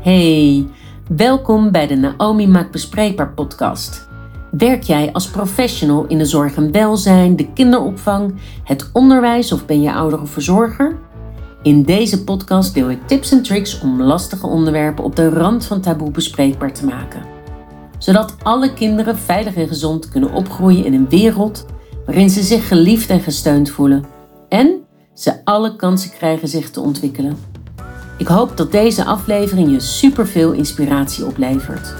Hey, 0.00 0.66
welkom 1.08 1.70
bij 1.70 1.86
de 1.86 1.94
Naomi 1.94 2.48
Maakt 2.48 2.70
Bespreekbaar 2.70 3.32
podcast. 3.32 4.08
Werk 4.50 4.82
jij 4.82 5.12
als 5.12 5.28
professional 5.28 6.06
in 6.06 6.18
de 6.18 6.24
zorg 6.24 6.56
en 6.56 6.72
welzijn, 6.72 7.36
de 7.36 7.52
kinderopvang, 7.52 8.34
het 8.64 8.90
onderwijs 8.92 9.52
of 9.52 9.66
ben 9.66 9.82
je 9.82 9.92
ouder 9.92 10.20
of 10.20 10.30
verzorger? 10.30 10.98
In 11.62 11.82
deze 11.82 12.24
podcast 12.24 12.74
deel 12.74 12.90
ik 12.90 13.06
tips 13.06 13.32
en 13.32 13.42
tricks 13.42 13.80
om 13.80 14.02
lastige 14.02 14.46
onderwerpen 14.46 15.04
op 15.04 15.16
de 15.16 15.28
rand 15.28 15.66
van 15.66 15.80
taboe 15.80 16.10
bespreekbaar 16.10 16.72
te 16.72 16.86
maken. 16.86 17.22
Zodat 17.98 18.36
alle 18.42 18.72
kinderen 18.72 19.18
veilig 19.18 19.54
en 19.54 19.68
gezond 19.68 20.08
kunnen 20.08 20.32
opgroeien 20.32 20.84
in 20.84 20.94
een 20.94 21.08
wereld 21.08 21.66
waarin 22.06 22.30
ze 22.30 22.42
zich 22.42 22.68
geliefd 22.68 23.10
en 23.10 23.20
gesteund 23.20 23.70
voelen 23.70 24.04
en 24.48 24.80
ze 25.14 25.44
alle 25.44 25.76
kansen 25.76 26.10
krijgen 26.10 26.48
zich 26.48 26.70
te 26.70 26.80
ontwikkelen. 26.80 27.49
Ik 28.20 28.26
hoop 28.26 28.56
dat 28.56 28.72
deze 28.72 29.04
aflevering 29.04 29.70
je 29.70 29.80
superveel 29.80 30.52
inspiratie 30.52 31.24
oplevert. 31.24 31.94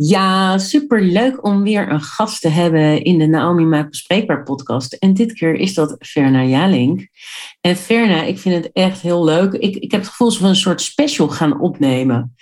Ja, 0.00 0.58
super 0.58 1.02
leuk 1.02 1.44
om 1.44 1.62
weer 1.62 1.90
een 1.90 2.00
gast 2.00 2.40
te 2.40 2.48
hebben 2.48 3.02
in 3.02 3.18
de 3.18 3.26
Naomi 3.26 3.64
Maak 3.64 3.88
Bespreekbaar 3.88 4.42
podcast. 4.42 4.92
En 4.92 5.14
dit 5.14 5.32
keer 5.32 5.54
is 5.54 5.74
dat 5.74 5.96
Verna 5.98 6.44
Jalink. 6.44 7.08
En 7.60 7.76
Verna, 7.76 8.22
ik 8.22 8.38
vind 8.38 8.54
het 8.54 8.72
echt 8.72 9.00
heel 9.00 9.24
leuk. 9.24 9.52
Ik, 9.52 9.76
ik 9.76 9.90
heb 9.90 10.00
het 10.00 10.10
gevoel 10.10 10.28
dat 10.28 10.38
we 10.38 10.46
een 10.46 10.56
soort 10.56 10.80
special 10.80 11.28
gaan 11.28 11.60
opnemen. 11.60 12.34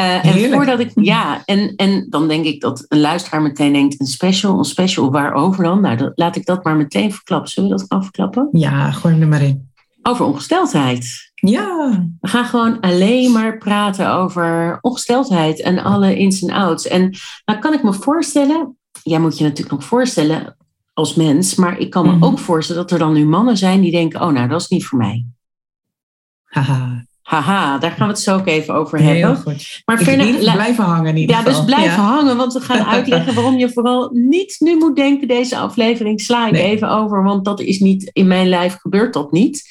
Uh, 0.00 0.24
en 0.24 0.52
voordat 0.52 0.80
ik, 0.80 0.90
ja, 0.94 1.42
en, 1.44 1.72
en 1.76 2.06
dan 2.10 2.28
denk 2.28 2.44
ik 2.44 2.60
dat 2.60 2.84
een 2.88 3.00
luisteraar 3.00 3.42
meteen 3.42 3.72
denkt: 3.72 4.00
een 4.00 4.06
special, 4.06 4.58
een 4.58 4.64
special, 4.64 5.10
waarover 5.10 5.64
dan? 5.64 5.80
Nou, 5.80 5.96
dat, 5.96 6.12
laat 6.14 6.36
ik 6.36 6.46
dat 6.46 6.64
maar 6.64 6.76
meteen 6.76 7.12
verklappen. 7.12 7.50
Zullen 7.50 7.70
we 7.70 7.76
dat 7.76 7.86
gaan 7.88 8.02
verklappen? 8.02 8.48
Ja, 8.52 8.90
gooi 8.90 9.20
er 9.20 9.28
maar 9.28 9.42
in. 9.42 9.70
Over 10.02 10.24
ongesteldheid. 10.24 11.27
Ja. 11.40 12.06
We 12.20 12.28
gaan 12.28 12.44
gewoon 12.44 12.80
alleen 12.80 13.32
maar 13.32 13.58
praten 13.58 14.12
over 14.12 14.78
ongesteldheid 14.80 15.60
en 15.60 15.78
alle 15.78 16.16
ins 16.16 16.42
en 16.42 16.50
outs. 16.50 16.86
En 16.86 17.16
nou 17.44 17.58
kan 17.58 17.72
ik 17.72 17.82
me 17.82 17.92
voorstellen, 17.92 18.76
jij 19.02 19.18
moet 19.18 19.38
je 19.38 19.44
natuurlijk 19.44 19.76
nog 19.76 19.84
voorstellen 19.84 20.56
als 20.92 21.14
mens, 21.14 21.54
maar 21.54 21.78
ik 21.78 21.90
kan 21.90 22.06
me 22.06 22.12
mhm. 22.12 22.24
ook 22.24 22.38
voorstellen 22.38 22.82
dat 22.82 22.90
er 22.90 22.98
dan 22.98 23.12
nu 23.12 23.26
mannen 23.26 23.56
zijn 23.56 23.80
die 23.80 23.90
denken, 23.90 24.20
oh 24.20 24.32
nou, 24.32 24.48
dat 24.48 24.60
is 24.60 24.68
niet 24.68 24.86
voor 24.86 24.98
mij. 24.98 25.26
Haha. 26.44 27.06
Haha, 27.28 27.78
daar 27.78 27.90
gaan 27.90 28.06
we 28.06 28.12
het 28.12 28.22
zo 28.22 28.36
ook 28.36 28.46
even 28.46 28.74
over 28.74 28.98
hebben. 28.98 29.26
Heel 29.26 29.34
goed. 29.34 29.82
Maar 29.84 29.98
verder, 29.98 30.38
blijven 30.38 30.84
hangen 30.84 31.16
in 31.16 31.28
Ja, 31.28 31.42
dus 31.42 31.64
blijven 31.64 32.02
hangen, 32.02 32.36
want 32.36 32.52
we 32.52 32.60
gaan 32.60 32.86
uitleggen 32.86 33.34
waarom 33.34 33.58
je 33.58 33.72
vooral 33.72 34.10
niet 34.12 34.56
nu 34.58 34.76
moet 34.76 34.96
denken, 34.96 35.28
deze 35.28 35.56
aflevering 35.56 36.20
sla 36.20 36.48
ik 36.48 36.54
even 36.54 36.90
over, 36.90 37.22
want 37.22 37.44
dat 37.44 37.60
is 37.60 37.78
niet, 37.78 38.10
in 38.12 38.26
mijn 38.26 38.48
lijf 38.48 38.74
gebeurt 38.74 39.12
dat 39.12 39.32
niet. 39.32 39.62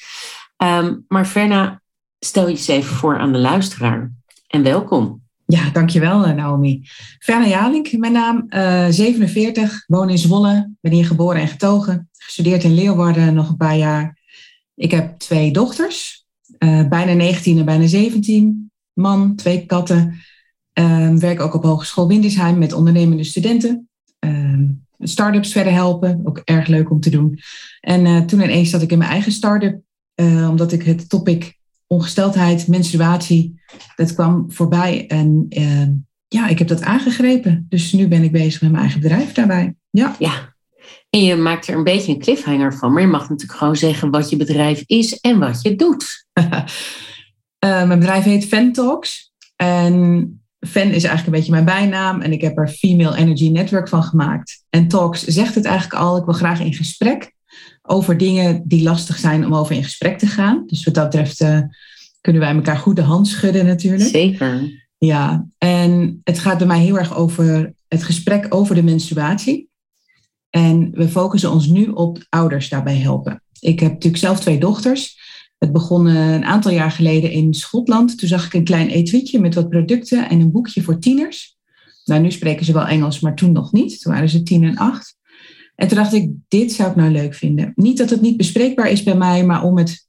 Ehm, 0.57 0.95
maar 1.07 1.27
Verna, 1.27 1.81
stel 2.19 2.43
je 2.43 2.49
eens 2.49 2.67
even 2.67 2.95
voor 2.95 3.17
aan 3.17 3.31
de 3.31 3.37
luisteraar 3.37 4.11
en 4.47 4.63
welkom. 4.63 5.25
Ja, 5.45 5.69
dankjewel 5.69 6.25
eh, 6.25 6.33
Naomi. 6.33 6.81
Verna 7.19 7.47
Jalink, 7.47 7.97
mijn 7.97 8.13
naam, 8.13 8.45
uh, 8.49 8.87
eh, 8.87 8.93
47, 8.93 9.83
woon 9.87 10.09
in 10.09 10.17
Zwolle, 10.17 10.71
ben 10.81 10.91
hier 10.91 11.05
geboren 11.05 11.41
en 11.41 11.47
getogen. 11.47 12.09
Gestudeerd 12.17 12.63
in 12.63 12.73
Leeuwarden 12.73 13.33
nog 13.33 13.49
een 13.49 13.57
paar 13.57 13.77
jaar. 13.77 14.17
Ik 14.75 14.91
heb 14.91 15.19
twee 15.19 15.51
dochters, 15.51 16.25
uh, 16.59 16.87
bijna 16.87 17.13
19 17.13 17.57
en 17.57 17.65
bijna 17.65 17.87
17. 17.87 18.71
Man, 18.93 19.35
twee 19.35 19.65
katten. 19.65 20.15
Um, 20.73 21.19
werk 21.19 21.39
ook 21.39 21.53
op 21.53 21.63
Hogeschool 21.63 22.07
Windesheim 22.07 22.57
met 22.57 22.73
ondernemende 22.73 23.23
studenten. 23.23 23.89
Um, 24.19 24.85
start-ups 24.99 25.51
verder 25.51 25.73
helpen, 25.73 26.21
ook 26.23 26.41
erg 26.43 26.67
leuk 26.67 26.91
om 26.91 26.99
te 26.99 27.09
doen. 27.09 27.39
En 27.79 28.25
toen 28.25 28.41
ineens 28.41 28.69
zat 28.69 28.81
ik 28.81 28.91
in 28.91 28.97
mijn 28.97 29.09
eigen 29.09 29.31
start-up 29.31 29.81
uh, 30.21 30.49
omdat 30.49 30.71
ik 30.71 30.83
het 30.83 31.09
topic 31.09 31.57
ongesteldheid, 31.87 32.67
menstruatie, 32.67 33.61
dat 33.95 34.13
kwam 34.13 34.45
voorbij. 34.51 35.07
En 35.07 35.45
uh, 35.49 35.87
ja, 36.27 36.47
ik 36.47 36.59
heb 36.59 36.67
dat 36.67 36.81
aangegrepen. 36.81 37.65
Dus 37.69 37.91
nu 37.91 38.07
ben 38.07 38.23
ik 38.23 38.31
bezig 38.31 38.61
met 38.61 38.71
mijn 38.71 38.83
eigen 38.83 39.01
bedrijf 39.01 39.33
daarbij. 39.33 39.75
Ja. 39.89 40.15
ja. 40.19 40.55
En 41.09 41.23
je 41.23 41.35
maakt 41.35 41.67
er 41.67 41.75
een 41.75 41.83
beetje 41.83 42.11
een 42.11 42.19
cliffhanger 42.19 42.73
van. 42.73 42.93
Maar 42.93 43.01
je 43.01 43.07
mag 43.07 43.29
natuurlijk 43.29 43.59
gewoon 43.59 43.75
zeggen 43.75 44.11
wat 44.11 44.29
je 44.29 44.35
bedrijf 44.35 44.83
is 44.85 45.19
en 45.19 45.39
wat 45.39 45.61
je 45.61 45.75
doet. 45.75 46.27
uh, 46.39 46.63
mijn 47.87 47.99
bedrijf 47.99 48.23
heet 48.23 48.45
Fan 48.45 48.73
En 49.55 50.41
Fan 50.59 50.87
is 50.87 51.03
eigenlijk 51.03 51.25
een 51.25 51.31
beetje 51.31 51.51
mijn 51.51 51.65
bijnaam. 51.65 52.21
En 52.21 52.31
ik 52.31 52.41
heb 52.41 52.57
er 52.57 52.67
Female 52.67 53.17
Energy 53.17 53.49
Network 53.49 53.87
van 53.87 54.03
gemaakt. 54.03 54.63
En 54.69 54.87
Talks 54.87 55.23
zegt 55.23 55.55
het 55.55 55.65
eigenlijk 55.65 56.01
al. 56.01 56.17
Ik 56.17 56.25
wil 56.25 56.33
graag 56.33 56.59
in 56.59 56.73
gesprek 56.73 57.35
over 57.89 58.17
dingen 58.17 58.61
die 58.65 58.83
lastig 58.83 59.17
zijn 59.17 59.45
om 59.45 59.55
over 59.55 59.75
in 59.75 59.83
gesprek 59.83 60.17
te 60.17 60.27
gaan. 60.27 60.63
Dus 60.67 60.83
wat 60.83 60.93
dat 60.93 61.09
betreft 61.09 61.41
uh, 61.41 61.59
kunnen 62.21 62.41
wij 62.41 62.53
elkaar 62.53 62.77
goed 62.77 62.95
de 62.95 63.01
hand 63.01 63.27
schudden 63.27 63.65
natuurlijk. 63.65 64.09
Zeker. 64.09 64.85
Ja, 64.97 65.47
en 65.57 66.21
het 66.23 66.39
gaat 66.39 66.57
bij 66.57 66.67
mij 66.67 66.79
heel 66.79 66.97
erg 66.97 67.15
over 67.15 67.73
het 67.87 68.03
gesprek 68.03 68.45
over 68.49 68.75
de 68.75 68.83
menstruatie. 68.83 69.69
En 70.49 70.91
we 70.91 71.07
focussen 71.07 71.51
ons 71.51 71.67
nu 71.67 71.87
op 71.87 72.25
ouders 72.29 72.69
daarbij 72.69 72.97
helpen. 72.97 73.43
Ik 73.59 73.79
heb 73.79 73.91
natuurlijk 73.91 74.23
zelf 74.23 74.39
twee 74.39 74.59
dochters. 74.59 75.19
Het 75.57 75.71
begon 75.71 76.07
eh, 76.07 76.33
een 76.33 76.45
aantal 76.45 76.71
jaar 76.71 76.91
geleden 76.91 77.31
in 77.31 77.53
Schotland. 77.53 78.17
Toen 78.17 78.29
zag 78.29 78.45
ik 78.45 78.53
een 78.53 78.63
klein 78.63 78.89
etuietje 78.89 79.39
met 79.39 79.55
wat 79.55 79.69
producten 79.69 80.29
en 80.29 80.39
een 80.39 80.51
boekje 80.51 80.83
voor 80.83 80.99
tieners. 80.99 81.57
Nou, 82.05 82.21
nu 82.21 82.31
spreken 82.31 82.65
ze 82.65 82.73
wel 82.73 82.87
Engels, 82.87 83.19
maar 83.19 83.35
toen 83.35 83.51
nog 83.51 83.71
niet. 83.71 84.01
Toen 84.01 84.13
waren 84.13 84.29
ze 84.29 84.43
tien 84.43 84.63
en 84.63 84.77
acht. 84.77 85.16
En 85.77 85.87
toen 85.87 85.97
dacht 85.97 86.13
ik, 86.13 86.31
dit 86.47 86.71
zou 86.71 86.89
ik 86.89 86.95
nou 86.95 87.11
leuk 87.11 87.33
vinden. 87.33 87.71
Niet 87.75 87.97
dat 87.97 88.09
het 88.09 88.21
niet 88.21 88.37
bespreekbaar 88.37 88.89
is 88.89 89.03
bij 89.03 89.15
mij, 89.15 89.45
maar 89.45 89.63
om 89.63 89.77
het 89.77 90.07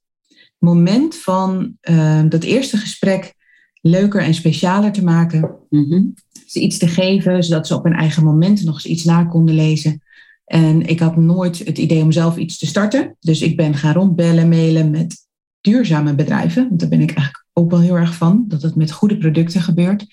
moment 0.59 1.17
van 1.17 1.77
uh, 1.83 2.23
dat 2.29 2.43
eerste 2.43 2.77
gesprek 2.77 3.35
leuker 3.81 4.21
en 4.21 4.35
specialer 4.35 4.93
te 4.93 5.05
maken. 5.05 5.57
Mm 5.69 6.15
Ze 6.47 6.61
iets 6.61 6.79
te 6.79 6.89
geven, 6.89 7.45
zodat 7.45 7.67
ze 7.67 7.75
op 7.75 7.85
hun 7.85 7.93
eigen 7.93 8.25
moment 8.25 8.65
nog 8.65 8.75
eens 8.75 8.87
iets 8.87 9.05
na 9.05 9.25
konden 9.25 9.55
lezen. 9.55 10.03
En 10.45 10.87
ik 10.87 11.01
had 11.01 11.17
nooit 11.17 11.59
het 11.59 11.79
idee 11.79 12.03
om 12.03 12.13
zelf 12.13 12.37
iets 12.37 12.59
te 12.59 12.67
starten. 12.67 13.17
Dus 13.21 13.41
ik 13.41 13.57
ben 13.57 13.75
gaan 13.75 13.95
rondbellen, 13.95 14.49
mailen 14.49 14.91
met 14.91 15.27
duurzame 15.61 16.15
bedrijven. 16.15 16.69
Want 16.69 16.81
daar 16.81 16.89
ben 16.89 17.01
ik 17.01 17.11
eigenlijk 17.11 17.47
ook 17.53 17.71
wel 17.71 17.81
heel 17.81 17.97
erg 17.97 18.15
van, 18.15 18.45
dat 18.49 18.63
het 18.63 18.75
met 18.75 18.93
goede 18.93 19.19
producten 19.19 19.63
gebeurt. 19.63 20.07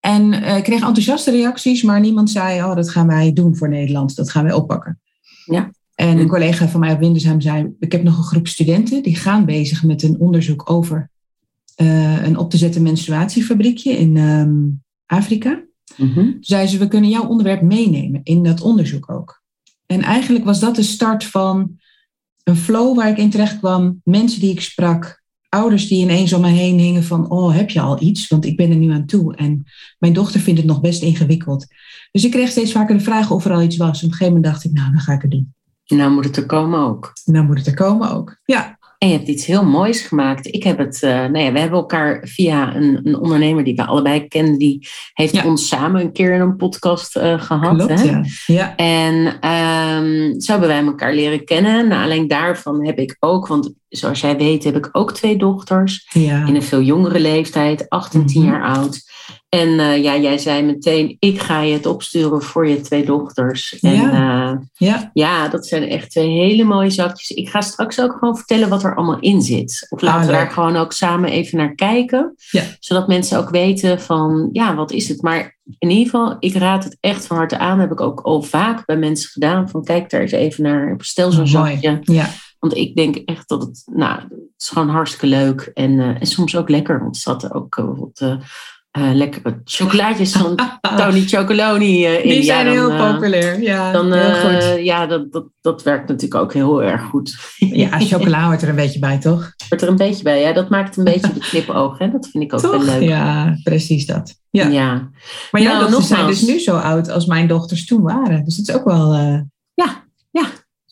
En 0.00 0.32
uh, 0.32 0.56
ik 0.56 0.62
kreeg 0.62 0.82
enthousiaste 0.82 1.30
reacties, 1.30 1.82
maar 1.82 2.00
niemand 2.00 2.30
zei, 2.30 2.62
oh, 2.62 2.74
dat 2.74 2.90
gaan 2.90 3.06
wij 3.06 3.32
doen 3.32 3.56
voor 3.56 3.68
Nederland. 3.68 4.16
Dat 4.16 4.30
gaan 4.30 4.44
wij 4.44 4.52
oppakken. 4.52 5.00
Ja. 5.44 5.70
En 5.94 6.18
een 6.18 6.28
collega 6.28 6.68
van 6.68 6.80
mij 6.80 6.92
op 6.92 6.98
Windesheim 6.98 7.40
zei, 7.40 7.74
ik 7.78 7.92
heb 7.92 8.02
nog 8.02 8.16
een 8.16 8.24
groep 8.24 8.48
studenten 8.48 9.02
die 9.02 9.16
gaan 9.16 9.44
bezig 9.44 9.82
met 9.82 10.02
een 10.02 10.18
onderzoek 10.18 10.70
over 10.70 11.10
uh, 11.76 12.24
een 12.24 12.36
op 12.36 12.50
te 12.50 12.56
zetten 12.56 12.82
menstruatiefabriekje 12.82 13.92
in 13.92 14.16
um, 14.16 14.82
Afrika. 15.06 15.62
Mm 15.96 16.12
-hmm. 16.12 16.36
Zei 16.40 16.66
ze, 16.66 16.78
we 16.78 16.88
kunnen 16.88 17.10
jouw 17.10 17.26
onderwerp 17.26 17.62
meenemen 17.62 18.20
in 18.22 18.42
dat 18.42 18.60
onderzoek 18.60 19.10
ook. 19.10 19.42
En 19.86 20.02
eigenlijk 20.02 20.44
was 20.44 20.60
dat 20.60 20.76
de 20.76 20.82
start 20.82 21.24
van 21.24 21.78
een 22.44 22.56
flow 22.56 22.96
waar 22.96 23.08
ik 23.08 23.18
in 23.18 23.30
terecht 23.30 23.58
kwam. 23.58 24.00
Mensen 24.04 24.40
die 24.40 24.50
ik 24.50 24.60
sprak, 24.60 25.17
ouders 25.48 25.88
die 25.88 26.02
ineens 26.02 26.32
om 26.32 26.40
me 26.40 26.48
heen 26.48 26.78
hingen 26.78 27.04
van, 27.04 27.30
oh, 27.30 27.54
heb 27.54 27.70
je 27.70 27.80
al 27.80 28.02
iets? 28.02 28.28
Want 28.28 28.44
ik 28.44 28.56
ben 28.56 28.70
er 28.70 28.76
nu 28.76 28.92
aan 28.92 29.06
toe. 29.06 29.36
En 29.36 29.64
mijn 29.98 30.12
dochter 30.12 30.40
vindt 30.40 30.60
het 30.60 30.68
nog 30.68 30.80
best 30.80 31.02
ingewikkeld. 31.02 31.66
Dus 32.10 32.24
ik 32.24 32.30
kreeg 32.30 32.50
steeds 32.50 32.72
vaker 32.72 32.96
de 32.96 33.04
vraag 33.04 33.30
of 33.30 33.44
er 33.44 33.52
al 33.52 33.62
iets 33.62 33.76
was. 33.76 33.96
Op 33.96 34.02
een 34.02 34.10
gegeven 34.10 34.34
moment 34.34 34.44
dacht 34.44 34.64
ik, 34.64 34.72
nou, 34.72 34.90
dan 34.92 35.00
ga 35.00 35.12
ik 35.12 35.22
het 35.22 35.30
doen. 35.30 35.54
Nou 35.86 36.10
moet 36.10 36.24
het 36.24 36.36
er 36.36 36.46
komen 36.46 36.80
ook. 36.80 37.12
Nou 37.24 37.46
moet 37.46 37.58
het 37.58 37.66
er 37.66 37.74
komen 37.74 38.10
ook, 38.10 38.40
ja. 38.44 38.77
En 38.98 39.08
je 39.08 39.14
hebt 39.14 39.28
iets 39.28 39.46
heel 39.46 39.64
moois 39.64 40.00
gemaakt. 40.00 40.54
Ik 40.54 40.62
heb 40.62 40.78
het, 40.78 41.02
uh, 41.02 41.10
nou 41.10 41.38
ja, 41.38 41.52
we 41.52 41.58
hebben 41.58 41.78
elkaar 41.78 42.20
via 42.24 42.74
een, 42.76 43.00
een, 43.04 43.18
ondernemer 43.18 43.64
die 43.64 43.74
we 43.74 43.86
allebei 43.86 44.28
kennen, 44.28 44.58
die 44.58 44.88
heeft 45.12 45.44
ons 45.44 45.68
samen 45.68 46.00
een 46.00 46.12
keer 46.12 46.34
in 46.34 46.40
een 46.40 46.56
podcast 46.56 47.16
uh, 47.16 47.40
gehad. 47.40 47.76
Klopt, 47.76 48.02
hè? 48.02 48.10
Ja. 48.10 48.24
ja. 48.46 48.76
En 48.76 49.14
um, 49.50 50.40
zo 50.40 50.50
hebben 50.50 50.68
wij 50.68 50.84
elkaar 50.84 51.14
leren 51.14 51.44
kennen. 51.44 51.88
Nou, 51.88 52.04
alleen 52.04 52.28
daarvan 52.28 52.86
heb 52.86 52.98
ik 52.98 53.16
ook, 53.18 53.46
want 53.46 53.72
zoals 53.88 54.20
jij 54.20 54.36
weet, 54.36 54.64
heb 54.64 54.76
ik 54.76 54.88
ook 54.92 55.12
twee 55.12 55.36
dochters. 55.36 56.10
In 56.46 56.54
een 56.54 56.62
veel 56.62 56.82
jongere 56.82 57.20
leeftijd, 57.20 57.88
8 57.88 58.14
en 58.14 58.26
10 58.26 58.42
mm 58.42 58.48
-hmm. 58.48 58.56
jaar 58.56 58.76
oud. 58.76 59.02
En 59.48 59.68
uh, 59.68 60.02
ja, 60.02 60.16
jij 60.16 60.38
zei 60.38 60.62
meteen, 60.62 61.16
ik 61.18 61.40
ga 61.40 61.60
je 61.60 61.72
het 61.72 61.86
opsturen 61.86 62.42
voor 62.42 62.68
je 62.68 62.80
twee 62.80 63.04
dochters. 63.04 63.78
En 63.78 63.94
ja. 63.94 64.52
Uh, 64.52 64.58
ja. 64.72 65.10
ja, 65.12 65.48
dat 65.48 65.66
zijn 65.66 65.88
echt 65.88 66.10
twee 66.10 66.28
hele 66.28 66.64
mooie 66.64 66.90
zakjes. 66.90 67.30
Ik 67.30 67.48
ga 67.48 67.60
straks 67.60 68.00
ook 68.00 68.12
gewoon 68.18 68.36
vertellen 68.36 68.68
wat 68.68 68.84
er 68.84 68.96
allemaal 68.96 69.20
in 69.20 69.42
zit. 69.42 69.86
Of 69.88 70.00
laten 70.00 70.20
ah, 70.20 70.26
we 70.26 70.32
daar 70.32 70.50
gewoon 70.50 70.76
ook 70.76 70.92
samen 70.92 71.30
even 71.30 71.58
naar 71.58 71.74
kijken. 71.74 72.34
Ja. 72.50 72.62
Zodat 72.78 73.08
mensen 73.08 73.38
ook 73.38 73.50
weten 73.50 74.00
van, 74.00 74.48
ja, 74.52 74.74
wat 74.74 74.92
is 74.92 75.08
het? 75.08 75.22
Maar 75.22 75.58
in 75.78 75.90
ieder 75.90 76.04
geval, 76.04 76.36
ik 76.38 76.54
raad 76.54 76.84
het 76.84 76.96
echt 77.00 77.26
van 77.26 77.36
harte 77.36 77.58
aan. 77.58 77.80
heb 77.80 77.92
ik 77.92 78.00
ook 78.00 78.20
al 78.20 78.42
vaak 78.42 78.86
bij 78.86 78.96
mensen 78.96 79.30
gedaan. 79.30 79.68
Van 79.68 79.84
kijk 79.84 80.10
daar 80.10 80.20
eens 80.20 80.32
even 80.32 80.62
naar, 80.62 80.94
stel 80.98 81.32
zo'n 81.32 81.42
oh, 81.42 81.48
zakje. 81.48 81.98
Ja. 82.02 82.30
Want 82.58 82.76
ik 82.76 82.96
denk 82.96 83.16
echt 83.16 83.48
dat 83.48 83.62
het, 83.62 83.82
nou, 83.92 84.20
het 84.20 84.30
is 84.58 84.68
gewoon 84.68 84.88
hartstikke 84.88 85.26
leuk. 85.26 85.70
En, 85.74 85.92
uh, 85.92 86.06
en 86.06 86.26
soms 86.26 86.56
ook 86.56 86.68
lekker. 86.68 87.00
Want 87.00 87.14
er 87.14 87.20
zat 87.20 87.52
ook 87.52 87.76
bijvoorbeeld 87.76 88.38
uh, 88.98 89.14
lekkere 89.14 89.60
chocolaatjes 89.64 90.32
van 90.32 90.58
Tony 90.96 91.26
Chocoloni 91.26 92.06
uh, 92.06 92.24
in. 92.24 92.30
Die 92.30 92.42
zijn 92.42 92.66
ja, 92.66 92.74
dan, 92.74 92.90
heel 92.90 93.12
populair. 93.12 93.62
Ja, 93.62 93.92
dan, 93.92 94.12
heel 94.12 94.34
goed. 94.34 94.84
Ja, 94.84 95.06
dat, 95.06 95.32
dat, 95.32 95.44
dat 95.60 95.82
werkt 95.82 96.08
natuurlijk 96.08 96.42
ook 96.42 96.52
heel 96.52 96.82
erg 96.82 97.02
goed. 97.02 97.36
ja, 97.56 98.00
chocola 98.10 98.46
hoort 98.46 98.62
er 98.62 98.68
een 98.68 98.74
beetje 98.74 98.98
bij, 98.98 99.18
toch? 99.18 99.52
Hoort 99.68 99.82
er 99.82 99.88
een 99.88 99.96
beetje 99.96 100.22
bij, 100.22 100.40
ja. 100.40 100.52
Dat 100.52 100.68
maakt 100.68 100.96
een 100.96 101.04
beetje 101.04 101.32
de 101.32 101.40
knipoog, 101.40 101.98
hè. 101.98 102.10
Dat 102.10 102.28
vind 102.28 102.44
ik 102.44 102.54
ook 102.54 102.60
toch? 102.60 102.70
wel 102.70 102.98
leuk. 102.98 103.08
Ja, 103.08 103.58
precies 103.62 104.06
dat. 104.06 104.34
Ja. 104.50 104.66
ja. 104.66 105.10
Maar 105.50 105.62
jouw 105.62 105.78
nou, 105.78 105.90
dochters 105.90 106.08
zijn 106.08 106.26
dus 106.26 106.42
nu 106.42 106.58
zo 106.58 106.76
oud 106.76 107.10
als 107.10 107.26
mijn 107.26 107.46
dochters 107.46 107.86
toen 107.86 108.02
waren. 108.02 108.44
Dus 108.44 108.56
dat 108.56 108.68
is 108.68 108.74
ook 108.74 108.84
wel... 108.84 109.14
Uh... 109.14 109.40
Ja, 109.74 110.04
ja 110.30 110.44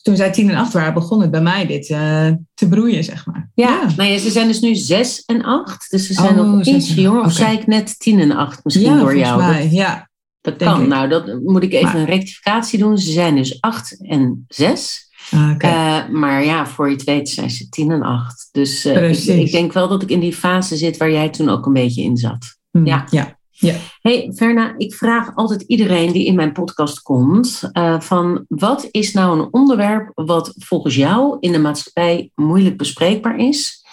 toen 0.07 0.15
zij 0.15 0.31
tien 0.31 0.49
en 0.49 0.55
acht 0.55 0.73
waren, 0.73 0.93
begon 0.93 1.21
het 1.21 1.31
bij 1.31 1.41
mij 1.41 1.65
dit 1.65 1.89
uh, 1.89 2.29
te 2.53 2.67
broeien, 2.67 3.03
zeg 3.03 3.25
maar. 3.25 3.49
Ja, 3.53 3.67
ja. 3.67 3.93
Nou 3.95 4.09
ja, 4.09 4.17
ze 4.17 4.29
zijn 4.29 4.47
dus 4.47 4.59
nu 4.59 4.75
zes 4.75 5.23
en 5.25 5.43
acht. 5.43 5.91
Dus 5.91 6.07
ze 6.07 6.13
zijn 6.13 6.39
oh, 6.39 6.51
nog 6.51 6.65
ietsje 6.65 7.01
jonger. 7.01 7.23
Of 7.23 7.31
zei 7.31 7.57
ik 7.57 7.67
net 7.67 7.99
tien 7.99 8.19
en 8.19 8.31
acht 8.31 8.63
misschien 8.63 8.93
ja, 8.93 8.99
door 8.99 9.17
jou? 9.17 9.37
Mij, 9.37 9.69
ja, 9.71 10.09
dat 10.41 10.55
kan. 10.55 10.81
Ik. 10.81 10.87
Nou, 10.87 11.09
dat 11.09 11.39
moet 11.43 11.63
ik 11.63 11.73
even 11.73 11.85
maar. 11.85 11.95
een 11.95 12.05
rectificatie 12.05 12.79
doen. 12.79 12.97
Ze 12.97 13.11
zijn 13.11 13.35
dus 13.35 13.61
acht 13.61 13.97
en 14.01 14.45
zes. 14.47 15.09
Ah, 15.31 15.51
okay. 15.53 16.03
uh, 16.03 16.09
maar 16.09 16.45
ja, 16.45 16.67
voor 16.67 16.89
je 16.89 16.93
het 16.93 17.03
weet 17.03 17.29
zijn 17.29 17.49
ze 17.49 17.69
tien 17.69 17.91
en 17.91 18.01
acht. 18.01 18.49
Dus 18.51 18.85
uh, 18.85 19.09
ik, 19.09 19.23
ik, 19.23 19.51
denk 19.51 19.73
wel 19.73 19.87
dat 19.87 20.01
ik 20.01 20.09
in 20.09 20.19
die 20.19 20.33
fase 20.33 20.77
zit 20.77 20.97
waar 20.97 21.11
jij 21.11 21.29
toen 21.29 21.49
ook 21.49 21.65
een 21.65 21.73
beetje 21.73 22.03
in 22.03 22.17
zat. 22.17 22.57
Mm, 22.71 22.85
ja. 22.85 23.07
ja. 23.09 23.36
Ja. 23.59 23.75
Hey 24.01 24.31
Verna, 24.35 24.73
ik 24.77 24.93
vraag 24.93 25.35
altijd 25.35 25.61
iedereen 25.61 26.11
die 26.11 26.25
in 26.25 26.35
mijn 26.35 26.51
podcast 26.51 27.01
komt: 27.01 27.69
uh, 27.73 27.99
van 27.99 28.45
wat 28.47 28.87
is 28.91 29.13
nou 29.13 29.39
een 29.39 29.53
onderwerp 29.53 30.11
wat 30.13 30.53
volgens 30.57 30.95
jou 30.95 31.37
in 31.39 31.51
de 31.51 31.59
maatschappij 31.59 32.31
moeilijk 32.35 32.77
bespreekbaar 32.77 33.37
is? 33.37 33.85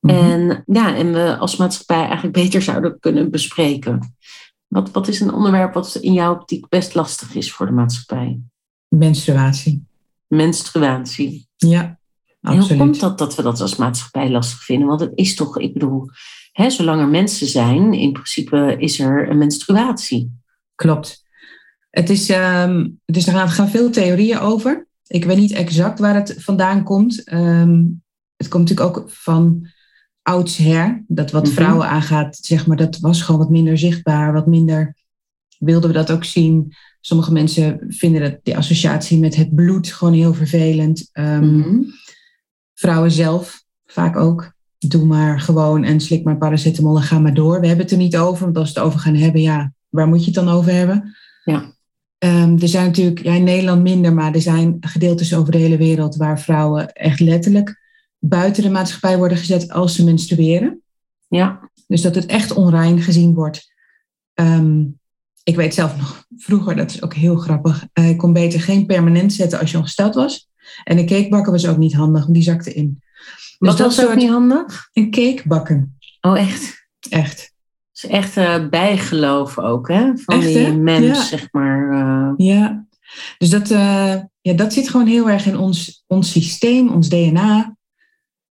Mm 0.00 0.10
-hmm. 0.10 0.30
En, 0.30 0.62
ja, 0.66 0.96
en 0.96 1.12
we 1.12 1.36
als 1.36 1.56
maatschappij 1.56 2.04
eigenlijk 2.04 2.34
beter 2.42 2.62
zouden 2.62 2.98
kunnen 3.00 3.30
bespreken. 3.30 4.14
Wat, 4.66 4.90
wat 4.90 5.08
is 5.08 5.20
een 5.20 5.32
onderwerp 5.32 5.74
wat 5.74 5.94
in 5.94 6.12
jouw 6.12 6.34
optiek 6.34 6.68
best 6.68 6.94
lastig 6.94 7.34
is 7.34 7.52
voor 7.52 7.66
de 7.66 7.72
maatschappij? 7.72 8.40
Menstruatie. 8.88 9.86
Menstruatie. 10.26 11.48
Ja, 11.56 11.98
absoluut. 12.40 12.70
En 12.70 12.76
hoe 12.76 12.84
komt 12.84 13.00
dat 13.00 13.18
dat 13.18 13.34
we 13.34 13.42
dat 13.42 13.60
als 13.60 13.76
maatschappij 13.76 14.30
lastig 14.30 14.64
vinden? 14.64 14.88
Want 14.88 15.00
het 15.00 15.12
is 15.14 15.34
toch, 15.34 15.58
ik 15.58 15.72
bedoel, 15.72 16.10
Hè, 16.52 16.70
zolang 16.70 17.00
er 17.00 17.08
mensen 17.08 17.46
zijn, 17.46 17.92
in 17.92 18.12
principe 18.12 18.76
is 18.78 19.00
er 19.00 19.30
een 19.30 19.38
menstruatie. 19.38 20.32
Klopt. 20.74 21.24
Het 21.90 22.10
is, 22.10 22.30
um, 22.30 23.00
dus 23.04 23.26
er 23.26 23.48
gaan 23.48 23.68
veel 23.68 23.90
theorieën 23.90 24.38
over. 24.38 24.86
Ik 25.06 25.24
weet 25.24 25.36
niet 25.36 25.52
exact 25.52 25.98
waar 25.98 26.14
het 26.14 26.34
vandaan 26.38 26.82
komt. 26.84 27.32
Um, 27.32 28.02
het 28.36 28.48
komt 28.48 28.68
natuurlijk 28.68 28.96
ook 28.98 29.10
van 29.10 29.66
oudsher. 30.22 31.04
Dat 31.08 31.30
wat 31.30 31.44
Mhm. 31.44 31.52
vrouwen 31.52 31.88
aangaat, 31.88 32.36
zeg 32.40 32.66
maar, 32.66 32.76
dat 32.76 32.98
was 32.98 33.22
gewoon 33.22 33.40
wat 33.40 33.50
minder 33.50 33.78
zichtbaar, 33.78 34.32
wat 34.32 34.46
minder 34.46 34.96
wilden 35.58 35.88
we 35.90 35.96
dat 35.96 36.10
ook 36.10 36.24
zien. 36.24 36.72
Sommige 37.00 37.32
mensen 37.32 37.84
vinden 37.88 38.20
dat 38.20 38.38
die 38.42 38.56
associatie 38.56 39.18
met 39.18 39.36
het 39.36 39.54
bloed 39.54 39.88
gewoon 39.88 40.14
heel 40.14 40.34
vervelend. 40.34 41.10
Um, 41.12 41.56
Mhm. 41.58 41.80
Vrouwen 42.74 43.10
zelf 43.10 43.64
vaak 43.86 44.16
ook. 44.16 44.51
Doe 44.88 45.04
maar 45.04 45.40
gewoon 45.40 45.84
en 45.84 46.00
slik 46.00 46.24
maar 46.24 46.36
paracetamol 46.36 46.96
en 46.96 47.02
ga 47.02 47.18
maar 47.18 47.34
door. 47.34 47.60
We 47.60 47.66
hebben 47.66 47.84
het 47.84 47.94
er 47.94 48.00
niet 48.00 48.16
over, 48.16 48.44
want 48.44 48.56
als 48.56 48.72
we 48.72 48.78
het 48.78 48.88
over 48.88 49.00
gaan 49.00 49.14
hebben, 49.14 49.40
ja, 49.40 49.72
waar 49.88 50.08
moet 50.08 50.18
je 50.18 50.24
het 50.24 50.34
dan 50.34 50.48
over 50.48 50.72
hebben? 50.72 51.16
Ja. 51.44 51.74
Um, 52.18 52.60
er 52.60 52.68
zijn 52.68 52.86
natuurlijk, 52.86 53.22
ja, 53.22 53.32
in 53.32 53.44
Nederland 53.44 53.82
minder, 53.82 54.14
maar 54.14 54.34
er 54.34 54.40
zijn 54.40 54.76
gedeeltes 54.80 55.34
over 55.34 55.52
de 55.52 55.58
hele 55.58 55.76
wereld 55.76 56.16
waar 56.16 56.40
vrouwen 56.40 56.92
echt 56.92 57.20
letterlijk 57.20 57.80
buiten 58.18 58.62
de 58.62 58.70
maatschappij 58.70 59.16
worden 59.18 59.38
gezet 59.38 59.72
als 59.72 59.94
ze 59.94 60.04
menstrueren. 60.04 60.80
Ja. 61.28 61.70
Dus 61.86 62.02
dat 62.02 62.14
het 62.14 62.26
echt 62.26 62.52
onrein 62.52 63.00
gezien 63.00 63.34
wordt. 63.34 63.72
Um, 64.34 64.98
ik 65.42 65.56
weet 65.56 65.74
zelf 65.74 65.96
nog 65.96 66.26
vroeger, 66.36 66.76
dat 66.76 66.90
is 66.90 67.02
ook 67.02 67.14
heel 67.14 67.36
grappig. 67.36 67.86
Uh, 67.94 68.08
ik 68.08 68.18
kon 68.18 68.32
beter 68.32 68.60
geen 68.60 68.86
permanent 68.86 69.32
zetten 69.32 69.58
als 69.58 69.70
je 69.70 69.78
ongesteld 69.78 70.14
was. 70.14 70.50
En 70.84 70.98
een 70.98 71.06
cake 71.06 71.28
bakken 71.28 71.52
was 71.52 71.66
ook 71.66 71.78
niet 71.78 71.94
handig, 71.94 72.22
want 72.22 72.34
die 72.34 72.42
zakte 72.42 72.72
in. 72.72 73.02
Dus 73.70 73.78
was 73.80 74.06
ook 74.06 74.14
niet 74.14 74.28
handig? 74.30 74.88
Een 74.92 75.10
cake 75.10 75.42
bakken. 75.44 75.98
Oh, 76.20 76.38
echt? 76.38 76.86
Echt. 77.08 77.52
Dat 77.92 78.10
is 78.10 78.16
echt 78.18 78.36
uh, 78.36 78.68
bijgeloof 78.68 79.58
ook, 79.58 79.88
hè? 79.88 80.10
Van 80.16 80.34
Echt, 80.34 80.46
die 80.52 80.72
mens, 80.72 81.06
Ja. 81.06 81.24
zeg 81.24 81.48
maar. 81.52 81.92
uh, 81.92 82.32
Ja, 82.46 82.86
dus 83.38 83.50
dat, 83.50 83.70
uh, 83.70 84.14
ja, 84.40 84.52
dat 84.54 84.72
zit 84.72 84.88
gewoon 84.88 85.06
heel 85.06 85.30
erg 85.30 85.46
in 85.46 85.56
ons, 85.58 86.04
ons 86.06 86.30
systeem, 86.30 86.88
ons 86.88 87.08
DNA. 87.08 87.76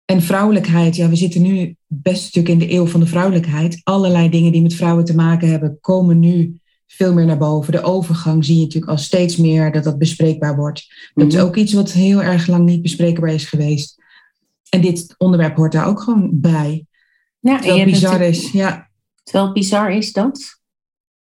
En 0.05 0.21
vrouwelijkheid, 0.21 0.95
ja, 0.95 1.09
we 1.09 1.15
zitten 1.15 1.41
nu 1.41 1.75
best 1.87 2.23
natuurlijk 2.23 2.61
in 2.61 2.67
de 2.67 2.73
eeuw 2.73 2.85
van 2.85 2.99
de 2.99 3.05
vrouwelijkheid. 3.05 3.81
Allerlei 3.83 4.29
dingen 4.29 4.51
die 4.51 4.61
met 4.61 4.73
vrouwen 4.75 5.05
te 5.05 5.15
maken 5.15 5.49
hebben, 5.49 5.77
komen 5.81 6.19
nu 6.19 6.57
veel 6.87 7.13
meer 7.13 7.25
naar 7.25 7.37
boven. 7.37 7.71
De 7.71 7.81
overgang 7.81 8.45
zie 8.45 8.55
je 8.57 8.61
natuurlijk 8.63 8.91
al 8.91 8.97
steeds 8.97 9.37
meer 9.37 9.71
dat 9.71 9.83
dat 9.83 9.97
bespreekbaar 9.97 10.55
wordt. 10.55 10.85
Dat 11.13 11.27
is 11.27 11.33
Mhm. 11.35 11.43
ook 11.43 11.55
iets 11.55 11.73
wat 11.73 11.91
heel 11.91 12.23
erg 12.23 12.47
lang 12.47 12.65
niet 12.65 12.81
bespreekbaar 12.81 13.33
is 13.33 13.45
geweest. 13.45 14.01
En 14.73 14.81
dit 14.81 15.15
onderwerp 15.17 15.55
hoort 15.55 15.71
daar 15.71 15.87
ook 15.87 16.01
gewoon 16.01 16.29
bij. 16.33 16.85
ja, 17.39 17.57
Terwijl 17.57 17.79
het 17.79 17.89
bizar 17.89 18.11
natuurlijk- 18.11 18.37
is, 18.43 18.51
ja. 18.51 18.89
Terwijl 19.23 19.45
het 19.45 19.53
bizar 19.53 19.91
is 19.91 20.13
dat? 20.13 20.59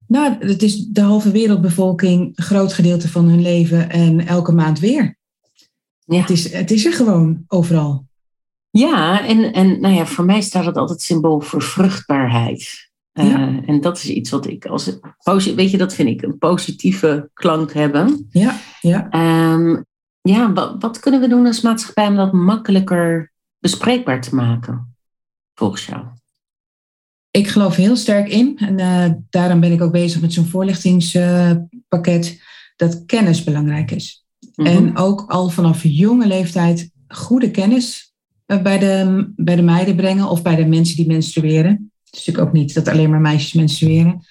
Nou, 0.06 0.36
het 0.46 0.62
is 0.62 0.86
de 0.86 1.00
halve 1.00 1.30
wereldbevolking, 1.30 2.32
groot 2.34 2.72
gedeelte 2.72 3.08
van 3.08 3.24
hun 3.28 3.42
leven 3.42 3.90
en 3.90 4.26
elke 4.26 4.52
maand 4.52 4.78
weer. 4.78 5.16
Ja. 6.04 6.20
Het, 6.20 6.30
is, 6.30 6.52
het 6.52 6.70
is 6.70 6.84
er 6.86 6.92
gewoon 6.92 7.44
overal. 7.46 8.06
Ja, 8.70 9.26
en, 9.26 9.52
en 9.52 9.80
nou 9.80 9.94
ja, 9.94 10.06
voor 10.06 10.24
mij 10.24 10.40
staat 10.40 10.64
het 10.64 10.76
altijd 10.76 11.00
symbool 11.02 11.40
voor 11.40 11.62
vruchtbaarheid. 11.62 12.90
Eh, 13.12 13.26
Ja. 13.30 13.60
En 13.66 13.80
dat 13.80 13.96
is 13.96 14.08
iets 14.08 14.30
wat 14.30 14.46
ik 14.46 14.66
als. 14.66 14.98
Weet 15.54 15.70
je, 15.70 15.78
dat 15.78 15.94
vind 15.94 16.08
ik 16.08 16.22
een 16.22 16.38
positieve 16.38 17.30
klank 17.34 17.72
hebben. 17.72 18.26
Ja, 18.30 18.56
ja. 18.80 19.08
Ehm, 19.10 19.82
ja, 20.20 20.52
wat, 20.52 20.82
wat 20.82 20.98
kunnen 20.98 21.20
we 21.20 21.28
doen 21.28 21.46
als 21.46 21.60
maatschappij 21.60 22.06
om 22.06 22.16
dat 22.16 22.32
makkelijker 22.32 23.31
bespreekbaar 23.62 24.20
te 24.20 24.34
maken? 24.34 24.94
Volgens 25.54 25.86
jou. 25.86 26.04
Ik 27.30 27.48
geloof 27.48 27.76
heel 27.76 27.96
sterk 27.96 28.28
in, 28.28 28.58
en 28.58 28.78
eh, 28.78 29.10
daarom 29.30 29.60
ben 29.60 29.72
ik 29.72 29.82
ook 29.82 29.92
bezig 29.92 30.20
met 30.20 30.32
zo'n 30.32 30.44
voorlichtingspakket, 30.44 32.42
dat 32.76 33.04
kennis 33.06 33.44
belangrijk 33.44 33.90
is. 33.90 34.24
Mhm. 34.54 34.68
En 34.68 34.96
ook 34.96 35.24
al 35.28 35.48
vanaf 35.48 35.82
jonge 35.82 36.26
leeftijd 36.26 36.90
goede 37.08 37.50
kennis 37.50 38.14
eh, 38.46 38.62
bij 38.62 38.78
de, 38.78 39.24
bij 39.36 39.56
de 39.56 39.62
meiden 39.62 39.96
brengen 39.96 40.28
of 40.28 40.42
bij 40.42 40.56
de 40.56 40.66
mensen 40.66 40.96
die 40.96 41.06
menstrueren. 41.06 41.92
Het 42.04 42.14
is 42.14 42.26
natuurlijk 42.26 42.46
ook 42.46 42.52
niet 42.52 42.74
dat 42.74 42.88
alleen 42.88 43.10
maar 43.10 43.20
meisjes 43.20 43.52
menstrueren. 43.52 44.26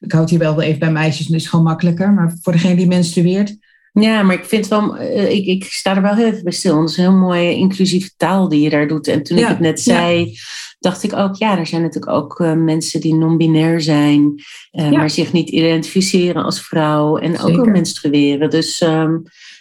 Ik 0.00 0.12
houd 0.12 0.30
hier 0.30 0.38
wel 0.38 0.56
wel 0.56 0.64
even 0.64 0.78
bij 0.78 0.92
meisjes, 0.92 1.26
dat 1.26 1.40
is 1.40 1.46
gewoon 1.46 1.64
makkelijker. 1.64 2.12
Maar 2.12 2.36
voor 2.40 2.52
degene 2.52 2.76
die 2.76 2.86
menstrueert, 2.86 3.56
Ja, 4.00 4.22
maar 4.22 4.34
ik 4.34 4.44
vind 4.44 4.68
wel, 4.68 4.96
eh, 4.96 5.30
ik, 5.30 5.46
ik 5.46 5.64
sta 5.64 5.96
er 5.96 6.02
wel 6.02 6.14
heel 6.14 6.26
even 6.26 6.42
bij 6.42 6.52
stil. 6.52 6.74
want 6.74 6.88
Het 6.88 6.98
is 6.98 7.04
een 7.04 7.10
heel 7.10 7.20
mooie 7.20 7.54
inclusieve 7.54 8.10
taal 8.16 8.48
die 8.48 8.60
je 8.60 8.70
daar 8.70 8.88
doet. 8.88 9.06
En 9.08 9.22
toen 9.22 9.38
ik 9.38 9.46
het 9.46 9.60
net 9.60 9.84
ja. 9.84 9.94
zei, 9.94 10.34
dacht 10.78 11.02
ik 11.02 11.12
ook, 11.16 11.34
ja, 11.36 11.58
er 11.58 11.66
zijn 11.66 11.82
natuurlijk 11.82 12.12
ook 12.12 12.40
eh, 12.40 12.52
mensen 12.52 13.00
die 13.00 13.14
non-binair 13.14 13.80
zijn, 13.80 14.34
eh, 14.70 14.90
Ja. 14.90 14.96
maar 14.98 15.10
zich 15.10 15.32
niet 15.32 15.48
identificeren 15.50 16.44
als 16.44 16.60
vrouw 16.60 17.16
en 17.16 17.32
ook 17.32 17.46
wel 17.46 17.48
Zeker. 17.54 17.70
menstrueren. 17.70 18.50
Dus, 18.50 18.80
ehm, 18.80 19.16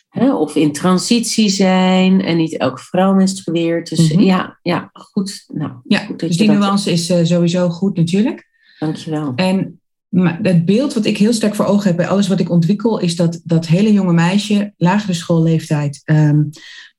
hè, 0.09 0.33
of 0.35 0.55
in 0.55 0.71
transitie 0.71 1.49
zijn 1.49 2.21
en 2.21 2.37
niet 2.37 2.57
elke 2.57 2.81
vrouw 2.81 3.13
menstrueert. 3.13 3.89
Dus 3.89 4.13
Mhm. 4.13 4.21
ja, 4.23 4.59
ja, 4.61 4.89
goed. 4.93 5.43
Nou, 5.53 5.71
ja, 5.87 5.99
goed 5.99 6.19
dus 6.19 6.37
die 6.37 6.49
nuance 6.51 6.91
is 6.91 7.05
sowieso 7.23 7.69
goed 7.69 7.97
natuurlijk. 7.97 8.47
Dankjewel. 8.79 9.33
En 9.35 9.81
maar 10.13 10.39
het 10.41 10.65
beeld 10.65 10.93
wat 10.93 11.05
ik 11.05 11.17
heel 11.17 11.33
sterk 11.33 11.55
voor 11.55 11.65
ogen 11.65 11.87
heb 11.87 11.97
bij 11.97 12.07
alles 12.07 12.27
wat 12.27 12.39
ik 12.39 12.49
ontwikkel, 12.49 12.99
is 12.99 13.15
dat 13.15 13.41
dat 13.43 13.67
hele 13.67 13.93
jonge 13.93 14.13
meisje, 14.13 14.73
lagere 14.77 15.13
schoolleeftijd, 15.13 16.01
ehm, 16.03 16.43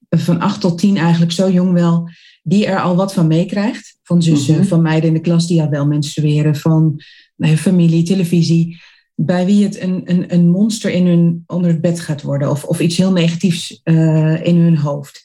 van 0.08 0.40
8 0.40 0.60
tot 0.60 0.78
10 0.78 0.96
eigenlijk 0.96 1.32
zo 1.32 1.50
jong 1.50 1.72
wel, 1.72 2.08
die 2.42 2.66
er 2.66 2.80
al 2.80 2.96
wat 2.96 3.14
van 3.14 3.26
meekrijgt. 3.26 3.98
Van 4.02 4.22
zussen, 4.22 4.54
Mhm. 4.54 4.64
van 4.64 4.82
meiden 4.82 5.08
in 5.08 5.14
de 5.14 5.20
klas 5.20 5.46
die 5.46 5.62
al 5.62 5.68
wel 5.68 5.86
menstrueren, 5.86 6.56
van 6.56 7.02
nou 7.36 7.52
ja, 7.52 7.58
familie, 7.58 8.02
televisie. 8.02 8.80
Bij 9.14 9.46
wie 9.46 9.64
het 9.64 9.80
een, 9.80 10.02
een, 10.04 10.34
een 10.34 10.48
monster 10.48 10.90
in 10.90 11.06
hun, 11.06 11.44
onder 11.46 11.70
het 11.70 11.80
bed 11.80 12.00
gaat 12.00 12.22
worden 12.22 12.50
of, 12.50 12.64
of 12.64 12.80
iets 12.80 12.96
heel 12.96 13.12
negatiefs 13.12 13.80
eh, 13.82 14.46
in 14.46 14.56
hun 14.56 14.76
hoofd. 14.76 15.24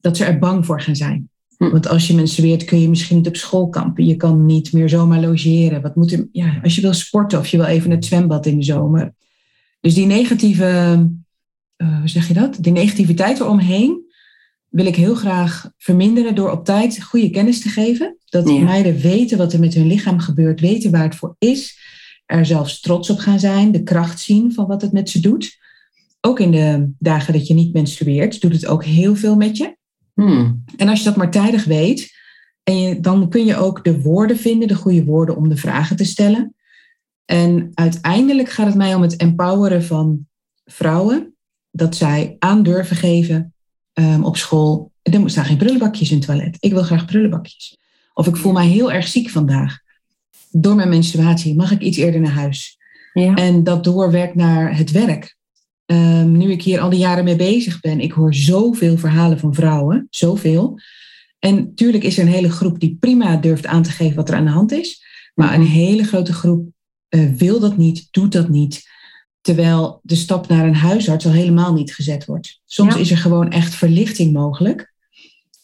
Dat 0.00 0.16
ze 0.16 0.24
er 0.24 0.38
bang 0.38 0.66
voor 0.66 0.80
gaan 0.80 0.96
zijn. 0.96 1.28
Hm. 1.64 1.72
Want 1.72 1.88
als 1.88 2.06
je 2.06 2.14
menstrueert 2.14 2.64
kun 2.64 2.80
je 2.80 2.88
misschien 2.88 3.16
niet 3.16 3.26
op 3.28 3.36
school 3.36 3.68
kampen. 3.68 4.04
Je 4.06 4.16
kan 4.16 4.46
niet 4.46 4.72
meer 4.72 4.88
zomaar 4.88 5.20
logeren. 5.20 5.82
Wat 5.82 5.96
moet 5.96 6.12
er, 6.12 6.28
ja, 6.32 6.60
als 6.62 6.74
je 6.74 6.80
wil 6.80 6.92
sporten 6.92 7.38
of 7.38 7.46
je 7.46 7.56
wil 7.56 7.66
even 7.66 7.88
naar 7.88 7.96
het 7.96 8.06
zwembad 8.06 8.46
in 8.46 8.58
de 8.58 8.64
zomer. 8.64 9.14
Dus 9.80 9.94
die 9.94 10.06
negatieve, 10.06 10.64
eh, 11.76 11.98
hoe 11.98 12.08
zeg 12.08 12.28
je 12.28 12.34
dat? 12.34 12.56
Die 12.60 12.72
negativiteit 12.72 13.40
eromheen 13.40 14.02
wil 14.68 14.86
ik 14.86 14.96
heel 14.96 15.14
graag 15.14 15.70
verminderen 15.78 16.34
door 16.34 16.50
op 16.50 16.64
tijd 16.64 17.02
goede 17.02 17.30
kennis 17.30 17.60
te 17.60 17.68
geven. 17.68 18.16
Dat 18.28 18.48
Ja. 18.48 18.58
meiden 18.58 18.96
weten 18.96 19.38
wat 19.38 19.52
er 19.52 19.60
met 19.60 19.74
hun 19.74 19.86
lichaam 19.86 20.18
gebeurt, 20.18 20.60
weten 20.60 20.90
waar 20.90 21.02
het 21.02 21.14
voor 21.14 21.36
is. 21.38 21.78
Er 22.26 22.46
zelfs 22.46 22.80
trots 22.80 23.10
op 23.10 23.18
gaan 23.18 23.38
zijn, 23.40 23.72
de 23.72 23.82
kracht 23.82 24.20
zien 24.20 24.52
van 24.52 24.66
wat 24.66 24.82
het 24.82 24.92
met 24.92 25.10
ze 25.10 25.20
doet. 25.20 25.58
Ook 26.20 26.40
in 26.40 26.50
de 26.50 26.90
dagen 26.98 27.32
dat 27.32 27.46
je 27.46 27.54
niet 27.54 27.72
menstrueert, 27.72 28.40
doet 28.40 28.52
het 28.52 28.66
ook 28.66 28.84
heel 28.84 29.16
veel 29.16 29.36
met 29.36 29.56
je. 29.56 29.76
Hmm. 30.14 30.64
En 30.76 30.88
als 30.88 30.98
je 30.98 31.04
dat 31.04 31.16
maar 31.16 31.30
tijdig 31.30 31.64
weet, 31.64 32.12
En 32.62 32.78
je, 32.78 33.00
dan 33.00 33.28
kun 33.28 33.44
je 33.44 33.56
ook 33.56 33.84
de 33.84 34.00
woorden 34.00 34.36
vinden, 34.36 34.68
de 34.68 34.74
goede 34.74 35.04
woorden 35.04 35.36
om 35.36 35.48
de 35.48 35.56
vragen 35.56 35.96
te 35.96 36.04
stellen. 36.04 36.54
En 37.24 37.70
uiteindelijk 37.74 38.48
gaat 38.48 38.66
het 38.66 38.74
mij 38.74 38.94
om 38.94 39.02
het 39.02 39.16
empoweren 39.16 39.84
van 39.84 40.26
vrouwen. 40.64 41.34
Dat 41.70 41.96
zij 41.96 42.36
aan 42.38 42.62
durven 42.62 42.96
geven 42.96 43.54
ehm, 43.92 44.22
op 44.22 44.36
school. 44.36 44.92
Er 45.02 45.30
staan 45.30 45.44
geen 45.44 45.56
prullenbakjes 45.56 46.10
in 46.10 46.16
het 46.16 46.26
toilet. 46.26 46.56
Ik 46.60 46.72
wil 46.72 46.82
graag 46.82 47.04
prullenbakjes. 47.04 47.78
Of 48.14 48.26
ik 48.26 48.36
voel 48.36 48.52
mij 48.52 48.66
heel 48.66 48.92
erg 48.92 49.06
ziek 49.06 49.30
vandaag. 49.30 49.78
Door 50.50 50.74
mijn 50.74 50.88
menstruatie 50.88 51.56
mag 51.56 51.70
ik 51.70 51.80
iets 51.80 51.96
eerder 51.96 52.20
naar 52.20 52.32
huis. 52.32 52.78
Ja. 53.12 53.34
En 53.34 53.64
dat 53.64 53.84
doorwerkt 53.84 54.34
naar 54.34 54.76
het 54.76 54.90
werk. 54.90 55.36
Ehm, 55.86 56.32
nu 56.32 56.50
ik 56.50 56.62
hier 56.62 56.80
al 56.80 56.90
die 56.90 56.98
jaren 56.98 57.24
mee 57.24 57.36
bezig 57.36 57.80
ben, 57.80 58.00
ik 58.00 58.12
hoor 58.12 58.34
zoveel 58.34 58.98
verhalen 58.98 59.38
van 59.38 59.54
vrouwen, 59.54 60.06
zoveel. 60.10 60.80
En 61.38 61.74
tuurlijk 61.74 62.04
is 62.04 62.18
er 62.18 62.24
een 62.24 62.32
hele 62.32 62.50
groep 62.50 62.80
die 62.80 62.96
prima 63.00 63.36
durft 63.36 63.66
aan 63.66 63.82
te 63.82 63.90
geven 63.90 64.16
wat 64.16 64.28
er 64.28 64.34
aan 64.34 64.44
de 64.44 64.50
hand 64.50 64.72
is. 64.72 65.02
Maar 65.34 65.54
een 65.54 65.66
hele 65.66 66.04
grote 66.04 66.32
groep 66.32 66.68
uh, 67.08 67.32
wil 67.36 67.60
dat 67.60 67.76
niet, 67.76 68.08
doet 68.10 68.32
dat 68.32 68.48
niet. 68.48 68.82
Terwijl 69.40 70.00
de 70.02 70.14
stap 70.14 70.48
naar 70.48 70.66
een 70.66 70.74
huisarts 70.74 71.26
al 71.26 71.32
helemaal 71.32 71.72
niet 71.72 71.94
gezet 71.94 72.24
wordt. 72.24 72.60
Soms 72.64 72.96
is 72.96 73.10
er 73.10 73.16
gewoon 73.16 73.50
echt 73.50 73.74
verlichting 73.74 74.32
mogelijk. 74.32 74.92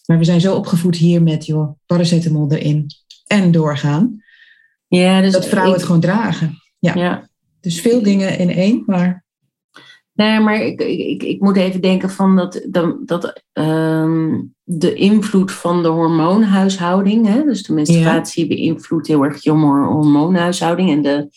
Maar 0.06 0.18
we 0.18 0.24
zijn 0.24 0.40
zo 0.40 0.54
opgevoed 0.54 0.96
hier 0.96 1.22
met, 1.22 1.46
joh, 1.46 1.78
paracetamol 1.86 2.52
erin 2.52 2.86
en 3.26 3.52
doorgaan. 3.52 4.22
Ja, 4.88 5.20
dus 5.20 5.32
dat 5.32 5.46
vrouwen 5.46 5.74
het 5.74 5.84
gewoon 5.84 6.00
dragen. 6.00 6.62
Ja. 6.78 6.94
ja. 6.94 7.28
Dus 7.60 7.80
veel 7.80 8.02
dingen 8.02 8.38
in 8.38 8.50
één, 8.50 8.82
maar 8.86 9.24
Nee, 10.20 10.40
maar 10.40 10.62
ik, 10.62 10.80
ik, 10.80 11.22
ik 11.22 11.40
moet 11.40 11.56
even 11.56 11.80
denken 11.80 12.10
van 12.10 12.36
dat, 12.36 12.66
dat, 12.68 13.06
dat 13.06 13.42
ehm, 13.52 14.40
de 14.64 14.94
invloed 14.94 15.52
van 15.52 15.82
de 15.82 15.88
hormoonhuishouding, 15.88 17.26
hè, 17.26 17.44
dus 17.44 17.62
de 17.62 17.72
menstruatie 17.72 18.46
beïnvloedt 18.46 19.06
heel 19.06 19.24
erg 19.24 19.42
je 19.42 19.50
hormoonhuishouding 19.50 20.90
en 20.90 21.02
de 21.02 21.28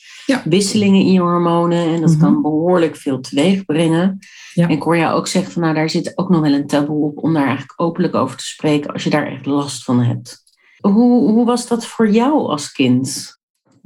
wisselingen 0.44 1.00
in 1.00 1.12
je 1.12 1.20
hormonen. 1.20 1.88
En 1.88 2.02
dat 2.02 2.10
mhm. 2.10 2.20
kan 2.20 2.42
behoorlijk 2.42 2.96
veel 2.96 3.20
teweeg 3.20 3.66
brengen. 3.66 4.20
En 4.54 4.70
ik 4.70 4.84
hoor 4.84 4.98
jou 4.98 5.16
ook 5.16 5.28
zeggen 5.28 5.52
van 5.52 5.62
nou, 5.62 5.74
daar 5.74 5.90
zit 5.90 6.18
ook 6.18 6.30
nog 6.30 6.42
wel 6.42 6.54
een 6.54 6.68
taboe 6.68 7.06
op 7.06 7.24
om 7.24 7.34
daar 7.34 7.48
eigenlijk 7.48 7.82
openlijk 7.82 8.16
over 8.16 8.38
te 8.38 8.46
spreken 8.46 8.94
als 8.94 9.04
je 9.04 9.10
daar 9.10 9.28
echt 9.28 9.46
last 9.46 9.84
van 9.84 10.00
hebt. 10.00 10.44
Hoe, 10.80 11.32
hoe 11.32 11.46
was 11.46 11.68
dat 11.68 11.86
voor 11.86 12.10
jou 12.10 12.48
als 12.48 12.72
kind? 12.72 13.38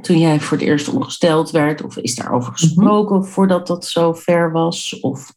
Toen 0.01 0.19
jij 0.19 0.39
voor 0.39 0.57
het 0.57 0.67
eerst 0.67 0.87
ongesteld 0.87 1.51
werd? 1.51 1.83
Of 1.83 1.97
is 1.97 2.15
daarover 2.15 2.51
mhm. 2.51 2.59
gesproken 2.59 3.25
voordat 3.25 3.67
dat 3.67 3.85
zo 3.85 4.13
ver 4.13 4.51
was? 4.51 4.99
Of 4.99 5.33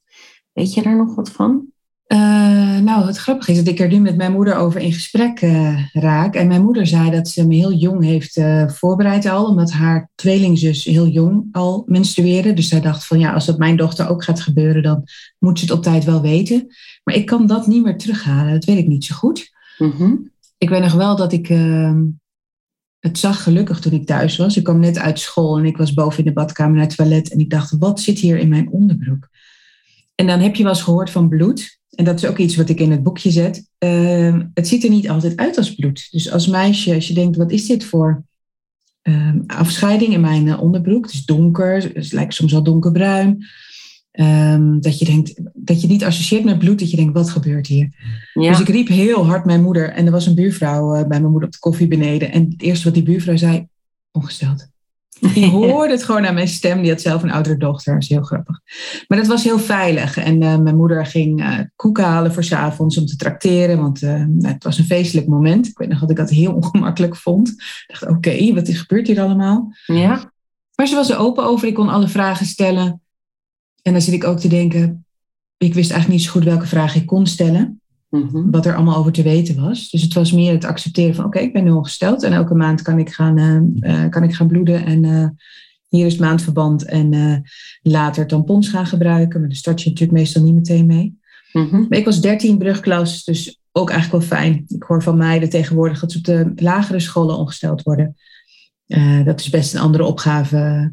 weet 0.52 0.74
je 0.74 0.82
daar 0.82 0.96
nog 0.96 1.14
wat 1.14 1.30
van? 1.30 1.68
Uh, 2.12 2.78
nou, 2.78 3.06
het 3.06 3.16
grappige 3.16 3.50
is 3.50 3.56
dat 3.56 3.66
ik 3.66 3.78
er 3.78 3.88
nu 3.88 3.98
met 3.98 4.16
mijn 4.16 4.32
moeder 4.32 4.56
over 4.56 4.80
in 4.80 4.92
gesprek 4.92 5.40
uh, 5.42 5.86
raak. 5.92 6.34
En 6.34 6.48
mijn 6.48 6.62
moeder 6.62 6.86
zei 6.86 7.10
dat 7.10 7.28
ze 7.28 7.46
me 7.46 7.54
heel 7.54 7.72
jong 7.72 8.04
heeft 8.04 8.36
uh, 8.36 8.68
voorbereid 8.68 9.26
al, 9.26 9.44
omdat 9.44 9.70
haar 9.70 10.10
tweelingzus 10.14 10.84
heel 10.84 11.06
jong 11.06 11.48
al 11.52 11.82
menstrueerde. 11.86 12.54
Dus 12.54 12.68
zij 12.68 12.80
dacht 12.80 13.06
van 13.06 13.18
ja, 13.18 13.32
als 13.32 13.46
dat 13.46 13.58
mijn 13.58 13.76
dochter 13.76 14.08
ook 14.08 14.24
gaat 14.24 14.40
gebeuren, 14.40 14.82
dan 14.82 15.04
moet 15.38 15.58
ze 15.58 15.64
het 15.64 15.74
op 15.74 15.82
tijd 15.82 16.04
wel 16.04 16.20
weten. 16.20 16.66
Maar 17.04 17.14
ik 17.14 17.26
kan 17.26 17.46
dat 17.46 17.66
niet 17.66 17.84
meer 17.84 17.98
terughalen, 17.98 18.52
dat 18.52 18.64
weet 18.64 18.78
ik 18.78 18.86
niet 18.86 19.04
zo 19.04 19.14
goed. 19.14 19.50
Mhm. 19.78 20.16
Ik 20.58 20.68
weet 20.68 20.82
nog 20.82 20.92
wel 20.92 21.16
dat 21.16 21.32
ik 21.32 21.48
ehm, 21.48 22.02
het 23.00 23.18
zag 23.18 23.42
gelukkig 23.42 23.80
toen 23.80 23.92
ik 23.92 24.06
thuis 24.06 24.36
was. 24.36 24.56
Ik 24.56 24.64
kwam 24.64 24.80
net 24.80 24.98
uit 24.98 25.18
school 25.18 25.58
en 25.58 25.64
ik 25.64 25.76
was 25.76 25.94
boven 25.94 26.18
in 26.18 26.24
de 26.24 26.32
badkamer 26.32 26.76
naar 26.76 26.86
het 26.86 26.96
toilet. 26.96 27.30
En 27.30 27.38
ik 27.38 27.50
dacht, 27.50 27.78
wat 27.78 28.00
zit 28.00 28.18
hier 28.18 28.38
in 28.38 28.48
mijn 28.48 28.70
onderbroek? 28.70 29.28
En 30.14 30.26
dan 30.26 30.40
heb 30.40 30.54
je 30.54 30.62
wel 30.62 30.72
eens 30.72 30.82
gehoord 30.82 31.10
van 31.10 31.28
bloed. 31.28 31.78
En 31.94 32.04
dat 32.04 32.22
is 32.22 32.28
ook 32.28 32.38
iets 32.38 32.56
wat 32.56 32.68
ik 32.68 32.80
in 32.80 32.90
het 32.90 33.02
boekje 33.02 33.30
zet. 33.30 33.68
Ehm, 33.78 34.46
het 34.54 34.68
ziet 34.68 34.84
er 34.84 34.90
niet 34.90 35.08
altijd 35.08 35.36
uit 35.36 35.56
als 35.56 35.74
bloed. 35.74 36.08
Dus 36.10 36.30
als 36.30 36.46
meisje, 36.46 36.94
als 36.94 37.08
je 37.08 37.14
denkt, 37.14 37.36
wat 37.36 37.50
is 37.50 37.66
dit 37.66 37.84
voor 37.84 38.24
uh, 39.02 39.34
afscheiding 39.46 40.12
in 40.12 40.20
mijn 40.20 40.48
eh, 40.48 40.62
onderbroek? 40.62 41.04
Het 41.04 41.14
is 41.14 41.24
donker, 41.24 41.90
het 41.94 42.12
lijkt 42.12 42.34
soms 42.34 42.52
wel 42.52 42.62
donkerbruin. 42.62 43.46
Ehm, 44.10 44.80
dat 44.80 44.98
je 44.98 45.04
denkt, 45.04 45.40
dat 45.54 45.80
je 45.80 45.86
niet 45.86 46.04
associeert 46.04 46.44
met 46.44 46.58
bloed, 46.58 46.78
dat 46.78 46.90
je 46.90 46.96
denkt, 46.96 47.14
wat 47.14 47.30
gebeurt 47.30 47.66
hier? 47.66 47.88
Dus 48.34 48.60
ik 48.60 48.68
riep 48.68 48.88
heel 48.88 49.26
hard 49.26 49.44
mijn 49.44 49.62
moeder 49.62 49.90
en 49.90 50.06
er 50.06 50.12
was 50.12 50.26
een 50.26 50.34
buurvrouw 50.34 50.94
uh, 50.94 51.00
bij 51.00 51.20
mijn 51.20 51.30
moeder 51.30 51.48
op 51.48 51.52
de 51.52 51.58
koffie 51.58 51.88
beneden. 51.88 52.32
En 52.32 52.48
het 52.50 52.62
eerste 52.62 52.84
wat 52.84 52.94
die 52.94 53.02
buurvrouw 53.02 53.36
zei, 53.36 53.66
ongesteld. 54.10 54.68
Die 55.20 55.46
hoorde 55.56 55.92
het 55.92 56.04
gewoon 56.04 56.26
aan 56.26 56.34
mijn 56.34 56.48
stem. 56.48 56.82
Die 56.82 56.90
had 56.90 57.00
zelf 57.00 57.22
een 57.22 57.30
oudere 57.30 57.56
dochter. 57.56 57.92
Dat 57.92 58.02
is 58.02 58.08
heel 58.08 58.22
grappig. 58.22 58.60
Maar 59.08 59.18
dat 59.18 59.26
was 59.26 59.44
heel 59.44 59.58
veilig. 59.58 60.16
En 60.16 60.42
uh, 60.42 60.56
mijn 60.56 60.76
moeder 60.76 61.06
ging 61.06 61.40
uh, 61.40 61.58
koeken 61.76 62.04
halen 62.04 62.32
voor 62.32 62.44
s 62.44 62.52
avonds 62.52 62.98
om 62.98 63.06
te 63.06 63.16
trakteren. 63.16 63.78
Want 63.78 64.02
uh, 64.02 64.24
het 64.38 64.64
was 64.64 64.78
een 64.78 64.84
feestelijk 64.84 65.26
moment. 65.26 65.66
Ik 65.66 65.78
weet 65.78 65.88
nog 65.88 66.00
dat 66.00 66.10
ik 66.10 66.16
dat 66.16 66.30
heel 66.30 66.52
ongemakkelijk 66.62 67.16
vond. 67.16 67.48
Ik 67.48 67.84
dacht, 67.86 68.06
oké, 68.06 68.54
wat 68.54 68.68
is, 68.68 68.78
gebeurt 68.78 69.06
hier 69.06 69.20
allemaal? 69.20 69.72
Ja. 69.86 70.32
Maar 70.74 70.86
ze 70.86 70.94
was 70.94 71.10
er 71.10 71.18
open 71.18 71.44
over. 71.44 71.68
Ik 71.68 71.74
kon 71.74 71.88
alle 71.88 72.08
vragen 72.08 72.46
stellen. 72.46 73.00
En 73.82 73.92
dan 73.92 74.00
zit 74.00 74.14
ik 74.14 74.24
ook 74.24 74.38
te 74.38 74.48
denken, 74.48 75.04
ik 75.56 75.74
wist 75.74 75.90
eigenlijk 75.90 76.20
niet 76.20 76.28
zo 76.28 76.32
goed 76.32 76.44
welke 76.44 76.66
vraag 76.66 76.94
ik 76.94 77.06
kon 77.06 77.26
stellen. 77.26 77.80
Mhm. 78.10 78.50
Wat 78.50 78.66
er 78.66 78.74
allemaal 78.74 78.96
over 78.96 79.12
te 79.12 79.22
weten 79.22 79.60
was. 79.60 79.90
Dus 79.90 80.02
het 80.02 80.14
was 80.14 80.32
meer 80.32 80.52
het 80.52 80.64
accepteren 80.64 81.14
van 81.14 81.24
oké, 81.24 81.38
ik 81.38 81.52
ben 81.52 81.64
nu 81.64 81.70
ongesteld. 81.70 82.22
En 82.22 82.32
elke 82.32 82.54
maand 82.54 82.82
kan 82.82 82.98
ik 82.98 83.10
gaan, 83.10 83.38
uh, 83.80 84.08
kan 84.08 84.22
ik 84.22 84.34
gaan 84.34 84.46
bloeden. 84.46 84.84
En 84.84 85.04
uh, 85.04 85.28
hier 85.88 86.06
is 86.06 86.12
het 86.12 86.20
maandverband. 86.20 86.84
En 86.84 87.12
uh, 87.12 87.36
later 87.82 88.26
tampons 88.26 88.68
gaan 88.68 88.86
gebruiken. 88.86 89.40
Maar 89.40 89.48
daar 89.48 89.58
start 89.58 89.82
je 89.82 89.88
natuurlijk 89.88 90.18
meestal 90.18 90.42
niet 90.42 90.54
meteen 90.54 90.86
mee. 90.86 91.18
Mhm. 91.52 91.86
Maar 91.88 91.98
ik 91.98 92.04
was 92.04 92.20
13 92.20 92.58
brugklas, 92.58 93.24
dus 93.24 93.60
ook 93.72 93.90
eigenlijk 93.90 94.24
wel 94.24 94.38
fijn. 94.38 94.64
Ik 94.68 94.82
hoor 94.82 95.02
van 95.02 95.16
meiden 95.16 95.50
tegenwoordig 95.50 96.00
dat 96.00 96.12
ze 96.12 96.18
op 96.18 96.24
de 96.24 96.52
lagere 96.56 97.00
scholen 97.00 97.36
ongesteld 97.36 97.82
worden. 97.82 98.16
dat 99.24 99.40
is 99.40 99.50
best 99.50 99.74
een 99.74 99.80
andere 99.80 100.04
opgave, 100.04 100.92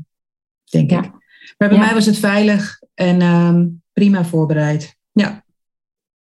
denk 0.64 0.92
ik. 0.92 1.12
Maar 1.58 1.70
bij 1.70 1.78
mij 1.78 1.94
was 1.94 2.06
het 2.06 2.18
veilig 2.18 2.82
en 2.94 3.22
ehm, 3.22 3.66
prima 3.94 4.26
voorbereid. 4.26 4.96
Ja. 5.12 5.44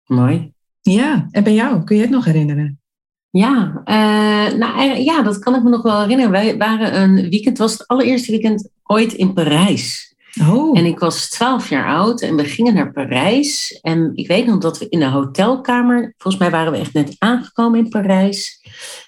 Mooi. 0.07 0.53
Ja, 0.81 1.29
en 1.31 1.45
bij 1.45 1.55
jou, 1.55 1.85
kun 1.85 1.97
je 1.97 2.03
het 2.03 2.11
nog 2.11 2.25
herinneren? 2.25 2.81
Ja, 3.31 3.83
uh, 3.85 4.59
nou, 4.59 5.01
ja, 5.01 5.23
dat 5.23 5.39
kan 5.39 5.55
ik 5.55 5.63
me 5.63 5.71
nog 5.71 5.83
wel 5.83 6.01
herinneren. 6.01 6.31
Wij 6.31 6.57
waren 6.57 7.01
een 7.01 7.15
weekend, 7.15 7.45
het 7.45 7.59
was 7.59 7.73
het 7.73 7.87
allereerste 7.87 8.31
weekend 8.31 8.69
ooit 8.83 9.13
in 9.13 9.33
Parijs. 9.33 10.15
Oh. 10.41 10.79
En 10.79 10.85
ik 10.85 10.99
was 10.99 11.29
twaalf 11.29 11.69
jaar 11.69 11.87
oud 11.87 12.21
en 12.21 12.37
we 12.37 12.45
gingen 12.45 12.75
naar 12.75 12.93
Parijs. 12.93 13.79
En 13.83 14.11
ik 14.15 14.29
weet 14.29 14.47
nog 14.47 14.59
dat 14.59 14.79
we 14.79 14.89
in 14.89 14.99
de 14.99 15.07
hotelkamer, 15.07 16.15
volgens 16.19 16.43
mij 16.43 16.51
waren 16.51 16.73
we 16.73 16.79
echt 16.79 16.93
net 16.93 17.15
aangekomen 17.19 17.79
in 17.79 17.89
Parijs. 17.89 18.61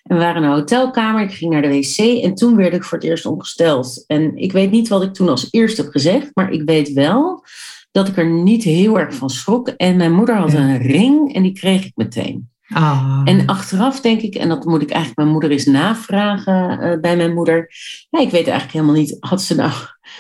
En 0.03 0.17
we 0.17 0.23
waren 0.23 0.43
in 0.43 0.49
een 0.49 0.55
hotelkamer, 0.55 1.23
ik 1.23 1.33
ging 1.33 1.53
naar 1.53 1.63
de 1.63 1.69
wc 1.69 2.23
en 2.25 2.35
toen 2.35 2.57
werd 2.57 2.75
ik 2.75 2.85
voor 2.85 2.99
het 2.99 3.07
eerst 3.07 3.27
ongesteld. 3.27 4.05
En 4.07 4.37
ik 4.37 4.53
weet 4.53 4.71
niet 4.71 4.89
wat 4.89 5.03
ik 5.03 5.15
toen 5.15 5.29
als 5.29 5.49
eerste 5.51 5.83
heb 5.83 5.91
gezegd, 5.91 6.31
maar 6.35 6.51
ik 6.51 6.63
weet 6.65 6.93
wel 6.93 7.45
dat 7.91 8.09
ik 8.09 8.17
er 8.17 8.31
niet 8.31 8.65
heel 8.65 8.99
erg 8.99 9.15
van 9.15 9.31
schrok. 9.31 9.69
En 9.69 9.97
mijn 9.97 10.13
moeder 10.13 10.37
had 10.37 10.53
een 10.53 10.79
ring 10.79 11.35
en 11.35 11.43
die 11.43 11.53
kreeg 11.53 11.85
ik 11.85 11.93
meteen. 11.95 12.49
Ah. 12.69 13.21
En 13.25 13.47
achteraf 13.47 14.01
denk 14.01 14.21
ik, 14.21 14.35
en 14.35 14.49
dat 14.49 14.65
moet 14.65 14.83
ik 14.83 14.91
eigenlijk 14.91 15.19
mijn 15.19 15.33
moeder 15.33 15.51
eens 15.51 15.65
navragen 15.65 16.81
uh, 16.83 17.01
bij 17.01 17.17
mijn 17.17 17.35
moeder. 17.35 17.73
Ja, 18.11 18.21
ik 18.21 18.31
weet 18.31 18.47
eigenlijk 18.47 18.73
helemaal 18.73 18.95
niet, 18.95 19.17
had 19.21 19.43
ze 19.43 19.55
nou 19.55 19.73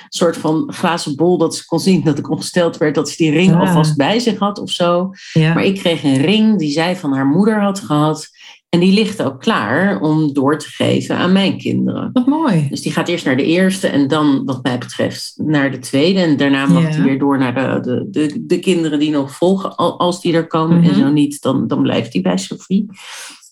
soort 0.08 0.36
van 0.36 0.72
glazen 0.72 1.16
bol 1.16 1.38
dat 1.38 1.56
ze 1.56 1.64
kon 1.64 1.80
zien 1.80 2.04
dat 2.04 2.18
ik 2.18 2.30
ongesteld 2.30 2.76
werd, 2.76 2.94
dat 2.94 3.10
ze 3.10 3.16
die 3.16 3.30
ring 3.30 3.54
ah. 3.54 3.60
alvast 3.60 3.96
bij 3.96 4.18
zich 4.18 4.38
had 4.38 4.58
of 4.58 4.70
zo. 4.70 5.10
Maar 5.34 5.64
ik 5.64 5.74
kreeg 5.74 6.04
een 6.04 6.20
ring 6.20 6.58
die 6.58 6.70
zij 6.70 6.96
van 6.96 7.12
haar 7.12 7.26
moeder 7.26 7.60
had 7.60 7.80
gehad. 7.80 8.28
En 8.68 8.80
die 8.80 8.92
ligt 8.92 9.22
ook 9.22 9.40
klaar 9.40 10.00
om 10.00 10.32
door 10.32 10.58
te 10.58 10.68
geven 10.68 11.16
aan 11.16 11.32
mijn 11.32 11.58
kinderen. 11.58 12.10
Wat 12.12 12.26
mooi. 12.26 12.66
Dus 12.70 12.82
die 12.82 12.92
gaat 12.92 13.08
eerst 13.08 13.24
naar 13.24 13.36
de 13.36 13.44
eerste 13.44 13.86
en 13.86 14.08
dan, 14.08 14.44
wat 14.44 14.62
mij 14.62 14.78
betreft, 14.78 15.34
naar 15.36 15.70
de 15.70 15.78
tweede. 15.78 16.20
En 16.20 16.36
daarna 16.36 16.66
mag 16.66 16.94
die 16.94 17.02
weer 17.02 17.18
door 17.18 17.38
naar 17.38 17.54
de, 17.54 17.80
de, 17.80 18.06
de, 18.10 18.46
de, 18.46 18.58
kinderen 18.58 18.98
die 18.98 19.10
nog 19.10 19.32
volgen, 19.32 19.76
als 19.76 20.20
die 20.20 20.34
er 20.34 20.46
komen. 20.46 20.82
En 20.82 20.90
mhm. 20.90 21.00
zo 21.00 21.10
niet, 21.10 21.42
dan, 21.42 21.66
dan 21.66 21.82
blijft 21.82 22.12
die 22.12 22.22
bij 22.22 22.36
Sophie. 22.38 22.86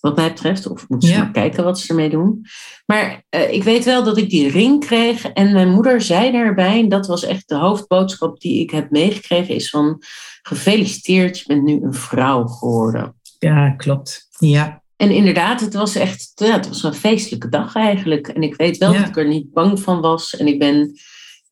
Wat 0.07 0.17
mij 0.17 0.29
betreft. 0.29 0.71
Of 0.71 0.89
moeten 0.89 1.09
ze 1.09 1.19
maar 1.19 1.31
kijken 1.31 1.65
wat 1.65 1.79
ze 1.79 1.89
ermee 1.89 2.11
doen. 2.11 2.47
Maar 2.87 3.25
uh, 3.31 3.53
ik 3.53 3.63
weet 3.63 3.85
wel 3.85 4.05
dat 4.05 4.17
ik 4.17 4.31
die 4.31 4.51
ring 4.51 4.85
kreeg. 4.85 5.27
En 5.27 5.53
mijn 5.53 5.71
moeder 5.71 6.01
zei 6.01 6.33
daarbij, 6.33 6.81
en 6.81 6.89
dat 6.89 7.07
was 7.07 7.25
echt 7.25 7.49
de 7.49 7.55
hoofdboodschap 7.55 8.41
die 8.41 8.61
ik 8.61 8.71
heb 8.71 8.91
meegekregen, 8.91 9.55
is 9.55 9.71
van 9.71 10.03
gefeliciteerd, 10.43 11.39
je 11.39 11.45
bent 11.47 11.63
nu 11.63 11.81
een 11.83 11.95
vrouw 11.95 12.47
geworden. 12.47 13.15
Ja, 13.39 13.71
klopt. 13.71 14.29
Ja. 14.39 14.83
En 14.97 15.11
inderdaad, 15.11 15.61
het 15.61 15.75
was 15.75 15.95
echt 15.95 16.33
ja, 16.35 16.53
het 16.53 16.69
was 16.69 16.83
een 16.83 16.95
feestelijke 16.95 17.49
dag 17.49 17.75
eigenlijk. 17.75 18.29
En 18.29 18.43
ik 18.43 18.57
weet 18.57 18.77
wel 18.77 18.93
dat 18.93 19.07
ik 19.07 19.17
er 19.17 19.29
niet 19.29 19.53
bang 19.53 19.81
van 19.81 20.01
was. 20.01 20.37
En 20.37 20.47
ik 20.47 20.59
ben, 20.59 20.93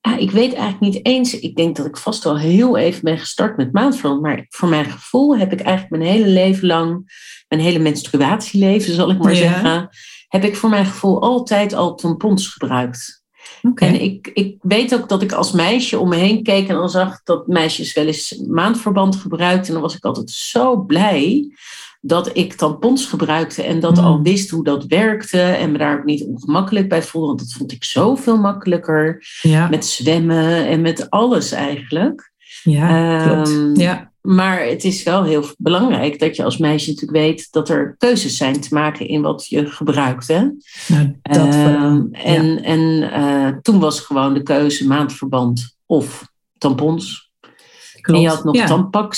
ja, 0.01 0.17
ik 0.17 0.31
weet 0.31 0.55
eigenlijk 0.55 0.95
niet 0.95 1.07
eens, 1.07 1.39
ik 1.39 1.57
denk 1.57 1.77
dat 1.77 1.87
ik 1.87 1.97
vast 1.97 2.25
wel 2.25 2.39
heel 2.39 2.77
even 2.77 3.03
ben 3.03 3.19
gestart 3.19 3.57
met 3.57 3.73
maandverband. 3.73 4.23
Maar 4.23 4.47
voor 4.49 4.69
mijn 4.69 4.85
gevoel 4.85 5.37
heb 5.37 5.53
ik 5.53 5.61
eigenlijk 5.61 6.03
mijn 6.03 6.13
hele 6.13 6.29
leven 6.29 6.67
lang, 6.67 7.13
mijn 7.55 7.67
hele 7.67 7.83
menstruatieleven 7.83 8.95
zal 8.95 9.11
ik 9.11 9.19
maar 9.23 9.35
zeggen, 9.35 9.89
heb 10.29 10.45
ik 10.45 10.57
voor 10.57 10.71
mijn 10.71 10.87
gevoel 10.87 11.23
altijd 11.23 11.73
al 11.73 11.95
tampons 11.95 12.49
gebruikt. 12.49 13.23
Okay. 13.63 13.89
En 13.89 14.01
ik, 14.03 14.31
ik 14.35 14.57
weet 14.61 14.95
ook 14.95 15.09
dat 15.09 15.23
ik 15.23 15.33
als 15.33 15.53
meisje 15.53 15.99
om 15.99 16.09
me 16.09 16.17
heen 16.17 16.43
keek 16.43 16.69
en 16.69 16.75
dan 16.75 16.91
zag 16.91 17.23
dat 17.23 17.47
meisjes 17.47 17.93
wel 17.93 18.07
eens 18.07 18.41
maandverband 18.49 19.17
gebruikten. 19.17 19.67
En 19.67 19.73
dan 19.73 19.83
was 19.83 19.97
ik 19.97 20.05
altijd 20.05 20.31
zo 20.31 20.77
blij. 20.77 21.49
dat 22.07 22.31
ik 22.37 22.53
tampons 22.55 23.07
gebruikte 23.07 23.63
en 23.63 23.81
dat 23.81 23.97
Mm. 23.97 24.05
al 24.05 24.23
wist 24.23 24.51
hoe 24.51 24.65
dat 24.65 24.85
werkte 24.85 25.41
en 25.41 25.73
me 25.73 25.79
daar 25.79 25.99
ook 25.99 26.05
niet 26.05 26.25
ongemakkelijk 26.25 26.89
bij 26.89 27.03
voelde, 27.03 27.27
want 27.27 27.39
dat 27.39 27.53
vond 27.53 27.73
ik 27.73 27.85
zoveel 27.85 28.37
makkelijker 28.37 29.27
Ja, 29.43 29.69
met 29.69 29.87
zwemmen 29.87 30.67
en 30.67 30.81
met 30.81 31.11
alles 31.11 31.53
eigenlijk. 31.53 32.33
ja 32.63 33.25
klopt. 33.27 33.49
Ehm, 33.49 33.81
Ja, 33.81 34.13
Maar 34.29 34.65
het 34.67 34.85
is 34.85 35.03
wel 35.03 35.25
heel 35.25 35.45
belangrijk 35.59 36.19
dat 36.19 36.37
je 36.37 36.45
als 36.45 36.59
meisje 36.59 36.91
natuurlijk 36.91 37.19
weet 37.19 37.53
dat 37.53 37.69
er 37.69 37.95
keuzes 37.99 38.37
zijn 38.37 38.61
te 38.61 38.75
maken 38.75 39.09
in 39.09 39.23
wat 39.23 39.47
je 39.47 39.67
gebruikt. 39.67 40.29
Hè? 40.29 40.41
nou, 40.89 41.17
dat 41.23 41.55
Ehm, 41.55 42.03
en 42.13 42.47
Ja. 42.47 42.63
en 42.63 43.13
eh, 43.13 43.49
toen 43.63 43.79
was 43.81 44.01
gewoon 44.01 44.35
de 44.35 44.43
keuze 44.43 44.87
maandverband 44.87 45.77
of 45.87 46.29
tampons. 46.59 47.33
Klopt. 48.01 48.19
En 48.19 48.21
je 48.21 48.29
had 48.29 48.45
nog 48.45 48.57
ja. 48.57 49.11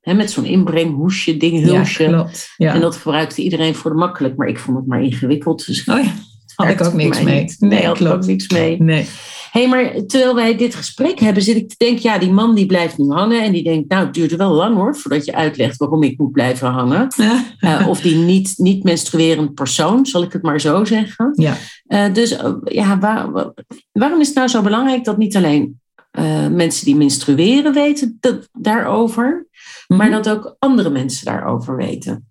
hè, 0.00 0.14
met 0.14 0.30
zo'n 0.30 0.44
inbrenghoesje, 0.44 1.36
ding, 1.36 1.70
Ja, 1.70 1.82
klopt. 1.82 2.52
Ja. 2.56 2.74
en 2.74 2.80
dat 2.80 2.96
gebruikte 2.96 3.42
iedereen 3.42 3.74
voor 3.74 3.90
de 3.90 3.96
makkelijk, 3.96 4.36
maar 4.36 4.48
ik 4.48 4.58
vond 4.58 4.76
het 4.76 4.86
maar 4.86 5.02
ingewikkeld. 5.02 5.66
Dus 5.66 5.84
oh 5.84 6.04
ja, 6.04 6.12
had 6.56 6.68
ik 6.68 6.84
ook 6.84 6.92
niks 6.92 7.22
mee. 7.22 7.40
niet. 7.40 7.56
Nee, 7.58 7.86
had 7.86 8.00
ik 8.00 8.06
ook 8.08 8.26
niks 8.26 8.48
mee. 8.48 8.82
Nee. 8.82 9.06
Hé, 9.50 9.66
maar 9.66 9.92
terwijl 10.06 10.34
wij 10.34 10.56
dit 10.56 10.74
gesprek 10.74 11.20
hebben, 11.20 11.42
zit 11.42 11.56
ik 11.56 11.68
te 11.68 11.74
denken, 11.78 12.02
ja, 12.02 12.18
die 12.18 12.32
man 12.32 12.54
die 12.54 12.66
blijft 12.66 12.98
nu 12.98 13.10
hangen 13.10 13.42
en 13.42 13.52
die 13.52 13.62
denkt, 13.62 13.88
nou, 13.88 14.04
het 14.04 14.14
duurt 14.14 14.36
wel 14.36 14.52
lang 14.52 14.74
hoor, 14.76 14.96
voordat 14.96 15.24
je 15.24 15.34
uitlegt 15.34 15.76
waarom 15.76 16.02
ik 16.02 16.18
moet 16.18 16.32
blijven 16.32 16.68
hangen. 16.68 17.08
Eh, 17.58 17.86
of 17.88 18.00
die 18.00 18.16
niet, 18.16 18.54
niet 18.56 18.82
menstruerend 18.84 19.54
persoon, 19.54 20.06
zal 20.06 20.22
ik 20.22 20.32
het 20.32 20.42
maar 20.42 20.60
zo 20.60 20.84
zeggen. 20.84 21.32
Ja. 21.34 21.56
Eh, 21.86 22.12
dus 22.12 22.36
eh, 22.36 22.52
ja, 22.64 22.98
waar- 22.98 23.32
wa- 23.32 23.54
waarom 23.92 24.20
is 24.20 24.26
het 24.26 24.36
nou 24.36 24.48
zo 24.48 24.62
belangrijk 24.62 25.04
dat 25.04 25.16
niet 25.18 25.36
alleen 25.36 25.80
mensen 26.50 26.84
die 26.84 26.96
menstrueren 26.96 27.72
weten 27.72 28.16
dat, 28.20 28.48
daarover, 28.52 29.46
maar 29.86 30.08
Mhm. 30.10 30.22
dat 30.22 30.28
ook 30.28 30.56
andere 30.58 30.90
mensen 30.90 31.24
daarover 31.24 31.76
weten? 31.76 32.28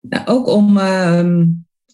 Nou, 0.00 0.26
ook 0.26 0.46
om 0.48 0.78
ehm, 0.78 1.44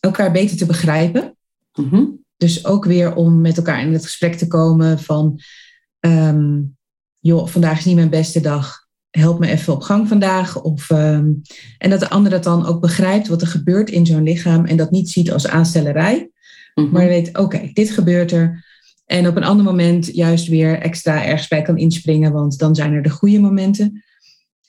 elkaar 0.00 0.32
beter 0.32 0.56
te 0.56 0.66
begrijpen. 0.66 1.36
Mhm. 1.74 2.04
Dus 2.36 2.66
ook 2.66 2.84
weer 2.84 3.14
om 3.14 3.40
met 3.40 3.56
elkaar 3.56 3.82
in 3.82 3.92
het 3.92 4.04
gesprek 4.04 4.34
te 4.34 4.46
komen 4.46 4.98
van, 4.98 5.40
ehm, 6.00 6.60
joh, 7.18 7.46
vandaag 7.46 7.78
is 7.78 7.84
niet 7.84 7.94
mijn 7.94 8.10
beste 8.10 8.40
dag. 8.40 8.86
Help 9.10 9.38
me 9.38 9.48
even 9.48 9.72
op 9.72 9.82
gang 9.82 10.08
vandaag. 10.08 10.62
Of, 10.62 10.90
ehm, 10.90 11.32
en 11.78 11.90
dat 11.90 12.00
de 12.00 12.08
ander 12.08 12.30
dat 12.30 12.44
dan 12.44 12.66
ook 12.66 12.80
begrijpt 12.80 13.28
wat 13.28 13.40
er 13.40 13.48
gebeurt 13.48 13.90
in 13.90 14.06
zo'n 14.06 14.22
lichaam 14.22 14.64
en 14.64 14.76
dat 14.76 14.90
niet 14.90 15.10
ziet 15.10 15.32
als 15.32 15.48
aanstellerij. 15.48 16.30
Mhm. 16.74 16.90
Maar 16.90 17.06
weet, 17.06 17.38
oké, 17.38 17.70
dit 17.72 17.90
gebeurt 17.90 18.32
er. 18.32 18.66
En 19.06 19.28
op 19.28 19.36
een 19.36 19.44
ander 19.44 19.64
moment 19.64 20.06
juist 20.06 20.48
weer 20.48 20.78
extra 20.78 21.24
ergens 21.24 21.48
bij 21.48 21.62
kan 21.62 21.78
inspringen, 21.78 22.32
want 22.32 22.58
dan 22.58 22.74
zijn 22.74 22.92
er 22.92 23.02
de 23.02 23.10
goede 23.10 23.40
momenten. 23.40 24.04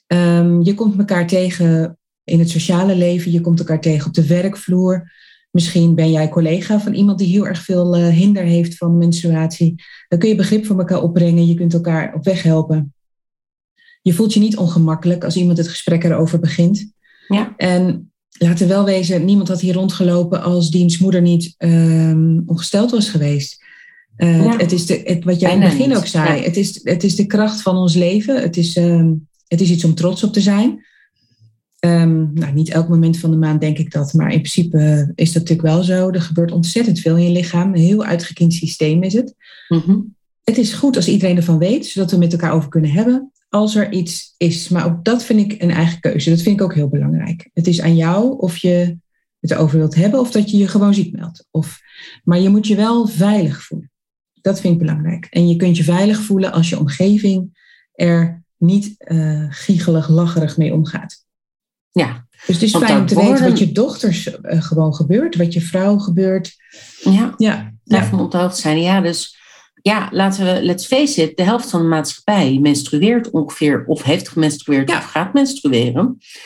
Ehm, 0.06 0.60
je 0.62 0.74
komt 0.74 0.98
elkaar 0.98 1.26
tegen 1.26 1.98
in 2.30 2.38
het 2.38 2.50
sociale 2.50 2.96
leven, 2.96 3.32
je 3.32 3.40
komt 3.40 3.58
elkaar 3.58 3.80
tegen 3.80 4.06
op 4.06 4.14
de 4.14 4.26
werkvloer. 4.26 5.12
Misschien 5.50 5.94
ben 5.94 6.10
jij 6.10 6.28
collega 6.28 6.80
van 6.80 6.94
iemand 6.94 7.18
die 7.18 7.28
heel 7.28 7.46
erg 7.46 7.62
veel 7.62 7.96
eh, 7.96 8.08
hinder 8.08 8.42
heeft 8.42 8.76
van 8.76 8.98
menstruatie. 8.98 9.82
Dan 10.08 10.18
kun 10.18 10.28
je 10.28 10.34
begrip 10.34 10.66
voor 10.66 10.78
elkaar 10.78 11.02
opbrengen, 11.02 11.46
je 11.46 11.54
kunt 11.54 11.74
elkaar 11.74 12.14
op 12.14 12.24
weg 12.24 12.42
helpen. 12.42 12.94
Je 14.02 14.12
voelt 14.12 14.34
je 14.34 14.40
niet 14.40 14.56
ongemakkelijk 14.56 15.24
als 15.24 15.36
iemand 15.36 15.58
het 15.58 15.68
gesprek 15.68 16.04
erover 16.04 16.40
begint. 16.40 16.92
Ja. 17.28 17.54
En 17.56 18.12
laten 18.38 18.66
we 18.66 18.72
wel 18.74 18.84
wezen, 18.84 19.24
niemand 19.24 19.48
had 19.48 19.60
hier 19.60 19.74
rondgelopen 19.74 20.42
als 20.42 20.70
diens 20.70 20.98
moeder 20.98 21.22
niet 21.22 21.54
ehm, 21.56 22.40
ongesteld 22.46 22.90
was 22.90 23.08
geweest. 23.08 23.64
Eh, 24.16 24.44
Ja. 24.44 24.50
het, 24.50 24.60
het 24.60 24.72
is 24.72 24.86
de, 24.86 25.00
het, 25.04 25.24
wat 25.24 25.40
jij 25.40 25.54
in 25.54 25.62
het 25.62 25.70
begin 25.70 25.96
ook 25.96 26.06
zei, 26.06 26.38
ja. 26.38 26.44
het, 26.44 26.56
is, 26.56 26.80
het 26.82 27.04
is 27.04 27.16
de 27.16 27.26
kracht 27.26 27.62
van 27.62 27.76
ons 27.76 27.94
leven. 27.94 28.42
Het 28.42 28.56
is, 28.56 28.76
ehm, 28.76 29.12
het 29.46 29.60
is 29.60 29.70
iets 29.70 29.84
om 29.84 29.94
trots 29.94 30.24
op 30.24 30.32
te 30.32 30.40
zijn. 30.40 30.84
Ehm, 31.80 32.32
nou, 32.32 32.52
niet 32.52 32.70
elk 32.70 32.88
moment 32.88 33.18
van 33.18 33.30
de 33.30 33.36
maand 33.36 33.60
denk 33.60 33.78
ik 33.78 33.92
dat, 33.92 34.12
maar 34.12 34.32
in 34.32 34.38
principe 34.38 35.12
is 35.14 35.32
dat 35.32 35.42
natuurlijk 35.42 35.68
wel 35.68 35.82
zo. 35.82 36.10
Er 36.10 36.22
gebeurt 36.22 36.52
ontzettend 36.52 37.00
veel 37.00 37.16
in 37.16 37.24
je 37.24 37.30
lichaam. 37.30 37.74
Een 37.74 37.80
heel 37.80 38.04
uitgekiend 38.04 38.52
systeem 38.52 39.02
is 39.02 39.12
het. 39.12 39.34
Mhm. 39.68 39.98
Het 40.44 40.58
is 40.58 40.72
goed 40.72 40.96
als 40.96 41.08
iedereen 41.08 41.36
ervan 41.36 41.58
weet, 41.58 41.86
zodat 41.86 42.10
we 42.10 42.16
met 42.16 42.32
elkaar 42.32 42.52
over 42.52 42.68
kunnen 42.68 42.90
hebben 42.90 43.32
als 43.48 43.76
er 43.76 43.92
iets 43.92 44.34
is. 44.36 44.68
Maar 44.68 44.84
ook 44.84 45.04
dat 45.04 45.24
vind 45.24 45.52
ik 45.52 45.62
een 45.62 45.70
eigen 45.70 46.00
keuze. 46.00 46.30
Dat 46.30 46.42
vind 46.42 46.60
ik 46.60 46.64
ook 46.64 46.74
heel 46.74 46.88
belangrijk. 46.88 47.50
Het 47.54 47.66
is 47.66 47.80
aan 47.80 47.96
jou 47.96 48.38
of 48.38 48.56
je 48.56 48.96
het 49.40 49.50
erover 49.50 49.78
wilt 49.78 49.94
hebben 49.94 50.20
of 50.20 50.30
dat 50.30 50.50
je 50.50 50.56
je 50.56 50.68
gewoon 50.68 50.94
ziek 50.94 51.12
meldt. 51.12 51.46
Of, 51.50 51.80
maar 52.24 52.40
je 52.40 52.48
moet 52.48 52.66
je 52.66 52.76
wel 52.76 53.06
veilig 53.06 53.62
voelen. 53.62 53.90
Dat 54.40 54.60
vind 54.60 54.72
ik 54.72 54.80
belangrijk. 54.80 55.26
En 55.30 55.48
je 55.48 55.56
kunt 55.56 55.76
je 55.76 55.84
veilig 55.84 56.20
voelen 56.20 56.52
als 56.52 56.68
je 56.68 56.78
omgeving 56.78 57.58
er 57.94 58.42
niet 58.56 58.94
eh 58.98 59.46
giegelig, 59.48 60.08
lacherig 60.08 60.56
mee 60.56 60.74
omgaat. 60.74 61.24
Ja, 61.92 62.26
Dus 62.46 62.54
het 62.54 62.62
is 62.64 62.72
Want 62.72 62.84
fijn 62.84 62.98
om 63.00 63.06
te 63.06 63.14
weten 63.14 63.44
wat 63.48 63.58
je 63.58 63.72
dochters 63.72 64.30
eh, 64.40 64.62
gewoon 64.62 64.94
gebeurt, 64.94 65.36
wat 65.36 65.52
je 65.52 65.60
vrouw 65.60 65.98
gebeurt. 65.98 66.54
ja. 67.00 67.34
Ja, 67.36 67.72
daarvan 67.84 68.20
op 68.20 68.30
de 68.30 68.36
hoogte 68.38 68.60
zijn. 68.60 68.80
Ja, 68.80 69.00
dus 69.00 69.38
ja, 69.82 70.08
laten 70.12 70.44
we, 70.44 70.62
let's 70.62 70.86
face 70.86 71.22
it, 71.22 71.36
de 71.36 71.42
helft 71.42 71.70
van 71.70 71.80
de 71.82 71.88
maatschappij 71.88 72.58
menstrueert 72.62 73.30
ongeveer, 73.30 73.84
of 73.86 74.02
heeft 74.02 74.28
gemenstrueerd, 74.28 74.90
Ja. 74.90 74.98
of 74.98 75.04
gaat 75.04 75.32
menstrueren. 75.32 76.04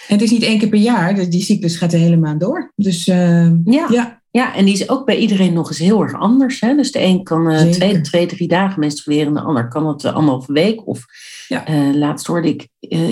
En 0.09 0.15
het 0.15 0.23
is 0.23 0.31
niet 0.31 0.43
één 0.43 0.59
keer 0.59 0.69
per 0.69 0.79
jaar, 0.79 1.31
die 1.31 1.43
cyclus 1.43 1.77
gaat 1.77 1.91
de 1.91 1.97
hele 1.97 2.17
maand 2.17 2.41
door. 2.41 2.73
Dus 2.77 3.09
eh, 3.09 3.51
Ja, 3.65 3.87
ja. 3.91 4.23
ja, 4.31 4.55
en 4.55 4.65
die 4.65 4.75
is 4.75 4.89
ook 4.89 5.07
bij 5.07 5.17
iedereen 5.19 5.53
nog 5.53 5.69
eens 5.69 5.79
heel 5.79 6.03
erg 6.03 6.15
anders. 6.15 6.61
Hè? 6.61 6.75
Dus 6.77 6.93
de 6.93 7.01
een 7.03 7.23
kan 7.23 7.51
eh, 7.51 7.71
twee, 7.71 8.01
twee, 8.01 8.27
drie 8.27 8.49
dagen 8.49 8.81
menstrueren, 8.81 9.35
de 9.35 9.41
ander 9.41 9.69
kan 9.69 9.87
het 9.87 10.05
uh, 10.05 10.15
anderhalve 10.15 10.53
week. 10.53 10.87
Of 10.87 11.05
Ja. 11.49 11.65
laatst 11.95 12.27
hoorde 12.27 12.49
ik 12.49 12.69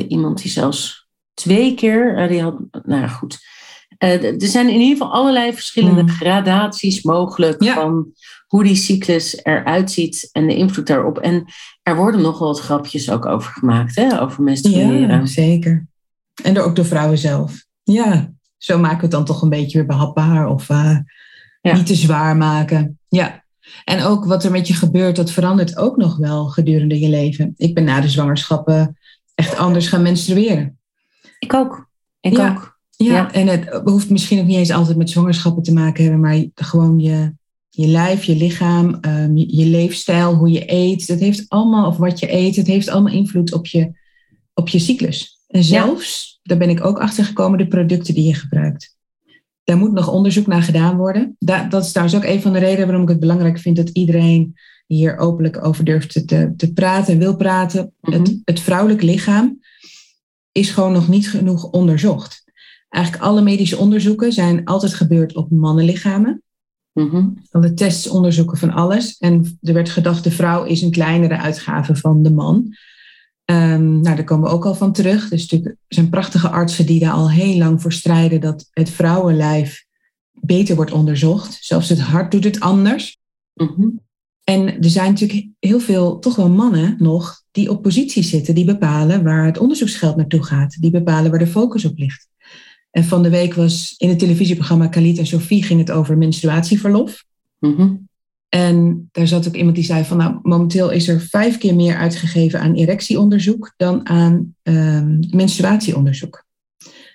iemand 0.08 0.42
die 0.42 0.50
zelfs 0.50 1.01
twee 1.34 1.74
keer, 1.74 2.16
eh, 2.16 2.28
die 2.28 2.42
had, 2.42 2.54
nou 2.84 3.00
ja, 3.00 3.08
goed. 3.08 3.38
Eh, 3.98 4.24
er 4.24 4.46
zijn 4.48 4.68
in 4.68 4.80
ieder 4.80 4.96
geval 4.96 5.12
allerlei 5.12 5.52
verschillende 5.52 6.02
Mm. 6.02 6.08
gradaties 6.08 7.02
mogelijk 7.02 7.62
Ja. 7.62 7.74
van 7.74 8.06
hoe 8.46 8.64
die 8.64 8.74
cyclus 8.74 9.44
eruit 9.44 9.90
ziet 9.90 10.28
en 10.32 10.46
de 10.46 10.56
invloed 10.56 10.86
daarop. 10.86 11.18
En 11.18 11.44
er 11.82 11.96
worden 11.96 12.20
nogal 12.20 12.46
wat 12.46 12.60
grapjes 12.60 13.10
ook 13.10 13.26
over 13.26 13.52
gemaakt, 13.52 13.96
hè? 13.96 14.20
over 14.20 14.42
menstrueren. 14.42 15.08
ja, 15.08 15.26
zeker. 15.26 15.86
En 16.42 16.58
ook 16.60 16.76
door 16.76 16.84
vrouwen 16.84 17.18
zelf. 17.18 17.64
Ja, 17.82 18.32
zo 18.58 18.78
maken 18.78 18.96
we 18.96 19.02
het 19.02 19.10
dan 19.10 19.24
toch 19.24 19.42
een 19.42 19.48
beetje 19.48 19.78
weer 19.78 19.86
behapbaar 19.86 20.46
of 20.48 20.68
eh, 20.70 20.96
Ja. 21.60 21.74
niet 21.74 21.86
te 21.86 21.94
zwaar 21.94 22.36
maken. 22.36 22.98
Ja. 23.08 23.44
En 23.84 24.02
ook 24.02 24.24
wat 24.24 24.44
er 24.44 24.50
met 24.50 24.66
je 24.68 24.74
gebeurt, 24.74 25.16
dat 25.16 25.30
verandert 25.30 25.76
ook 25.76 25.96
nog 25.96 26.16
wel 26.16 26.46
gedurende 26.46 27.00
je 27.00 27.08
leven. 27.08 27.54
Ik 27.56 27.74
ben 27.74 27.84
na 27.84 28.00
de 28.00 28.08
zwangerschappen 28.08 28.98
echt 29.34 29.56
anders 29.56 29.88
gaan 29.88 30.02
menstrueren. 30.02 30.78
Ik 31.42 31.54
ook. 31.54 31.88
Ik 32.20 32.36
Ja. 32.36 32.50
ook. 32.50 32.80
Ja, 32.96 33.12
Ja. 33.12 33.32
en 33.32 33.46
het 33.46 33.80
hoeft 33.84 34.10
misschien 34.10 34.40
ook 34.40 34.46
niet 34.46 34.56
eens 34.56 34.70
altijd 34.70 34.96
met 34.96 35.10
zwangerschappen 35.10 35.62
te 35.62 35.72
maken 35.72 36.02
hebben, 36.02 36.20
maar 36.20 36.44
gewoon 36.54 36.98
je, 36.98 37.32
je 37.70 37.86
lijf, 37.86 38.24
je 38.24 38.36
lichaam, 38.36 38.94
ehm, 39.00 39.36
je, 39.36 39.56
je 39.56 39.66
leefstijl, 39.66 40.34
hoe 40.34 40.50
je 40.50 40.62
eet, 40.72 41.06
dat 41.06 41.18
heeft 41.18 41.44
allemaal, 41.48 41.86
of 41.86 41.96
wat 41.96 42.18
je 42.18 42.32
eet, 42.32 42.56
het 42.56 42.66
heeft 42.66 42.88
allemaal 42.88 43.12
invloed 43.12 43.52
op 43.52 43.66
je, 43.66 43.92
op 44.54 44.68
je 44.68 44.78
cyclus. 44.78 45.40
En 45.48 45.64
zelfs, 45.64 46.40
daar 46.42 46.58
ben 46.58 46.70
ik 46.70 46.84
ook 46.84 46.98
achter 47.00 47.24
gekomen, 47.24 47.58
de 47.58 47.66
producten 47.68 48.14
die 48.14 48.24
je 48.26 48.34
gebruikt. 48.34 48.96
Daar 49.64 49.76
moet 49.76 49.92
nog 49.92 50.08
onderzoek 50.08 50.46
naar 50.46 50.62
gedaan 50.62 50.96
worden. 50.96 51.36
Da- 51.38 51.64
dat 51.68 51.84
is 51.84 51.90
trouwens 51.92 52.16
ook 52.16 52.24
een 52.24 52.42
van 52.42 52.52
de 52.52 52.58
redenen 52.58 52.86
waarom 52.86 53.02
ik 53.02 53.08
het 53.08 53.20
belangrijk 53.20 53.58
vind 53.58 53.76
dat 53.76 53.88
iedereen 53.88 54.54
hier 54.86 55.16
openlijk 55.16 55.64
over 55.64 55.84
durft 55.84 56.12
te, 56.12 56.24
te, 56.24 56.52
te 56.56 56.72
praten 56.72 57.12
en 57.12 57.18
wil 57.18 57.36
praten. 57.36 57.92
Mhm. 58.00 58.18
het, 58.18 58.40
het 58.44 58.60
vrouwelijk 58.60 59.02
lichaam 59.02 59.60
is 60.52 60.70
gewoon 60.70 60.92
nog 60.92 61.08
niet 61.08 61.30
genoeg 61.30 61.64
onderzocht. 61.64 62.42
Eigenlijk 62.88 63.24
alle 63.24 63.42
medische 63.42 63.76
onderzoeken 63.76 64.32
zijn 64.32 64.64
altijd 64.64 64.94
gebeurd 64.94 65.36
op 65.36 65.50
mannenlichamen. 65.50 66.42
Mhm. 66.92 67.28
Alle 67.50 67.74
tests, 67.74 68.08
onderzoeken 68.08 68.56
van 68.56 68.70
alles. 68.70 69.16
En 69.18 69.58
er 69.60 69.74
werd 69.74 69.90
gedacht, 69.90 70.24
de 70.24 70.30
vrouw 70.30 70.64
is 70.64 70.82
een 70.82 70.90
kleinere 70.90 71.36
uitgave 71.36 71.96
van 71.96 72.22
de 72.22 72.30
man. 72.30 72.76
Ehm, 73.44 74.00
nou, 74.00 74.16
daar 74.16 74.24
komen 74.24 74.48
we 74.48 74.54
ook 74.54 74.64
al 74.64 74.74
van 74.74 74.92
terug. 74.92 75.28
Dus 75.28 75.40
natuurlijk 75.40 75.70
er 75.70 75.94
zijn 75.94 76.08
prachtige 76.08 76.48
artsen 76.48 76.86
die 76.86 77.00
daar 77.00 77.12
al 77.12 77.30
heel 77.30 77.58
lang 77.58 77.82
voor 77.82 77.92
strijden 77.92 78.40
dat 78.40 78.68
het 78.70 78.90
vrouwenlijf 78.90 79.84
beter 80.32 80.76
wordt 80.76 80.92
onderzocht. 80.92 81.58
Zelfs 81.60 81.88
het 81.88 82.00
hart 82.00 82.30
doet 82.30 82.44
het 82.44 82.60
anders. 82.60 83.18
Mhm. 83.54 83.88
En 84.44 84.82
er 84.82 84.90
zijn 84.90 85.10
natuurlijk 85.10 85.48
heel 85.58 85.80
veel, 85.80 86.18
toch 86.18 86.36
wel 86.36 86.50
mannen 86.50 86.96
nog, 86.98 87.41
die 87.52 87.70
op 87.70 87.82
posities 87.82 88.30
zitten, 88.30 88.54
die 88.54 88.64
bepalen 88.64 89.22
waar 89.22 89.44
het 89.44 89.58
onderzoeksgeld 89.58 90.16
naartoe 90.16 90.44
gaat, 90.44 90.80
die 90.80 90.90
bepalen 90.90 91.30
waar 91.30 91.40
de 91.40 91.46
focus 91.46 91.84
op 91.84 91.98
ligt. 91.98 92.28
En 92.90 93.04
van 93.04 93.22
de 93.22 93.30
week 93.30 93.54
was 93.54 93.94
in 93.98 94.08
het 94.08 94.18
televisieprogramma 94.18 94.86
Khalid 94.86 95.18
en 95.18 95.26
Sophie 95.26 95.62
ging 95.62 95.80
het 95.80 95.90
over 95.90 96.18
menstruatieverlof. 96.18 97.24
Mhm. 97.58 97.94
En 98.48 99.08
daar 99.12 99.26
zat 99.26 99.48
ook 99.48 99.54
iemand 99.54 99.76
die 99.76 99.84
zei 99.84 100.04
van, 100.04 100.16
nou, 100.16 100.38
momenteel 100.42 100.90
is 100.90 101.08
er 101.08 101.20
vijf 101.20 101.58
keer 101.58 101.74
meer 101.74 101.96
uitgegeven 101.96 102.60
aan 102.60 102.74
erectieonderzoek 102.74 103.72
dan 103.76 104.08
aan 104.08 104.54
ehm, 104.62 105.18
menstruatieonderzoek. 105.30 106.44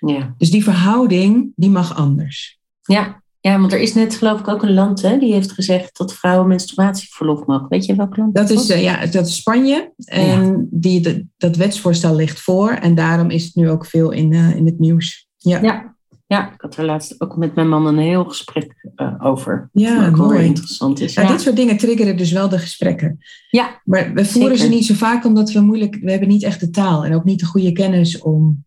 Ja. 0.00 0.34
Dus 0.38 0.50
die 0.50 0.62
verhouding, 0.62 1.52
die 1.56 1.70
mag 1.70 1.96
anders. 1.96 2.58
Ja. 2.82 3.22
Ja, 3.48 3.60
want 3.60 3.72
er 3.72 3.80
is 3.80 3.94
net 3.94 4.14
geloof 4.14 4.40
ik 4.40 4.48
ook 4.48 4.62
een 4.62 4.74
land 4.74 5.02
hè, 5.02 5.18
die 5.18 5.32
heeft 5.32 5.52
gezegd 5.52 5.96
dat 5.98 6.14
vrouwen 6.14 6.48
menstruatieverlof 6.48 7.46
mogen. 7.46 7.68
Weet 7.68 7.84
je 7.84 7.94
welk 7.94 8.16
land? 8.16 8.34
Dat 8.34 8.50
is, 8.50 8.70
eh, 8.70 8.82
ja, 8.82 9.06
dat 9.06 9.26
is 9.26 9.36
Spanje. 9.36 9.92
En 10.04 10.68
die, 10.70 11.00
de- 11.00 11.26
dat 11.36 11.56
wetsvoorstel 11.56 12.14
ligt 12.14 12.40
voor. 12.40 12.70
En 12.70 12.94
daarom 12.94 13.30
is 13.30 13.44
het 13.44 13.54
nu 13.54 13.70
ook 13.70 13.86
veel 13.86 14.10
in, 14.10 14.32
eh, 14.32 14.56
in 14.56 14.66
het 14.66 14.78
nieuws. 14.78 15.28
Ja. 15.36 15.62
ja. 15.62 15.96
Ja, 16.26 16.52
ik 16.52 16.60
had 16.60 16.76
er 16.76 16.84
laatst 16.84 17.20
ook 17.20 17.36
met 17.36 17.54
mijn 17.54 17.68
man 17.68 17.86
een 17.86 17.98
heel 17.98 18.24
gesprek 18.24 18.88
uh, 18.96 19.14
over. 19.18 19.68
Ja, 19.72 20.10
mooi. 20.10 20.36
Wel 20.36 20.46
interessant 20.46 21.00
is. 21.00 21.14
Ja, 21.14 21.26
Dit 21.26 21.40
soort 21.40 21.56
dingen 21.56 21.76
triggeren 21.76 22.16
dus 22.16 22.32
wel 22.32 22.48
de 22.48 22.58
gesprekken. 22.58 23.18
Ja, 23.50 23.80
maar 23.84 24.12
we 24.14 24.24
voeren 24.24 24.56
zeker. 24.56 24.70
ze 24.70 24.76
niet 24.76 24.86
zo 24.86 24.94
vaak 24.94 25.24
omdat 25.24 25.52
we 25.52 25.60
moeilijk, 25.60 25.98
we 26.00 26.10
hebben 26.10 26.28
niet 26.28 26.42
echt 26.42 26.60
de 26.60 26.70
taal 26.70 27.04
en 27.04 27.14
ook 27.14 27.24
niet 27.24 27.40
de 27.40 27.46
goede 27.46 27.72
kennis 27.72 28.20
om 28.20 28.64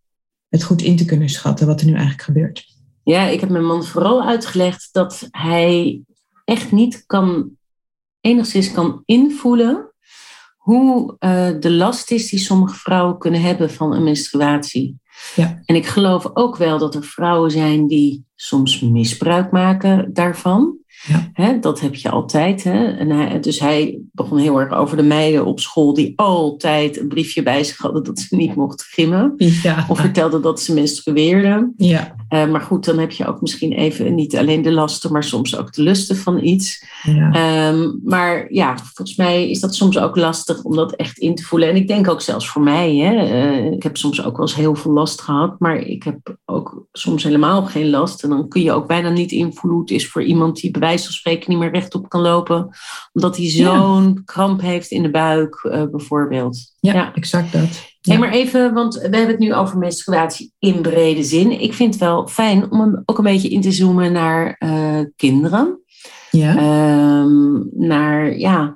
het 0.49 0.63
goed 0.63 0.81
in 0.81 0.95
te 0.95 1.05
kunnen 1.05 1.29
schatten 1.29 1.67
wat 1.67 1.79
er 1.79 1.85
nu 1.85 1.93
eigenlijk 1.93 2.21
gebeurt. 2.21 2.65
Ja, 3.03 3.27
ik 3.27 3.39
heb 3.39 3.49
mijn 3.49 3.65
man 3.65 3.83
vooral 3.83 4.23
uitgelegd 4.23 4.89
dat 4.91 5.27
hij 5.31 6.01
echt 6.45 6.71
niet 6.71 7.03
kan, 7.05 7.49
enigszins 8.21 8.71
kan 8.71 9.01
invoelen 9.05 9.91
hoe 10.57 11.15
uh, 11.19 11.49
de 11.59 11.71
last 11.71 12.11
is 12.11 12.29
die 12.29 12.39
sommige 12.39 12.75
vrouwen 12.75 13.17
kunnen 13.17 13.41
hebben 13.41 13.71
van 13.71 13.93
een 13.93 14.03
menstruatie. 14.03 14.99
Ja. 15.35 15.61
En 15.65 15.75
ik 15.75 15.85
geloof 15.85 16.29
ook 16.33 16.57
wel 16.57 16.77
dat 16.77 16.95
er 16.95 17.03
vrouwen 17.03 17.51
zijn 17.51 17.87
die 17.87 18.25
soms 18.35 18.79
misbruik 18.79 19.51
maken 19.51 20.13
daarvan. 20.13 20.77
Ja. 21.07 21.29
Hè, 21.33 21.59
dat 21.59 21.79
heb 21.79 21.95
je 21.95 22.09
altijd. 22.09 22.63
Hè? 22.63 22.85
En 22.85 23.09
hij, 23.09 23.39
dus 23.39 23.59
hij 23.59 23.99
begon 24.11 24.37
heel 24.37 24.59
erg 24.59 24.73
over 24.73 24.97
de 24.97 25.03
meiden 25.03 25.45
op 25.45 25.59
school 25.59 25.93
die 25.93 26.13
altijd 26.15 26.99
een 26.99 27.07
briefje 27.07 27.43
bij 27.43 27.63
zich 27.63 27.77
hadden 27.77 28.03
dat 28.03 28.19
ze 28.19 28.35
niet 28.35 28.55
mochten 28.55 28.85
gimmen. 28.89 29.33
Ja. 29.37 29.85
Of 29.89 29.99
vertelden 29.99 30.41
dat 30.41 30.61
ze 30.61 30.73
menstrueerden. 30.73 31.73
Ja. 31.77 32.15
Uh, 32.29 32.49
maar 32.51 32.61
goed, 32.61 32.85
dan 32.85 32.99
heb 32.99 33.11
je 33.11 33.25
ook 33.25 33.41
misschien 33.41 33.71
even 33.71 34.15
niet 34.15 34.37
alleen 34.37 34.61
de 34.61 34.71
lasten, 34.71 35.11
maar 35.11 35.23
soms 35.23 35.57
ook 35.57 35.73
de 35.73 35.81
lusten 35.81 36.17
van 36.17 36.43
iets. 36.43 36.85
Ja. 37.03 37.69
Um, 37.69 37.99
maar 38.03 38.53
ja, 38.53 38.77
volgens 38.77 39.17
mij 39.17 39.49
is 39.49 39.59
dat 39.59 39.75
soms 39.75 39.99
ook 39.99 40.15
lastig 40.15 40.63
om 40.63 40.75
dat 40.75 40.95
echt 40.95 41.17
in 41.17 41.35
te 41.35 41.43
voelen. 41.43 41.69
En 41.69 41.75
ik 41.75 41.87
denk 41.87 42.09
ook 42.09 42.21
zelfs 42.21 42.49
voor 42.49 42.61
mij. 42.61 42.95
Hè, 42.95 43.13
uh, 43.13 43.71
ik 43.71 43.83
heb 43.83 43.97
soms 43.97 44.23
ook 44.23 44.37
wel 44.37 44.45
eens 44.45 44.55
heel 44.55 44.75
veel 44.75 44.91
last 44.91 45.21
gehad, 45.21 45.59
maar 45.59 45.77
ik 45.77 46.03
heb 46.03 46.37
ook 46.45 46.85
soms 46.91 47.23
helemaal 47.23 47.65
geen 47.65 47.89
last. 47.89 48.23
En 48.23 48.29
dan 48.29 48.47
kun 48.47 48.61
je 48.61 48.71
ook 48.71 48.87
bijna 48.87 49.09
niet 49.09 49.31
invoelen 49.31 49.71
hoe 49.71 49.81
het 49.81 49.91
is 49.91 50.07
voor 50.07 50.23
iemand 50.23 50.61
die 50.61 50.71
bij 50.71 50.90
wijze 50.91 51.05
van 51.05 51.13
spreken 51.13 51.49
niet 51.49 51.59
meer 51.59 51.71
rechtop 51.71 52.09
kan 52.09 52.21
lopen, 52.21 52.69
omdat 53.13 53.37
hij 53.37 53.49
zo'n 53.49 54.03
ja. 54.03 54.21
kramp 54.25 54.61
heeft 54.61 54.91
in 54.91 55.03
de 55.03 55.11
buik, 55.11 55.63
uh, 55.63 55.83
bijvoorbeeld. 55.91 56.73
Ja, 56.79 56.93
ja, 56.93 57.13
exact 57.13 57.51
dat. 57.51 57.89
Ja. 58.01 58.11
Hey, 58.11 58.19
maar 58.19 58.31
even, 58.31 58.73
want 58.73 58.93
we 58.93 59.01
hebben 59.01 59.27
het 59.27 59.39
nu 59.39 59.53
over 59.53 59.77
menstruatie 59.77 60.53
in 60.59 60.81
brede 60.81 61.23
zin. 61.23 61.61
Ik 61.61 61.73
vind 61.73 61.93
het 61.93 62.03
wel 62.03 62.27
fijn 62.27 62.71
om 62.71 63.01
ook 63.05 63.17
een 63.17 63.23
beetje 63.23 63.49
in 63.49 63.61
te 63.61 63.71
zoomen 63.71 64.11
naar 64.11 64.55
uh, 64.59 64.99
kinderen. 65.15 65.79
Ja. 66.31 66.55
Um, 67.21 67.69
naar, 67.73 68.37
ja, 68.37 68.75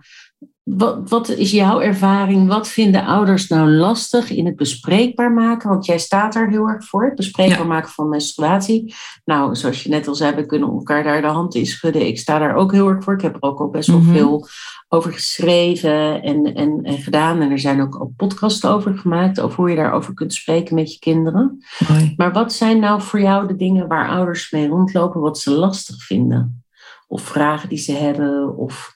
wat, 0.65 1.09
wat 1.09 1.29
is 1.29 1.51
jouw 1.51 1.81
ervaring? 1.81 2.47
Wat 2.47 2.67
vinden 2.67 3.05
ouders 3.05 3.47
nou 3.47 3.69
lastig 3.69 4.29
in 4.29 4.45
het 4.45 4.55
bespreekbaar 4.55 5.31
maken? 5.31 5.69
Want 5.69 5.85
jij 5.85 5.99
staat 5.99 6.35
er 6.35 6.49
heel 6.49 6.67
erg 6.67 6.85
voor, 6.85 7.05
het 7.05 7.15
bespreekbaar 7.15 7.59
ja. 7.59 7.65
maken 7.65 7.89
van 7.89 8.09
menstruatie. 8.09 8.93
Nou, 9.25 9.55
zoals 9.55 9.83
je 9.83 9.89
net 9.89 10.07
al 10.07 10.15
zei, 10.15 10.35
we 10.35 10.45
kunnen 10.45 10.69
elkaar 10.69 11.03
daar 11.03 11.21
de 11.21 11.27
hand 11.27 11.55
in 11.55 11.65
schudden. 11.65 12.07
Ik 12.07 12.19
sta 12.19 12.39
daar 12.39 12.55
ook 12.55 12.71
heel 12.71 12.87
erg 12.87 13.03
voor. 13.03 13.13
Ik 13.13 13.21
heb 13.21 13.35
er 13.35 13.41
ook 13.41 13.59
al 13.59 13.69
best 13.69 13.87
wel 13.87 13.99
mm 13.99 14.05
-hmm. 14.05 14.13
veel 14.15 14.47
over 14.87 15.13
geschreven 15.13 16.21
en, 16.21 16.55
en, 16.55 16.79
en, 16.83 16.97
gedaan. 16.97 17.41
En 17.41 17.51
er 17.51 17.59
zijn 17.59 17.81
ook 17.81 17.95
al 17.95 18.13
podcasts 18.17 18.65
over 18.65 18.97
gemaakt, 18.97 19.39
over 19.39 19.57
hoe 19.57 19.69
je 19.69 19.75
daarover 19.75 20.13
kunt 20.13 20.33
spreken 20.33 20.75
met 20.75 20.93
je 20.93 20.99
kinderen. 20.99 21.57
Hoi. 21.87 22.13
Maar 22.15 22.33
wat 22.33 22.53
zijn 22.53 22.79
nou 22.79 23.01
voor 23.01 23.21
jou 23.21 23.47
de 23.47 23.55
dingen 23.55 23.87
waar 23.87 24.09
ouders 24.09 24.51
mee 24.51 24.67
rondlopen, 24.67 25.21
wat 25.21 25.39
ze 25.39 25.51
lastig 25.51 26.03
vinden? 26.03 26.63
Of 27.07 27.21
vragen 27.21 27.69
die 27.69 27.77
ze 27.77 27.91
hebben? 27.91 28.57
Of... 28.57 28.94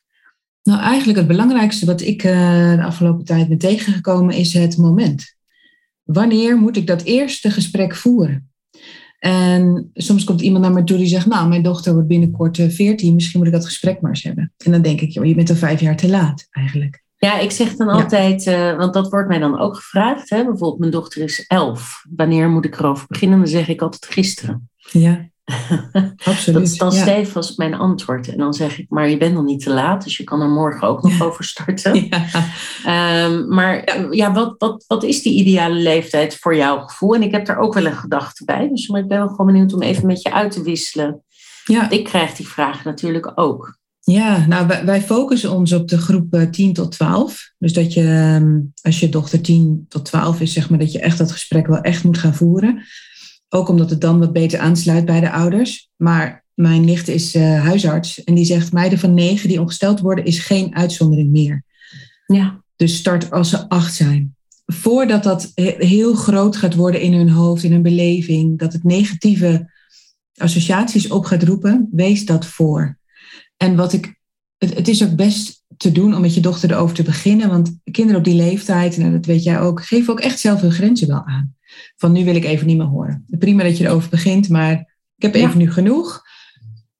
Nou, 0.64 0.82
eigenlijk 0.82 1.18
het 1.18 1.28
belangrijkste 1.28 1.86
wat 1.86 2.02
ik 2.02 2.24
uh, 2.24 2.32
de 2.76 2.84
afgelopen 2.84 3.26
tijd 3.26 3.48
ben 3.48 3.58
tegengekomen 3.58 4.36
is 4.36 4.54
het 4.54 4.78
moment. 4.78 5.36
Wanneer 6.04 6.58
moet 6.58 6.78
ik 6.78 6.88
dat 6.88 7.02
eerste 7.02 7.52
gesprek 7.52 7.96
voeren? 7.96 8.50
En 9.20 9.90
soms 9.94 10.24
komt 10.24 10.42
iemand 10.42 10.64
naar 10.64 10.74
me 10.74 10.84
toe 10.84 10.98
die 10.98 11.08
zegt, 11.08 11.26
nou, 11.26 11.48
mijn 11.50 11.64
dochter 11.64 11.94
wordt 11.94 12.08
binnenkort 12.08 12.58
14, 12.70 13.14
misschien 13.14 13.40
moet 13.40 13.48
ik 13.48 13.54
dat 13.54 13.66
gesprek 13.66 14.02
maar 14.02 14.12
eens 14.12 14.24
hebben. 14.24 14.54
En 14.58 14.72
dan 14.72 14.82
denk 14.82 15.02
ik, 15.02 15.12
joh, 15.12 15.26
je 15.26 15.36
bent 15.36 15.50
al 15.50 15.56
vijf 15.56 15.80
jaar 15.80 15.98
te 15.98 16.10
laat 16.10 16.48
eigenlijk. 16.52 17.04
Ja, 17.18 17.40
ik 17.40 17.52
zeg 17.52 17.76
dan 17.76 17.88
Ja. 17.88 17.94
altijd, 17.94 18.46
uh, 18.46 18.78
want 18.78 18.94
dat 18.94 19.10
wordt 19.10 19.28
mij 19.28 19.40
dan 19.40 19.60
ook 19.60 19.76
gevraagd. 19.76 20.30
Hè? 20.30 20.38
Bijvoorbeeld, 20.44 20.80
mijn 20.80 20.92
dochter 20.92 21.22
is 21.22 21.46
elf. 21.48 22.06
Wanneer 22.16 22.50
moet 22.50 22.66
ik 22.66 22.80
erover 22.80 23.08
beginnen? 23.08 23.38
Dan 23.38 23.48
zeg 23.48 23.68
ik 23.68 23.82
altijd 23.82 24.06
gisteren. 24.06 24.70
Ja, 24.92 25.30
absoluut. 26.24 26.60
Dat 26.60 26.68
is 26.68 26.78
dan 26.78 26.94
ja. 26.94 27.54
mijn 27.56 27.74
antwoord. 27.74 28.28
En 28.28 28.38
dan 28.38 28.54
zeg 28.54 28.80
ik, 28.80 28.86
maar 28.90 29.10
je 29.10 29.18
bent 29.18 29.34
nog 29.34 29.44
niet 29.44 29.64
te 29.64 29.70
laat, 29.70 30.04
dus 30.04 30.18
je 30.18 30.24
kan 30.24 30.42
er 30.42 30.50
morgen 30.50 30.88
ook 30.88 31.04
nog 31.04 31.22
over 31.22 31.44
starten. 31.44 31.94
Ja. 32.10 32.26
Ehm, 32.86 33.48
maar 33.48 33.82
ja, 33.86 34.08
ja 34.12 34.34
wat, 34.34 34.56
wat, 34.58 34.84
wat 34.88 35.04
is 35.04 35.22
die 35.22 35.34
ideale 35.34 35.76
leeftijd 35.76 36.38
voor 36.38 36.56
jouw 36.56 36.80
gevoel? 36.80 37.16
En 37.16 37.24
ik 37.24 37.32
heb 37.32 37.46
daar 37.46 37.58
ook 37.58 37.74
wel 37.74 37.86
een 37.86 37.94
gedachte 37.94 38.46
bij. 38.46 38.70
Dus 38.70 38.88
maar 38.88 39.02
ik 39.02 39.08
ben 39.08 39.18
wel 39.18 39.28
gewoon 39.28 39.46
benieuwd 39.46 39.74
om 39.74 39.82
even 39.82 40.06
met 40.06 40.22
je 40.22 40.34
uit 40.34 40.52
te 40.52 40.64
wisselen. 40.64 41.24
Ja. 41.66 41.90
Ik 41.90 42.04
krijg 42.04 42.34
die 42.34 42.48
vraag 42.48 42.84
natuurlijk 42.84 43.32
ook. 43.36 43.78
Ja, 44.12 44.46
nou 44.48 44.68
wij, 44.68 44.86
wij 44.86 45.02
focussen 45.02 45.52
ons 45.52 45.74
op 45.74 45.88
de 45.88 45.98
groep 45.98 46.34
eh, 46.34 46.42
10 46.42 46.74
tot 46.74 46.92
12. 46.92 47.52
Dus 47.58 47.74
dat 47.74 47.94
je, 47.94 48.02
ehm, 48.02 48.60
als 48.82 49.00
je 49.00 49.10
dochter 49.10 49.42
10 49.42 49.86
tot 49.90 50.06
12 50.06 50.42
is, 50.42 50.54
zeg 50.54 50.70
maar, 50.70 50.80
dat 50.80 50.92
je 50.92 51.00
echt 51.00 51.18
dat 51.18 51.32
gesprek 51.32 51.68
wel 51.68 51.82
echt 51.82 52.04
moet 52.04 52.18
gaan 52.18 52.36
voeren. 52.36 52.84
Ook 53.50 53.70
omdat 53.70 53.90
het 53.90 54.02
dan 54.02 54.20
wat 54.20 54.34
beter 54.34 54.60
aansluit 54.60 55.06
bij 55.06 55.20
de 55.20 55.32
ouders. 55.32 55.90
Maar 55.96 56.46
mijn 56.54 56.86
nicht 56.86 57.08
is 57.08 57.36
eh, 57.36 57.64
huisarts 57.64 58.24
en 58.24 58.36
die 58.36 58.46
zegt 58.46 58.72
meiden 58.74 59.00
van 59.00 59.14
9 59.14 59.50
die 59.50 59.60
ongesteld 59.62 60.00
worden 60.00 60.26
is 60.26 60.40
geen 60.40 60.76
uitzondering 60.76 61.30
meer. 61.30 61.64
Ja, 62.26 62.64
Dus 62.76 62.96
start 62.96 63.32
als 63.32 63.50
ze 63.50 63.70
acht 63.70 63.94
zijn. 63.94 64.36
Voordat 64.66 65.24
dat 65.24 65.52
he- 65.56 65.76
heel 65.78 66.14
groot 66.14 66.56
gaat 66.58 66.76
worden 66.76 67.02
in 67.02 67.14
hun 67.14 67.30
hoofd, 67.30 67.64
in 67.64 67.72
hun 67.72 67.82
beleving, 67.82 68.60
dat 68.60 68.74
het 68.74 68.84
negatieve 68.84 69.72
associaties 70.36 71.10
op 71.10 71.26
gaat 71.26 71.44
roepen, 71.44 71.90
wees 71.92 72.26
dat 72.26 72.46
voor. 72.46 72.98
En 73.58 73.76
wat 73.76 73.94
ik, 73.94 74.20
het, 74.58 74.76
het 74.76 74.88
is 74.88 75.04
ook 75.04 75.16
best 75.16 75.59
te 75.80 75.92
doen 75.92 76.16
om 76.16 76.22
met 76.22 76.34
je 76.34 76.42
dochter 76.42 76.72
erover 76.72 76.96
te 76.96 77.04
beginnen, 77.04 77.50
want 77.50 77.80
kinderen 77.92 78.20
op 78.20 78.26
die 78.26 78.36
leeftijd, 78.36 78.98
en 78.98 79.12
dat 79.12 79.26
weet 79.26 79.44
jij 79.44 79.60
ook, 79.60 79.86
geven 79.86 80.14
ook 80.14 80.20
echt 80.20 80.40
zelf 80.40 80.62
hun 80.62 80.72
grenzen 80.72 81.08
wel 81.08 81.26
aan. 81.26 81.56
Van 81.96 82.12
nu 82.12 82.26
wil 82.26 82.36
ik 82.36 82.46
even 82.46 82.68
niet 82.68 82.78
meer 82.78 82.86
horen. 82.86 83.26
Prima 83.28 83.64
dat 83.64 83.78
je 83.78 83.86
erover 83.86 84.10
begint, 84.10 84.50
maar 84.50 84.74
ik 85.16 85.24
heb 85.24 85.36
Ja. 85.36 85.48
even 85.48 85.58
nu 85.58 85.72
genoeg. 85.72 86.22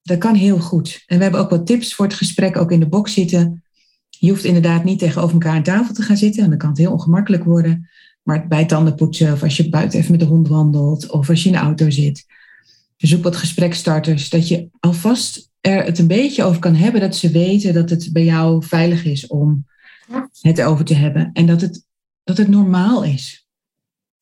Dat 0.02 0.18
kan 0.18 0.36
heel 0.36 0.60
goed. 0.60 1.04
En 1.06 1.18
we 1.18 1.24
hebben 1.24 1.42
ook 1.42 1.50
wat 1.50 1.66
tips 1.66 1.94
voor 1.94 2.06
het 2.06 2.14
gesprek, 2.14 2.58
ook 2.58 2.72
in 2.72 2.80
de 2.80 2.88
box 2.88 3.14
zitten. 3.14 3.64
Je 4.10 4.30
hoeft 4.30 4.44
inderdaad 4.44 4.84
niet 4.84 5.00
tegenover 5.00 5.34
elkaar 5.34 5.56
aan 5.56 5.64
tafel 5.64 5.94
te 5.94 6.02
gaan 6.02 6.18
zitten. 6.18 6.44
En 6.44 6.50
dan 6.50 6.58
kan 6.58 6.70
het 6.70 6.78
heel 6.78 6.92
ongemakkelijk 6.92 7.44
worden. 7.44 7.90
Maar 8.24 8.48
bij 8.48 8.66
tanden 8.66 8.96
poetsen, 8.96 9.34
of 9.34 9.44
als 9.44 9.58
je 9.58 9.70
buiten 9.70 10.00
even 10.00 10.12
met 10.12 10.20
de 10.20 10.26
hond 10.26 10.48
wandelt, 10.48 11.10
of 11.10 11.30
als 11.30 11.44
je 11.44 11.50
in 11.50 11.56
de 11.56 11.62
auto 11.62 11.90
zit. 11.90 12.26
Zoek 12.98 13.24
wat 13.24 13.36
gesprekstarters, 13.36 14.30
dat 14.30 14.48
je 14.48 14.70
alvast 14.80 15.49
er 15.62 15.84
het 15.84 16.00
een 16.00 16.08
beetje 16.08 16.44
over 16.44 16.60
kan 16.60 16.76
hebben. 16.76 17.02
Dat 17.02 17.16
ze 17.16 17.30
weten 17.32 17.74
dat 17.74 17.90
het 17.90 18.10
bij 18.12 18.24
jou 18.24 18.64
veilig 18.66 19.06
is 19.06 19.28
om 19.28 19.66
Ja. 20.12 20.30
het 20.42 20.62
over 20.62 20.86
te 20.86 20.94
hebben. 20.94 21.30
En 21.34 21.46
dat 21.46 21.62
het, 21.62 21.86
dat 22.24 22.38
het 22.38 22.48
normaal 22.48 23.04
is. 23.04 23.48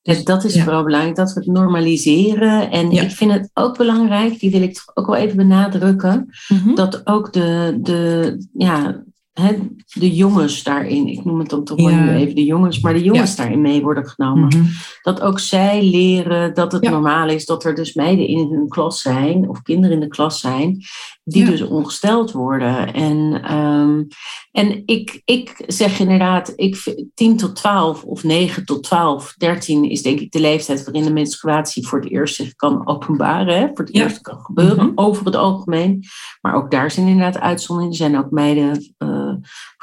dus 0.02 0.24
dat 0.24 0.44
is 0.44 0.54
Ja. 0.54 0.64
vooral 0.64 0.84
belangrijk, 0.84 1.16
dat 1.16 1.34
we 1.34 1.40
het 1.40 1.50
normaliseren. 1.50 2.72
En 2.72 2.92
Ja. 2.92 3.02
ik 3.04 3.12
vind 3.12 3.32
het 3.32 3.50
ook 3.54 3.78
belangrijk, 3.78 4.40
die 4.40 4.52
wil 4.52 4.62
ik 4.62 4.74
toch 4.74 4.92
ook 4.94 5.06
wel 5.06 5.16
even 5.16 5.38
benadrukken, 5.38 6.30
dat 6.76 7.08
ook 7.08 7.34
de, 7.34 7.78
de, 7.82 8.48
ja, 8.54 9.04
hè, 9.42 9.56
de 9.94 10.16
jongens 10.16 10.64
daarin, 10.64 11.08
ik 11.08 11.26
noem 11.26 11.40
het 11.40 11.50
dan 11.50 11.64
toch 11.64 11.78
wel 11.78 11.90
Ja. 11.90 12.04
nu 12.04 12.10
even 12.16 12.36
de 12.36 12.44
jongens, 12.44 12.80
maar 12.80 12.94
de 12.94 13.04
jongens 13.04 13.36
daarin 13.36 13.62
mee 13.62 13.82
worden 13.82 14.08
genomen. 14.08 14.48
Mhm. 14.48 14.64
Dat 15.02 15.22
ook 15.22 15.40
zij 15.40 15.84
leren 15.84 16.54
dat 16.54 16.72
het 16.72 16.84
Ja. 16.84 16.90
normaal 16.90 17.30
is 17.30 17.46
dat 17.46 17.64
er 17.66 17.76
dus 17.76 17.94
meiden 17.94 18.28
in 18.28 18.48
hun 18.52 18.68
klas 18.68 19.02
zijn, 19.02 19.50
of 19.50 19.62
kinderen 19.62 19.96
in 19.96 20.02
de 20.02 20.08
klas 20.08 20.40
zijn, 20.40 20.84
die 21.24 21.46
dus 21.46 21.62
ongesteld 21.62 22.32
worden. 22.32 22.94
En, 22.94 23.42
ehm, 23.44 24.04
en 24.52 24.82
ik, 24.86 25.22
ik 25.26 25.64
zeg 25.68 26.00
inderdaad, 26.00 26.54
ik, 26.56 26.76
vind 26.76 27.04
10 27.14 27.38
tot 27.38 27.56
12 27.56 28.04
of 28.04 28.24
9 28.24 28.66
tot 28.66 28.84
12, 28.84 29.34
13 29.38 29.90
is 29.90 30.02
denk 30.02 30.20
ik 30.20 30.32
de 30.32 30.40
leeftijd 30.40 30.84
waarin 30.84 31.04
de 31.04 31.14
menstruatie 31.14 31.88
voor 31.88 32.00
het 32.00 32.10
eerst 32.12 32.36
zich 32.36 32.56
kan 32.56 32.88
openbaren. 32.88 33.58
Hè? 33.58 33.68
Voor 33.74 33.86
het 33.86 33.94
eerst 33.96 34.22
kan 34.22 34.40
gebeuren, 34.40 34.86
Mhm. 34.86 34.92
over 34.96 35.26
het 35.26 35.36
algemeen. 35.36 36.04
Maar 36.42 36.56
ook 36.56 36.72
daar 36.72 36.92
zijn 36.92 37.08
inderdaad 37.08 37.42
uitzonderingen. 37.42 38.00
Er 38.00 38.10
zijn 38.10 38.18
ook 38.24 38.32
meiden, 38.32 38.96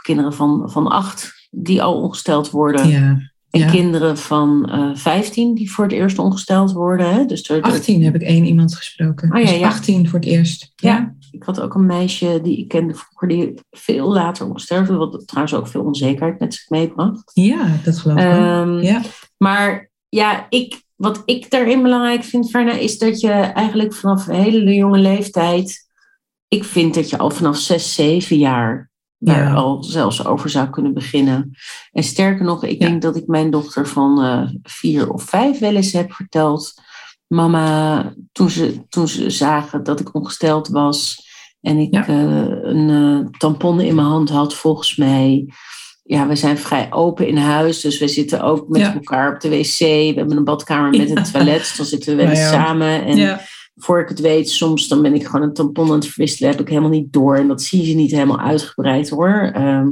kinderen 0.02 0.32
van, 0.34 0.70
van 0.70 0.86
8 0.88 1.48
die 1.50 1.82
al 1.82 2.00
ongesteld 2.02 2.50
worden. 2.50 2.88
Ja. 2.88 3.32
En 3.50 3.60
Ja. 3.60 3.70
kinderen 3.70 4.18
van 4.18 4.70
eh 4.70 4.90
15 4.94 5.54
die 5.54 5.72
voor 5.72 5.84
het 5.84 5.92
eerst 5.92 6.18
ongesteld 6.18 6.72
worden. 6.72 7.14
Hè? 7.14 7.24
Dus 7.24 7.48
er, 7.50 7.62
18 7.62 8.04
heb 8.04 8.14
ik 8.14 8.22
één 8.22 8.44
iemand 8.44 8.74
gesproken. 8.76 9.32
Oh, 9.32 9.38
ja, 9.40 9.46
Dus 9.50 9.58
ja. 9.58 9.66
18 9.66 10.08
voor 10.08 10.18
het 10.18 10.28
eerst. 10.28 10.72
Ja. 10.76 11.14
Ik 11.30 11.42
had 11.42 11.60
ook 11.60 11.74
een 11.74 11.86
meisje 11.86 12.40
die 12.42 12.58
ik 12.58 12.68
kende 12.68 12.94
vroeger 12.94 13.28
die 13.28 13.54
veel 13.70 14.12
later 14.12 14.46
ongesteld 14.46 14.86
werd. 14.88 14.98
Wat 14.98 15.26
trouwens 15.26 15.54
ook 15.56 15.68
veel 15.68 15.82
onzekerheid 15.84 16.38
met 16.40 16.54
zich 16.54 16.68
meebracht. 16.68 17.30
Ja, 17.34 17.66
dat 17.84 17.98
geloof 17.98 18.18
ik. 18.18 18.24
Ehm, 18.24 18.78
Ja. 18.78 19.02
Maar 19.36 19.90
ja, 20.08 20.46
ik, 20.48 20.82
wat 20.94 21.22
ik 21.24 21.50
daarin 21.50 21.82
belangrijk 21.82 22.24
vind, 22.24 22.50
Verna, 22.50 22.72
is 22.72 22.98
dat 22.98 23.20
je 23.20 23.30
eigenlijk 23.30 23.94
vanaf 23.94 24.26
een 24.26 24.34
hele 24.34 24.74
jonge 24.74 24.98
leeftijd. 24.98 25.88
Ik 26.48 26.64
vind 26.64 26.94
dat 26.94 27.10
je 27.10 27.18
al 27.18 27.30
vanaf 27.30 27.56
6, 27.56 27.94
7 27.94 28.38
jaar 28.38 28.90
daar 29.24 29.44
Ja. 29.48 29.52
al 29.54 29.82
zelfs 29.82 30.26
over 30.26 30.50
zou 30.50 30.70
kunnen 30.70 30.94
beginnen. 30.94 31.50
En 31.92 32.02
sterker 32.02 32.44
nog, 32.44 32.64
ik 32.64 32.82
Ja. 32.82 32.88
denk 32.88 33.02
dat 33.02 33.16
ik 33.16 33.26
mijn 33.26 33.50
dochter 33.50 33.88
van 33.88 34.22
eh, 34.22 34.42
vier 34.62 35.10
of 35.12 35.22
vijf 35.22 35.58
wel 35.58 35.74
eens 35.74 35.92
heb 35.92 36.12
verteld 36.12 36.74
mama, 37.26 38.12
toen 38.32 38.50
ze, 38.50 38.84
toen 38.88 39.08
ze 39.08 39.30
zagen 39.30 39.82
dat 39.84 40.00
ik 40.00 40.14
ongesteld 40.14 40.68
was 40.68 41.26
en 41.60 41.78
ik 41.78 41.94
Ja. 41.94 42.06
eh, 42.06 42.16
een 42.62 42.90
eh, 42.90 43.38
tampon 43.38 43.80
in 43.80 43.94
mijn 43.94 44.06
hand 44.06 44.30
had, 44.30 44.54
volgens 44.54 44.96
mij. 44.96 45.46
Ja, 46.06 46.26
we 46.26 46.36
zijn 46.36 46.58
vrij 46.58 46.86
open 46.92 47.26
in 47.28 47.36
huis, 47.36 47.80
dus 47.80 47.98
we 47.98 48.08
zitten 48.08 48.40
ook 48.42 48.68
met 48.68 48.94
elkaar 48.94 49.34
op 49.34 49.40
de 49.40 49.48
wc. 49.48 49.78
We 49.78 50.12
hebben 50.16 50.36
een 50.36 50.44
badkamer 50.44 50.90
met 50.98 51.10
een 51.16 51.22
toilet, 51.32 51.58
dus 51.58 51.76
dan 51.76 51.86
zitten 51.86 52.16
we 52.16 52.22
wel 52.22 52.30
eens 52.30 52.38
Wij 52.38 52.48
ook. 52.48 52.54
samen. 52.54 53.04
En 53.04 53.16
ja. 53.16 53.40
Voor 53.76 54.00
ik 54.00 54.08
het 54.08 54.20
weet, 54.20 54.50
soms 54.50 54.88
dan 54.88 55.02
ben 55.02 55.14
ik 55.14 55.26
gewoon 55.26 55.42
een 55.42 55.52
tampon 55.54 55.88
aan 55.88 55.94
het 55.94 56.06
verwisselen, 56.06 56.50
heb 56.50 56.60
ik 56.60 56.68
helemaal 56.68 56.90
niet 56.90 57.12
door. 57.12 57.36
En 57.36 57.48
dat 57.48 57.62
zie 57.62 57.86
je 57.86 57.94
niet 57.94 58.10
helemaal 58.10 58.40
uitgebreid 58.40 59.08
hoor. 59.08 59.50
Ehm, 59.54 59.88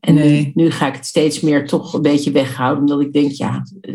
en 0.00 0.14
Nee. 0.14 0.52
nu, 0.54 0.62
nu 0.64 0.70
ga 0.70 0.86
ik 0.86 0.94
het 0.94 1.06
steeds 1.06 1.40
meer 1.40 1.66
toch 1.66 1.94
een 1.94 2.02
beetje 2.02 2.30
weghouden, 2.30 2.80
omdat 2.80 3.00
ik 3.00 3.12
denk, 3.12 3.30
ja, 3.30 3.66
eh, 3.80 3.94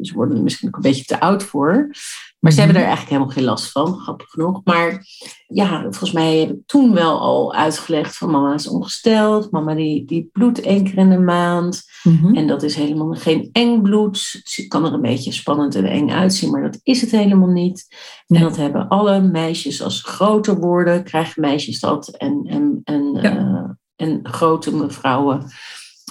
ze 0.00 0.12
worden 0.14 0.36
er 0.36 0.42
misschien 0.42 0.68
ook 0.68 0.76
een 0.76 0.82
beetje 0.82 1.04
te 1.04 1.20
oud 1.20 1.42
voor. 1.42 1.90
Maar 2.38 2.52
ze 2.52 2.56
Mhm. 2.58 2.66
hebben 2.66 2.82
er 2.86 2.88
eigenlijk 2.94 3.16
helemaal 3.16 3.34
geen 3.36 3.44
last 3.54 3.70
van, 3.72 3.98
grappig 3.98 4.28
genoeg. 4.30 4.60
Maar 4.64 5.06
ja, 5.46 5.80
volgens 5.82 6.12
mij 6.12 6.36
heb 6.38 6.50
ik 6.50 6.56
toen 6.66 6.94
wel 6.94 7.20
al 7.20 7.54
uitgelegd 7.54 8.16
van 8.16 8.30
mama 8.30 8.54
is 8.54 8.68
ongesteld. 8.68 9.50
Mama 9.50 9.74
die, 9.74 10.04
die 10.04 10.28
bloedt 10.32 10.60
één 10.60 10.84
keer 10.84 10.96
in 10.98 11.10
de 11.10 11.18
maand. 11.18 11.82
Mhm. 12.02 12.34
En 12.34 12.46
dat 12.46 12.62
is 12.62 12.74
helemaal 12.74 13.14
geen 13.14 13.48
eng 13.52 13.82
bloed. 13.82 14.40
Het 14.44 14.66
kan 14.68 14.84
er 14.86 14.92
een 14.92 15.00
beetje 15.00 15.32
spannend 15.32 15.74
en 15.74 15.84
eng 15.84 16.10
uitzien, 16.10 16.50
maar 16.50 16.62
dat 16.62 16.80
is 16.82 17.00
het 17.00 17.10
helemaal 17.10 17.48
niet. 17.48 17.86
Nee. 18.26 18.40
En 18.42 18.48
dat 18.48 18.56
hebben 18.56 18.88
alle 18.88 19.20
meisjes 19.20 19.82
als 19.82 19.96
ze 20.00 20.06
groter 20.08 20.58
worden, 20.58 21.04
krijgen 21.04 21.40
meisjes 21.40 21.80
dat. 21.80 22.08
En, 22.08 22.40
en, 22.44 22.80
en, 22.84 23.18
Ja. 23.22 23.36
eh, 23.36 23.70
en 24.08 24.20
grote 24.22 24.74
mevrouwen 24.76 25.46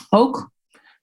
ook. 0.09 0.51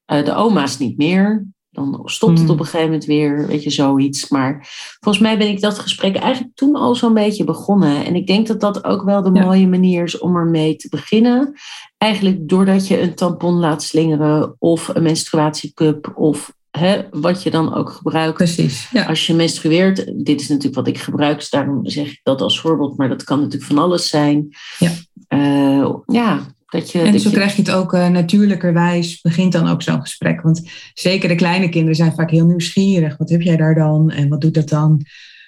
Eh, 0.05 0.25
de 0.25 0.35
oma's 0.35 0.79
niet 0.79 0.97
meer. 0.97 1.47
Dan 1.75 2.01
stopt 2.05 2.33
het 2.39 2.41
Hmm. 2.41 2.51
op 2.51 2.59
een 2.59 2.65
gegeven 2.65 2.87
moment 2.87 3.05
weer, 3.05 3.47
weet 3.47 3.63
je, 3.63 3.71
zoiets. 3.71 4.29
Maar 4.29 4.69
volgens 5.01 5.25
mij 5.25 5.39
ben 5.39 5.49
ik 5.49 5.61
dat 5.61 5.79
gesprek 5.79 6.17
eigenlijk 6.17 6.57
toen 6.57 6.75
al 6.77 6.95
zo'n 6.95 7.15
beetje 7.15 7.45
begonnen. 7.45 8.05
En 8.05 8.15
ik 8.15 8.27
denk 8.27 8.47
dat 8.47 8.61
dat 8.61 8.85
ook 8.85 9.03
wel 9.03 9.23
de 9.23 9.31
Ja. 9.33 9.45
mooie 9.45 9.69
manier 9.69 10.05
is 10.05 10.19
om 10.19 10.37
ermee 10.37 10.77
te 10.77 10.89
beginnen. 10.89 11.53
Eigenlijk 11.99 12.49
doordat 12.49 12.89
je 12.89 13.01
een 13.01 13.15
tampon 13.15 13.55
laat 13.55 13.83
slingeren 13.83 14.55
of 14.59 14.89
een 14.89 15.03
menstruatiecup 15.03 16.13
of 16.15 16.53
hè, 16.71 17.01
wat 17.11 17.43
je 17.43 17.51
dan 17.51 17.75
ook 17.75 17.91
gebruikt. 17.91 18.37
Precies. 18.37 18.89
Ja. 18.91 19.05
Als 19.05 19.27
je 19.27 19.35
menstrueert, 19.35 20.25
dit 20.25 20.41
is 20.41 20.49
natuurlijk 20.49 20.75
wat 20.75 20.87
ik 20.89 20.99
gebruik, 20.99 21.39
dus 21.39 21.51
daarom 21.51 21.81
zeg 21.89 22.07
ik 22.07 22.21
dat 22.23 22.41
als 22.41 22.61
voorbeeld, 22.61 22.97
maar 22.97 23.09
dat 23.09 23.25
kan 23.25 23.39
natuurlijk 23.39 23.73
van 23.73 23.79
alles 23.79 24.09
zijn. 24.09 24.49
Ja. 24.79 24.91
Eh, 25.29 25.95
ja, 26.07 26.41
dat 26.75 26.91
je. 26.91 26.99
En 27.01 27.13
dat 27.13 27.21
zo 27.21 27.29
je- 27.29 27.35
krijg 27.35 27.57
je 27.57 27.63
het 27.63 27.71
ook 27.71 27.93
eh, 27.95 28.09
natuurlijkerwijs, 28.09 29.21
begint 29.21 29.53
dan 29.53 29.69
ook 29.69 29.83
zo'n 29.83 30.01
gesprek. 30.01 30.41
Want 30.41 30.63
zeker 30.95 31.29
de 31.29 31.35
kleine 31.35 31.69
kinderen 31.69 31.97
zijn 31.97 32.13
vaak 32.15 32.31
heel 32.31 32.47
nieuwsgierig. 32.47 33.17
Wat 33.17 33.29
heb 33.31 33.43
jij 33.43 33.57
daar 33.57 33.75
dan 33.75 34.11
en 34.11 34.29
wat 34.29 34.41
doet 34.41 34.55
dat 34.55 34.69
dan? 34.69 35.01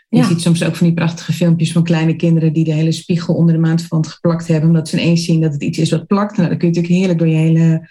Je 0.08 0.16
Ja. 0.18 0.24
ziet 0.28 0.40
soms 0.40 0.64
ook 0.64 0.76
van 0.76 0.86
die 0.86 0.96
prachtige 0.96 1.32
filmpjes 1.32 1.72
van 1.72 1.82
kleine 1.84 2.16
kinderen 2.16 2.52
die 2.52 2.64
de 2.64 2.72
hele 2.72 2.92
spiegel 2.92 3.34
onder 3.34 3.54
de 3.54 3.60
maandverband 3.60 4.06
geplakt 4.06 4.46
hebben. 4.48 4.68
Omdat 4.68 4.88
ze 4.88 5.00
ineens 5.00 5.24
zien 5.24 5.40
dat 5.40 5.52
het 5.52 5.62
iets 5.62 5.78
is 5.78 5.90
wat 5.90 6.06
plakt. 6.06 6.36
Nou, 6.36 6.48
dan 6.48 6.58
kun 6.58 6.68
je 6.68 6.74
natuurlijk 6.74 7.00
heerlijk 7.00 7.18
door, 7.18 7.28
je 7.28 7.34
hele, 7.50 7.88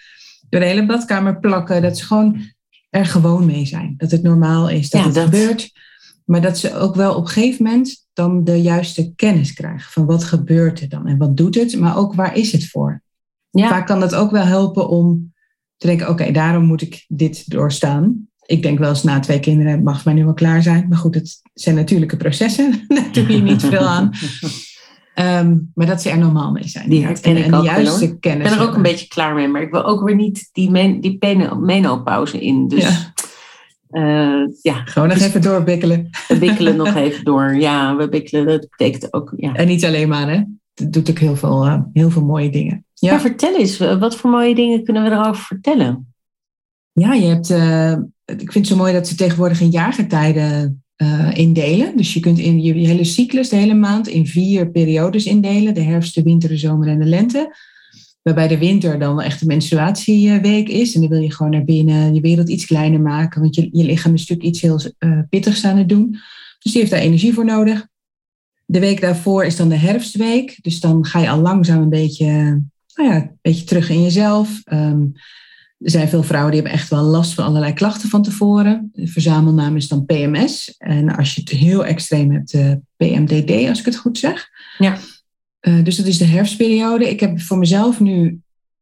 door 0.48 0.60
de 0.60 0.66
hele 0.66 0.86
badkamer 0.86 1.38
plakken. 1.40 1.82
Dat 1.82 1.98
ze 1.98 2.04
gewoon 2.04 2.40
er 2.90 3.06
gewoon 3.06 3.46
mee 3.46 3.66
zijn. 3.66 3.94
Dat 3.96 4.10
het 4.10 4.22
normaal 4.22 4.68
is 4.70 4.90
dat 4.90 5.00
Ja, 5.00 5.06
het 5.06 5.14
dat- 5.14 5.24
gebeurt. 5.24 5.70
Maar 6.24 6.40
dat 6.40 6.58
ze 6.58 6.74
ook 6.74 6.94
wel 6.94 7.14
op 7.14 7.22
een 7.24 7.28
gegeven 7.30 7.64
moment 7.64 8.06
dan 8.12 8.44
de 8.44 8.62
juiste 8.62 9.12
kennis 9.16 9.52
krijgen. 9.52 9.92
Van 9.92 10.06
wat 10.06 10.24
gebeurt 10.24 10.80
er 10.80 10.88
dan 10.88 11.06
en 11.06 11.16
wat 11.18 11.36
doet 11.36 11.54
het. 11.54 11.78
Maar 11.78 11.96
ook 11.96 12.14
waar 12.14 12.36
is 12.36 12.52
het 12.52 12.66
voor? 12.68 13.02
Ja, 13.58 13.68
Vaak 13.68 13.86
kan 13.86 14.00
dat 14.00 14.14
ook 14.14 14.30
wel 14.30 14.44
helpen 14.44 14.88
om 14.88 15.34
te 15.76 15.86
denken, 15.86 16.08
oké, 16.08 16.30
daarom 16.30 16.64
moet 16.64 16.82
ik 16.82 17.04
dit 17.08 17.50
doorstaan. 17.50 18.28
Ik 18.46 18.62
denk 18.62 18.78
wel 18.78 18.88
eens 18.88 19.02
na 19.02 19.20
twee 19.20 19.40
kinderen 19.40 19.82
mag 19.82 20.04
mij 20.04 20.14
nu 20.14 20.24
wel 20.24 20.34
klaar 20.34 20.62
zijn. 20.62 20.86
Maar 20.88 20.98
goed, 20.98 21.14
het 21.14 21.40
zijn 21.54 21.74
natuurlijke 21.74 22.16
processen. 22.16 22.84
Daar 22.88 23.12
doe 23.12 23.32
je 23.32 23.42
niet 23.42 23.62
veel 23.62 23.86
aan. 23.86 24.10
Ehm, 25.14 25.58
maar 25.74 25.86
dat 25.86 26.02
ze 26.02 26.10
er 26.10 26.18
normaal 26.18 26.52
mee 26.52 26.68
zijn. 26.68 26.88
Die 26.88 27.04
herken 27.04 27.30
en, 27.30 27.36
ik 27.36 27.44
en 27.44 27.54
ook 27.54 27.64
juiste 27.64 28.18
kennis 28.18 28.46
ik 28.46 28.52
ben 28.52 28.60
er 28.60 28.68
ook 28.68 28.76
een 28.76 28.82
beetje 28.82 29.08
klaar 29.08 29.34
mee, 29.34 29.48
maar 29.48 29.62
ik 29.62 29.70
wil 29.70 29.84
ook 29.84 30.02
weer 30.04 30.14
niet 30.14 30.48
die, 30.52 30.70
men, 30.70 31.00
die 31.00 31.18
menopauze 31.60 32.40
in. 32.40 32.68
Dus 32.68 32.82
Ja. 32.82 33.12
ja, 34.00 34.48
ja 34.62 34.84
Gewoon 34.84 35.08
nog 35.08 35.16
Dus- 35.18 35.26
even 35.26 35.42
doorbikkelen. 35.42 36.10
we 36.28 36.38
wikkelen 36.38 36.76
nog 36.76 36.94
even 37.04 37.24
door. 37.24 37.54
Ja, 37.54 37.96
we 37.96 38.08
wikkelen, 38.08 38.46
dat 38.46 38.66
betekent 38.76 39.12
ook. 39.12 39.32
Ja. 39.36 39.54
En 39.54 39.66
niet 39.66 39.84
alleen 39.84 40.08
maar, 40.08 40.28
hè. 40.30 40.42
Het 40.74 40.92
doet 40.92 41.10
ook 41.10 41.18
heel 41.18 41.36
veel, 41.36 41.64
eh, 41.64 41.80
heel 41.92 42.10
veel 42.10 42.24
mooie 42.24 42.50
dingen. 42.50 42.85
Ja. 42.98 43.12
Ja, 43.12 43.20
vertel 43.20 43.56
eens, 43.56 43.78
wat 43.78 44.16
voor 44.16 44.30
mooie 44.30 44.54
dingen 44.54 44.84
kunnen 44.84 45.02
we 45.02 45.10
erover 45.10 45.42
vertellen? 45.42 46.14
ja 46.92 47.12
je 47.14 47.26
hebt... 47.26 47.50
eh, 47.50 47.92
ik 48.24 48.52
vind 48.52 48.54
het 48.54 48.66
zo 48.66 48.76
mooi 48.76 48.92
dat 48.92 49.08
ze 49.08 49.14
tegenwoordig 49.14 49.60
in 49.60 49.70
jaargetijden 49.70 50.84
eh, 50.96 51.30
indelen. 51.34 51.96
Dus 51.96 52.14
je 52.14 52.20
kunt 52.20 52.38
in 52.38 52.62
je, 52.62 52.80
je 52.80 52.86
hele 52.86 53.04
cyclus, 53.04 53.48
de 53.48 53.56
hele 53.56 53.74
maand, 53.74 54.08
in 54.08 54.26
vier 54.26 54.70
periodes 54.70 55.26
indelen. 55.26 55.74
De 55.74 55.82
herfst, 55.82 56.14
de 56.14 56.22
winter, 56.22 56.48
de 56.48 56.56
zomer 56.56 56.88
en 56.88 56.98
de 56.98 57.04
lente. 57.04 57.56
Waarbij 58.22 58.48
de 58.48 58.58
winter 58.58 58.98
dan 58.98 59.20
echt 59.20 59.40
de 59.40 59.46
menstruatieweek 59.46 60.68
is. 60.68 60.94
En 60.94 61.00
dan 61.00 61.10
wil 61.10 61.20
je 61.20 61.32
gewoon 61.32 61.52
naar 61.52 61.64
binnen, 61.64 62.14
je 62.14 62.20
wereld 62.20 62.48
iets 62.48 62.66
kleiner 62.66 63.00
maken. 63.00 63.40
Want 63.40 63.54
je, 63.54 63.68
je 63.72 63.84
lichaam 63.84 64.14
is 64.14 64.20
natuurlijk 64.20 64.48
iets 64.48 64.60
heel 64.60 64.80
eh, 64.98 65.18
pittigs 65.28 65.64
aan 65.64 65.76
het 65.76 65.88
doen. 65.88 66.10
Dus 66.58 66.72
die 66.72 66.80
heeft 66.80 66.90
daar 66.90 67.00
energie 67.00 67.34
voor 67.34 67.44
nodig. 67.44 67.86
De 68.64 68.80
week 68.80 69.00
daarvoor 69.00 69.44
is 69.44 69.56
dan 69.56 69.68
de 69.68 69.76
herfstweek. 69.78 70.58
Dus 70.62 70.80
dan 70.80 71.04
ga 71.04 71.20
je 71.20 71.28
al 71.28 71.40
langzaam 71.40 71.82
een 71.82 71.88
beetje, 71.88 72.62
nou 72.96 73.10
ja, 73.10 73.16
een 73.16 73.38
beetje 73.42 73.64
terug 73.64 73.90
in 73.90 74.02
jezelf. 74.02 74.60
Ehm, 74.64 75.02
er 75.78 75.90
zijn 75.90 76.08
veel 76.08 76.22
vrouwen 76.22 76.52
die 76.52 76.60
hebben 76.60 76.78
echt 76.78 76.90
wel 76.90 77.02
last 77.02 77.34
van 77.34 77.44
allerlei 77.44 77.72
klachten 77.72 78.08
van 78.08 78.22
tevoren. 78.22 78.90
De 78.92 79.06
verzamelnaam 79.06 79.76
is 79.76 79.88
dan 79.88 80.04
PMS. 80.04 80.74
En 80.78 81.16
als 81.16 81.34
je 81.34 81.40
het 81.40 81.50
heel 81.50 81.84
extreem 81.84 82.30
hebt, 82.30 82.52
eh, 82.52 82.72
PMDD, 82.96 83.68
als 83.68 83.78
ik 83.78 83.84
het 83.84 83.96
goed 83.96 84.18
zeg. 84.18 84.48
Ja. 84.78 84.98
Eh, 85.60 85.84
dus 85.84 85.96
dat 85.96 86.06
is 86.06 86.18
de 86.18 86.24
herfstperiode. 86.24 87.10
Ik 87.10 87.20
heb 87.20 87.40
voor 87.40 87.58
mezelf 87.58 88.00
nu, 88.00 88.40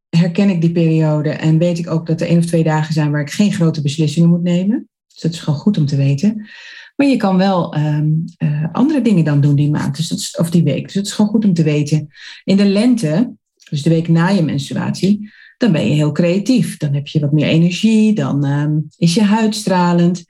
herken 0.09 0.49
ik 0.49 0.61
die 0.61 0.71
periode 0.71 1.29
en 1.29 1.57
weet 1.57 1.77
ik 1.77 1.89
ook 1.89 2.07
dat 2.07 2.21
er 2.21 2.27
één 2.27 2.37
of 2.37 2.45
twee 2.45 2.63
dagen 2.63 2.93
zijn 2.93 3.11
waar 3.11 3.21
ik 3.21 3.31
geen 3.31 3.53
grote 3.53 3.81
beslissingen 3.81 4.29
moet 4.29 4.43
nemen. 4.43 4.89
Dus 5.07 5.21
dat 5.21 5.31
is 5.31 5.39
gewoon 5.39 5.59
goed 5.59 5.77
om 5.77 5.85
te 5.85 5.95
weten. 5.95 6.47
Maar 6.95 7.07
je 7.07 7.17
kan 7.17 7.37
wel 7.37 7.73
ehm, 7.73 8.09
eh, 8.37 8.63
andere 8.71 9.01
dingen 9.01 9.23
dan 9.23 9.41
doen 9.41 9.55
die 9.55 9.69
maand, 9.69 9.95
dus 9.95 10.07
dat 10.07 10.17
is, 10.17 10.37
of 10.37 10.49
die 10.49 10.63
week. 10.63 10.83
Dus 10.83 10.93
dat 10.93 11.05
is 11.05 11.11
gewoon 11.11 11.31
goed 11.31 11.45
om 11.45 11.53
te 11.53 11.63
weten. 11.63 12.07
In 12.43 12.57
de 12.57 12.65
lente, 12.65 13.33
dus 13.69 13.81
de 13.83 13.89
week 13.89 14.07
na 14.07 14.27
je 14.29 14.41
menstruatie, 14.41 15.31
dan 15.57 15.71
ben 15.71 15.87
je 15.87 15.93
heel 15.93 16.11
creatief. 16.11 16.77
Dan 16.77 16.93
heb 16.93 17.07
je 17.07 17.19
wat 17.19 17.31
meer 17.31 17.47
energie, 17.47 18.13
dan 18.13 18.45
ehm, 18.45 18.77
is 18.97 19.13
je 19.13 19.23
huid 19.23 19.55
stralend. 19.55 20.23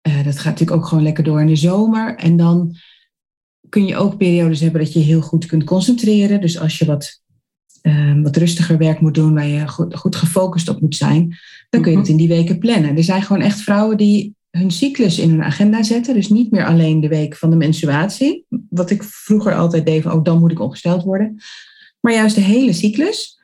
Eh, 0.00 0.24
dat 0.24 0.36
gaat 0.36 0.44
natuurlijk 0.44 0.80
ook 0.80 0.86
gewoon 0.86 1.04
lekker 1.04 1.24
door 1.24 1.40
in 1.40 1.46
de 1.46 1.56
zomer. 1.56 2.16
En 2.16 2.36
dan 2.36 2.76
kun 3.68 3.86
je 3.86 3.96
ook 3.96 4.16
periodes 4.16 4.60
hebben 4.60 4.80
dat 4.80 4.92
je 4.92 4.98
heel 4.98 5.20
goed 5.20 5.46
kunt 5.46 5.64
concentreren. 5.64 6.40
Dus 6.40 6.58
als 6.58 6.78
je 6.78 6.84
wat, 6.84 7.20
ehm, 7.82 8.22
wat 8.22 8.36
rustiger 8.36 8.78
werk 8.78 9.00
moet 9.00 9.14
doen, 9.14 9.34
waar 9.34 9.46
je 9.46 9.68
goed, 9.68 9.96
goed 9.96 10.16
gefocust 10.16 10.68
op 10.68 10.80
moet 10.80 10.96
zijn, 10.96 11.36
dan 11.70 11.82
kun 11.82 11.90
je 11.90 11.96
Mhm. 11.96 12.06
het 12.06 12.08
in 12.08 12.16
die 12.16 12.28
weken 12.28 12.58
plannen. 12.58 12.96
Er 12.96 13.04
zijn 13.04 13.22
gewoon 13.22 13.42
echt 13.42 13.60
vrouwen 13.60 13.96
die 13.96 14.34
hun 14.50 14.70
cyclus 14.70 15.18
in 15.18 15.30
hun 15.30 15.42
agenda 15.42 15.82
zetten. 15.82 16.14
Dus 16.14 16.28
niet 16.28 16.50
meer 16.50 16.66
alleen 16.66 17.00
de 17.00 17.08
week 17.08 17.36
van 17.36 17.50
de 17.50 17.56
menstruatie. 17.56 18.44
Wat 18.68 18.90
ik 18.90 19.02
vroeger 19.02 19.54
altijd 19.54 19.86
deed, 19.86 20.02
van, 20.02 20.12
oh 20.12 20.24
dan 20.24 20.38
moet 20.38 20.50
ik 20.50 20.60
ongesteld 20.60 21.02
worden. 21.02 21.40
Maar 22.00 22.12
juist 22.12 22.34
de 22.34 22.40
hele 22.40 22.72
cyclus. 22.72 23.38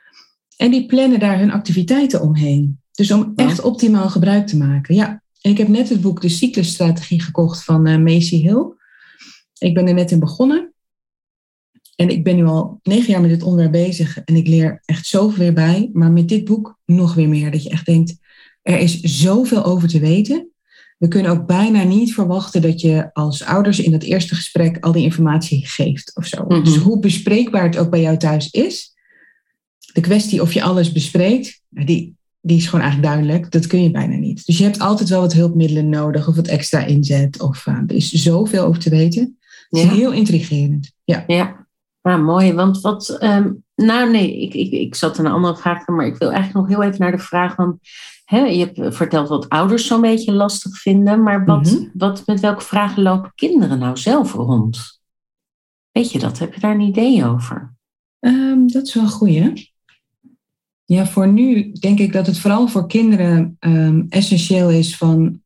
En 0.57 0.71
die 0.71 0.87
plannen 0.87 1.19
daar 1.19 1.39
hun 1.39 1.51
activiteiten 1.51 2.21
omheen. 2.21 2.81
Dus 2.93 3.11
om 3.11 3.33
echt 3.35 3.63
optimaal 3.63 4.11
gebruik 4.11 4.47
te 4.47 4.57
maken. 4.57 4.95
Ja, 4.95 5.23
ik 5.41 5.59
heb 5.59 5.69
net 5.69 5.89
het 5.89 6.01
boek 6.01 6.21
De 6.21 6.29
Cyclusstrategie 6.29 7.23
gekocht 7.23 7.65
van 7.65 7.87
eh, 7.87 7.99
Macy 7.99 8.37
Hill. 8.37 8.75
Ik 9.59 9.75
ben 9.75 9.87
er 9.87 9.95
net 9.95 10.11
in 10.11 10.19
begonnen. 10.19 10.75
En 11.97 12.09
ik 12.09 12.25
ben 12.25 12.37
nu 12.37 12.45
al 12.45 12.81
negen 12.83 13.11
jaar 13.11 13.21
met 13.21 13.31
dit 13.31 13.43
onderwerp 13.43 13.73
bezig. 13.73 14.19
En 14.25 14.37
ik 14.37 14.47
leer 14.47 14.83
echt 14.85 15.07
zoveel 15.07 15.39
weer 15.39 15.53
bij. 15.53 15.91
Maar 15.93 16.11
met 16.11 16.29
dit 16.29 16.45
boek 16.45 16.79
nog 16.85 17.15
weer 17.15 17.29
meer. 17.29 17.51
Dat 17.51 17.63
je 17.63 17.71
echt 17.71 17.87
denkt, 17.87 18.19
er 18.63 18.79
is 18.79 19.01
zoveel 19.01 19.65
over 19.65 19.89
te 19.89 19.99
weten. 19.99 20.51
We 20.97 21.09
kunnen 21.09 21.31
ook 21.31 21.47
bijna 21.47 21.83
niet 21.83 22.15
verwachten 22.15 22.63
dat 22.63 22.81
je 22.81 23.11
als 23.13 23.45
ouders 23.45 23.81
in 23.81 23.91
dat 23.91 24.03
eerste 24.03 24.35
gesprek 24.35 24.79
al 24.81 24.93
die 24.93 25.03
informatie 25.05 25.67
geeft 25.67 26.17
of 26.17 26.27
zo. 26.27 26.45
Mhm. 26.49 26.65
Dus 26.65 26.77
hoe 26.77 26.99
bespreekbaar 26.99 27.63
het 27.65 27.79
ook 27.79 27.91
bij 27.91 28.01
jou 28.01 28.17
thuis 28.17 28.51
is. 28.51 28.95
De 29.93 30.01
kwestie 30.01 30.43
of 30.43 30.53
je 30.53 30.63
alles 30.63 30.93
bespreekt, 30.93 31.61
die, 31.69 32.17
die 32.41 32.57
is 32.57 32.65
gewoon 32.67 32.85
eigenlijk 32.85 33.15
duidelijk. 33.15 33.51
Dat 33.51 33.67
kun 33.67 33.83
je 33.83 33.91
bijna 33.91 34.17
niet. 34.17 34.47
Dus 34.47 34.59
je 34.59 34.65
hebt 34.65 34.79
altijd 34.79 35.09
wel 35.09 35.21
wat 35.21 35.33
hulpmiddelen 35.33 35.89
nodig 35.89 36.29
of 36.29 36.37
wat 36.37 36.47
extra 36.47 36.85
inzet. 36.85 37.41
Of, 37.43 37.67
uh, 37.67 37.75
er 37.87 37.95
is 37.95 38.11
zoveel 38.13 38.65
over 38.65 38.81
te 38.81 38.91
weten. 38.91 39.39
Het 39.69 39.81
is 39.81 39.87
Ja. 39.87 39.95
heel 39.95 40.13
intrigerend. 40.13 40.93
Ja. 41.05 41.25
Ja, 41.27 41.66
nou, 42.07 42.23
mooi. 42.23 42.53
Want 42.53 42.81
wat. 42.81 43.09
ehm, 43.09 43.53
nou, 43.75 44.11
nee, 44.11 44.41
ik, 44.41 44.55
ik, 44.55 44.71
ik 44.73 44.95
zat 44.95 45.19
een 45.19 45.27
andere 45.27 45.57
vraag, 45.57 45.87
maar 45.87 46.07
ik 46.07 46.17
wil 46.17 46.31
eigenlijk 46.33 46.69
nog 46.69 46.79
heel 46.79 46.87
even 46.89 47.01
naar 47.01 47.11
de 47.17 47.19
vraag 47.23 47.55
van. 47.55 47.79
Hè, 48.25 48.39
je 48.39 48.65
hebt 48.73 48.97
verteld 48.97 49.29
wat 49.29 49.49
ouders 49.49 49.87
zo'n 49.87 50.01
beetje 50.01 50.33
lastig 50.33 50.79
vinden, 50.79 51.23
maar 51.23 51.45
wat, 51.45 51.65
Mhm. 51.65 51.85
wat, 51.95 52.23
met 52.27 52.41
welke 52.41 52.63
vragen 52.65 53.03
lopen 53.03 53.33
kinderen 53.35 53.79
nou 53.79 53.97
zelf 53.97 54.33
rond? 54.33 55.01
Weet 55.93 56.13
je 56.13 56.19
dat? 56.19 56.39
Heb 56.39 56.55
je 56.55 56.61
daar 56.61 56.75
een 56.75 56.81
idee 56.81 57.25
over? 57.27 57.75
Ehm, 58.21 58.67
dat 58.67 58.87
is 58.87 58.95
wel 58.95 59.03
een 59.05 59.11
goeie. 59.11 59.73
Ja, 60.85 61.07
voor 61.07 61.29
nu 61.29 61.73
denk 61.73 61.99
ik 61.99 62.13
dat 62.13 62.27
het 62.27 62.39
vooral 62.39 62.69
voor 62.69 62.87
kinderen 62.89 63.57
ehm, 63.59 64.05
essentieel 64.09 64.71
is 64.71 64.97
van 64.97 65.41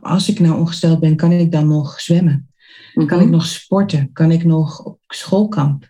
als 0.00 0.28
ik 0.28 0.40
nou 0.40 0.58
ongesteld 0.58 1.00
ben, 1.00 1.16
kan 1.16 1.32
ik 1.32 1.52
dan 1.52 1.68
nog 1.68 2.00
zwemmen? 2.00 2.50
Kan 2.94 3.04
ik 3.04 3.10
Mhm. 3.26 3.30
nog 3.30 3.46
sporten? 3.46 4.12
Kan 4.12 4.30
ik 4.30 4.44
nog 4.44 4.84
op 4.84 4.98
schoolkamp? 5.06 5.88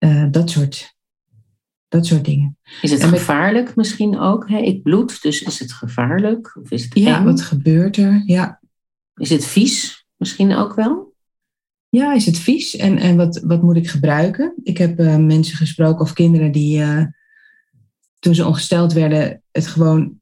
Eh, 0.00 0.24
dat, 0.30 0.50
soort, 0.50 0.94
dat 1.88 2.06
soort 2.06 2.24
dingen. 2.24 2.58
Is 2.82 2.90
het 2.90 3.00
En 3.00 3.10
met- 3.10 3.18
gevaarlijk 3.18 3.76
misschien 3.76 4.18
ook? 4.18 4.48
Hè? 4.48 4.58
Ik 4.58 4.82
bloed, 4.82 5.22
dus 5.22 5.42
is 5.42 5.58
het 5.58 5.72
gevaarlijk? 5.72 6.56
Of 6.62 6.70
is 6.70 6.84
het 6.84 6.98
Ja, 6.98 7.18
eng? 7.18 7.24
wat 7.24 7.40
gebeurt 7.42 7.96
er? 7.96 8.22
Ja, 8.26 8.60
Is 9.14 9.30
het 9.30 9.44
vies 9.44 10.06
misschien 10.16 10.54
ook 10.54 10.74
wel? 10.74 11.08
ja 11.88 12.12
is 12.14 12.26
het 12.26 12.38
vies? 12.38 12.76
En, 12.76 12.98
en 12.98 13.16
wat, 13.16 13.40
wat 13.44 13.62
moet 13.62 13.76
ik 13.76 13.88
gebruiken? 13.88 14.54
Ik 14.62 14.78
heb 14.78 14.98
eh, 14.98 15.16
mensen 15.16 15.56
gesproken 15.56 16.00
of 16.00 16.12
kinderen 16.12 16.52
die 16.52 16.80
eh, 16.82 17.04
toen 18.18 18.34
ze 18.34 18.46
ongesteld 18.46 18.92
werden, 18.92 19.42
het 19.50 19.66
gewoon, 19.66 20.20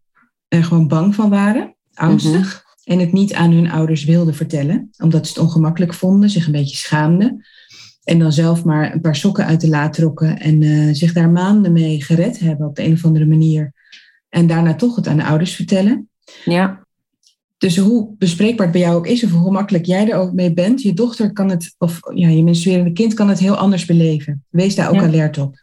er 0.48 0.64
gewoon 0.64 0.88
bang 0.88 1.14
van 1.14 1.30
waren, 1.30 1.76
angstig. 1.94 2.64
En 2.84 2.98
het 2.98 3.12
niet 3.12 3.34
aan 3.34 3.52
hun 3.52 3.70
ouders 3.70 4.04
wilden 4.04 4.34
vertellen, 4.34 4.90
omdat 4.98 5.26
ze 5.26 5.32
het 5.32 5.42
ongemakkelijk 5.42 5.94
vonden, 5.94 6.30
zich 6.30 6.46
een 6.46 6.52
beetje 6.52 6.76
schaamden. 6.76 7.46
En 8.08 8.18
dan 8.18 8.32
zelf 8.32 8.64
maar 8.64 8.92
een 8.92 9.00
paar 9.00 9.16
sokken 9.16 9.44
uit 9.46 9.60
de 9.60 9.68
la 9.68 9.88
trokken 9.88 10.40
en 10.40 10.62
eh, 10.62 10.88
zich 10.94 11.12
daar 11.12 11.30
maanden 11.30 11.72
mee 11.72 12.02
gered 12.02 12.38
hebben 12.38 12.66
op 12.66 12.76
de 12.76 12.84
een 12.84 12.92
of 12.92 13.04
andere 13.04 13.26
manier. 13.26 13.72
En 14.28 14.46
daarna 14.46 14.74
toch 14.74 14.96
het 14.96 15.06
aan 15.06 15.16
de 15.16 15.24
ouders 15.24 15.54
vertellen. 15.54 16.08
Ja, 16.44 16.86
Dus 17.58 17.76
hoe 17.76 18.14
bespreekbaar 18.18 18.66
het 18.66 18.74
bij 18.74 18.84
jou 18.84 18.96
ook 18.96 19.06
is, 19.06 19.24
of 19.24 19.30
hoe 19.30 19.52
makkelijk 19.52 19.84
jij 19.84 20.10
er 20.10 20.18
ook 20.18 20.32
mee 20.32 20.54
bent, 20.54 20.82
je 20.82 20.92
dochter 20.92 21.32
kan 21.32 21.50
het, 21.50 21.74
of 21.78 22.00
ja, 22.14 22.28
je 22.28 22.42
menstruerende 22.44 22.92
kind 22.92 23.14
kan 23.14 23.28
het 23.28 23.38
heel 23.38 23.56
anders 23.56 23.84
beleven. 23.84 24.44
Wees 24.48 24.74
daar 24.74 24.88
ook 24.88 24.94
Ja. 24.94 25.02
alert 25.02 25.38
op. 25.38 25.56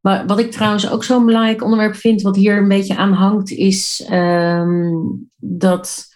maar 0.00 0.26
wat 0.26 0.38
ik 0.38 0.50
trouwens 0.50 0.90
ook 0.90 1.04
zo'n 1.04 1.26
belangrijk 1.26 1.62
onderwerp 1.62 1.94
vind, 1.94 2.22
wat 2.22 2.36
hier 2.36 2.56
een 2.56 2.68
beetje 2.68 2.96
aan 2.96 3.12
hangt, 3.12 3.50
is 3.50 4.04
ehm, 4.08 4.90
dat. 5.36 6.10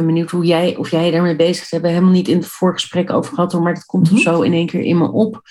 Ben 0.00 0.08
benieuwd 0.08 0.30
hoe 0.30 0.44
jij, 0.44 0.76
of 0.76 0.90
jij 0.90 1.10
daarmee 1.10 1.36
bezig 1.36 1.56
bent. 1.56 1.68
We 1.68 1.74
hebben 1.74 1.90
helemaal 1.90 2.14
niet 2.14 2.28
in 2.28 2.36
het 2.36 2.46
voorgesprek 2.46 3.12
over 3.12 3.34
gehad, 3.34 3.52
maar 3.52 3.74
dat 3.74 3.84
komt 3.84 4.10
er 4.10 4.18
zo 4.18 4.42
in 4.42 4.52
één 4.52 4.66
keer 4.66 4.80
in 4.80 4.98
me 4.98 5.10
op. 5.10 5.42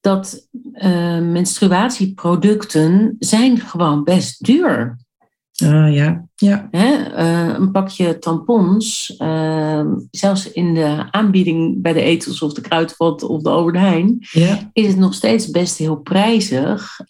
Dat 0.00 0.48
eh, 0.72 1.18
menstruatieproducten 1.18 3.16
zijn 3.18 3.58
gewoon 3.60 4.04
best 4.04 4.44
duur. 4.44 4.96
Ah 5.62 5.94
ja, 5.94 6.26
ja. 6.34 6.68
Hè? 6.70 6.94
Eh, 6.94 7.54
een 7.58 7.70
pakje 7.70 8.18
tampons, 8.18 9.16
eh, 9.16 9.86
zelfs 10.10 10.52
in 10.52 10.74
de 10.74 11.06
aanbieding 11.10 11.82
bij 11.82 11.92
de 11.92 12.02
etels 12.02 12.42
of 12.42 12.52
de 12.52 12.60
kruidvat 12.60 13.22
of 13.22 13.42
de 13.42 13.50
Albert 13.50 13.76
Heijn, 13.76 14.16
ja. 14.30 14.70
is 14.72 14.86
het 14.86 14.96
nog 14.96 15.14
steeds 15.14 15.50
best 15.50 15.78
heel 15.78 15.96
prijzig. 15.96 17.00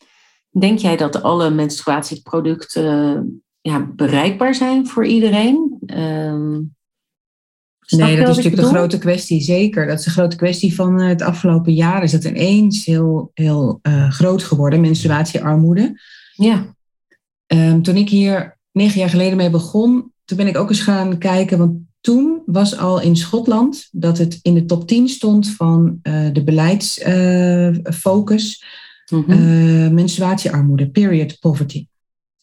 Denk 0.50 0.78
jij 0.78 0.96
dat 0.96 1.22
alle 1.22 1.50
menstruatieproducten 1.50 3.42
ja, 3.61 3.87
bereikbaar 3.96 4.54
zijn 4.54 4.87
voor 4.87 5.07
iedereen? 5.07 5.78
Ehm, 5.87 6.61
snap 7.85 8.07
Nee, 8.09 8.16
dat 8.16 8.29
is 8.29 8.37
natuurlijk 8.37 8.62
de 8.62 8.62
bedoel? 8.62 8.79
grote 8.79 8.99
kwestie, 8.99 9.40
zeker. 9.40 9.87
Dat 9.87 9.99
is 9.99 10.05
de 10.05 10.11
grote 10.11 10.37
kwestie 10.37 10.75
van 10.75 11.01
eh, 11.01 11.09
het 11.09 11.23
afgelopen 11.23 11.75
jaar. 11.75 12.03
Is 12.03 12.11
dat 12.12 12.25
ineens 12.25 12.85
heel, 12.85 13.31
heel 13.35 13.79
eh, 13.83 14.11
groot 14.11 14.42
geworden, 14.42 14.81
menstruatiearmoede. 14.81 16.01
Ja, 16.35 16.73
Ehm, 17.47 17.81
toen 17.81 17.97
ik 17.97 18.09
hier 18.09 18.59
negen 18.73 19.01
jaar 19.01 19.09
geleden 19.09 19.37
mee 19.37 19.51
begon, 19.51 20.12
toen 20.25 20.37
ben 20.37 20.47
ik 20.47 20.57
ook 20.57 20.68
eens 20.68 20.81
gaan 20.81 21.18
kijken. 21.18 21.59
Want 21.59 21.79
toen 22.01 22.42
was 22.47 22.77
al 22.77 23.01
in 23.01 23.16
Schotland 23.16 23.88
dat 23.92 24.18
het 24.18 24.38
in 24.42 24.55
de 24.55 24.64
top 24.64 24.88
10 24.88 25.09
stond 25.09 25.51
van 25.51 25.99
eh, 26.03 26.27
de 26.33 26.44
beleidsfocus 26.44 28.64
mhm. 29.11 29.31
eh, 29.31 29.38
menstruatiearmoede, 29.90 30.90
period 30.90 31.38
poverty. 31.40 31.87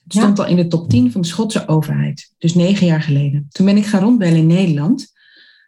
Het 0.03 0.13
Ja. 0.13 0.21
stond 0.21 0.39
al 0.39 0.45
in 0.45 0.55
de 0.55 0.67
top 0.67 0.89
10 0.89 1.11
van 1.11 1.21
de 1.21 1.27
Schotse 1.27 1.67
overheid. 1.67 2.33
Dus 2.37 2.53
negen 2.53 2.87
jaar 2.87 3.01
geleden. 3.01 3.47
Toen 3.49 3.65
ben 3.65 3.77
ik 3.77 3.85
gaan 3.85 4.03
rondbellen 4.03 4.37
in 4.37 4.47
Nederland. 4.47 5.11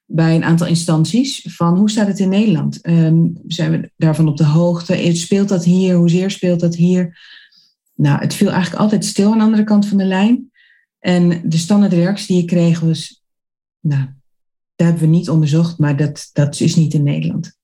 Bij 0.06 0.36
een 0.36 0.44
aantal 0.44 0.68
instanties. 0.68 1.46
Van 1.50 1.78
hoe 1.78 1.90
staat 1.90 2.08
het 2.08 2.20
in 2.20 2.30
Nederland? 2.30 2.82
Ehm, 2.82 3.28
zijn 3.48 3.72
we 3.72 3.92
daarvan 3.98 4.28
op 4.28 4.38
de 4.38 4.46
hoogte? 4.46 5.16
Speelt 5.16 5.50
dat 5.50 5.64
hier? 5.64 5.96
Hoezeer 5.96 6.32
speelt 6.32 6.60
dat 6.60 6.76
hier? 6.76 7.20
Nou, 7.96 8.20
het 8.20 8.34
viel 8.34 8.50
eigenlijk 8.52 8.82
altijd 8.82 9.06
stil 9.06 9.32
aan 9.32 9.38
de 9.38 9.44
andere 9.44 9.64
kant 9.64 9.86
van 9.88 9.98
de 9.98 10.06
lijn. 10.06 10.52
En 11.00 11.42
de 11.50 11.58
standaard 11.58 11.94
reactie 11.94 12.28
die 12.36 12.42
ik 12.44 12.48
kreeg 12.48 12.80
was... 12.80 13.22
Nou, 13.80 14.06
dat 14.76 14.88
hebben 14.88 15.04
we 15.04 15.16
niet 15.16 15.30
onderzocht. 15.30 15.78
Maar 15.78 15.98
dat, 15.98 16.30
dat 16.34 16.60
is 16.60 16.76
niet 16.76 16.94
in 16.94 17.04
Nederland. 17.04 17.58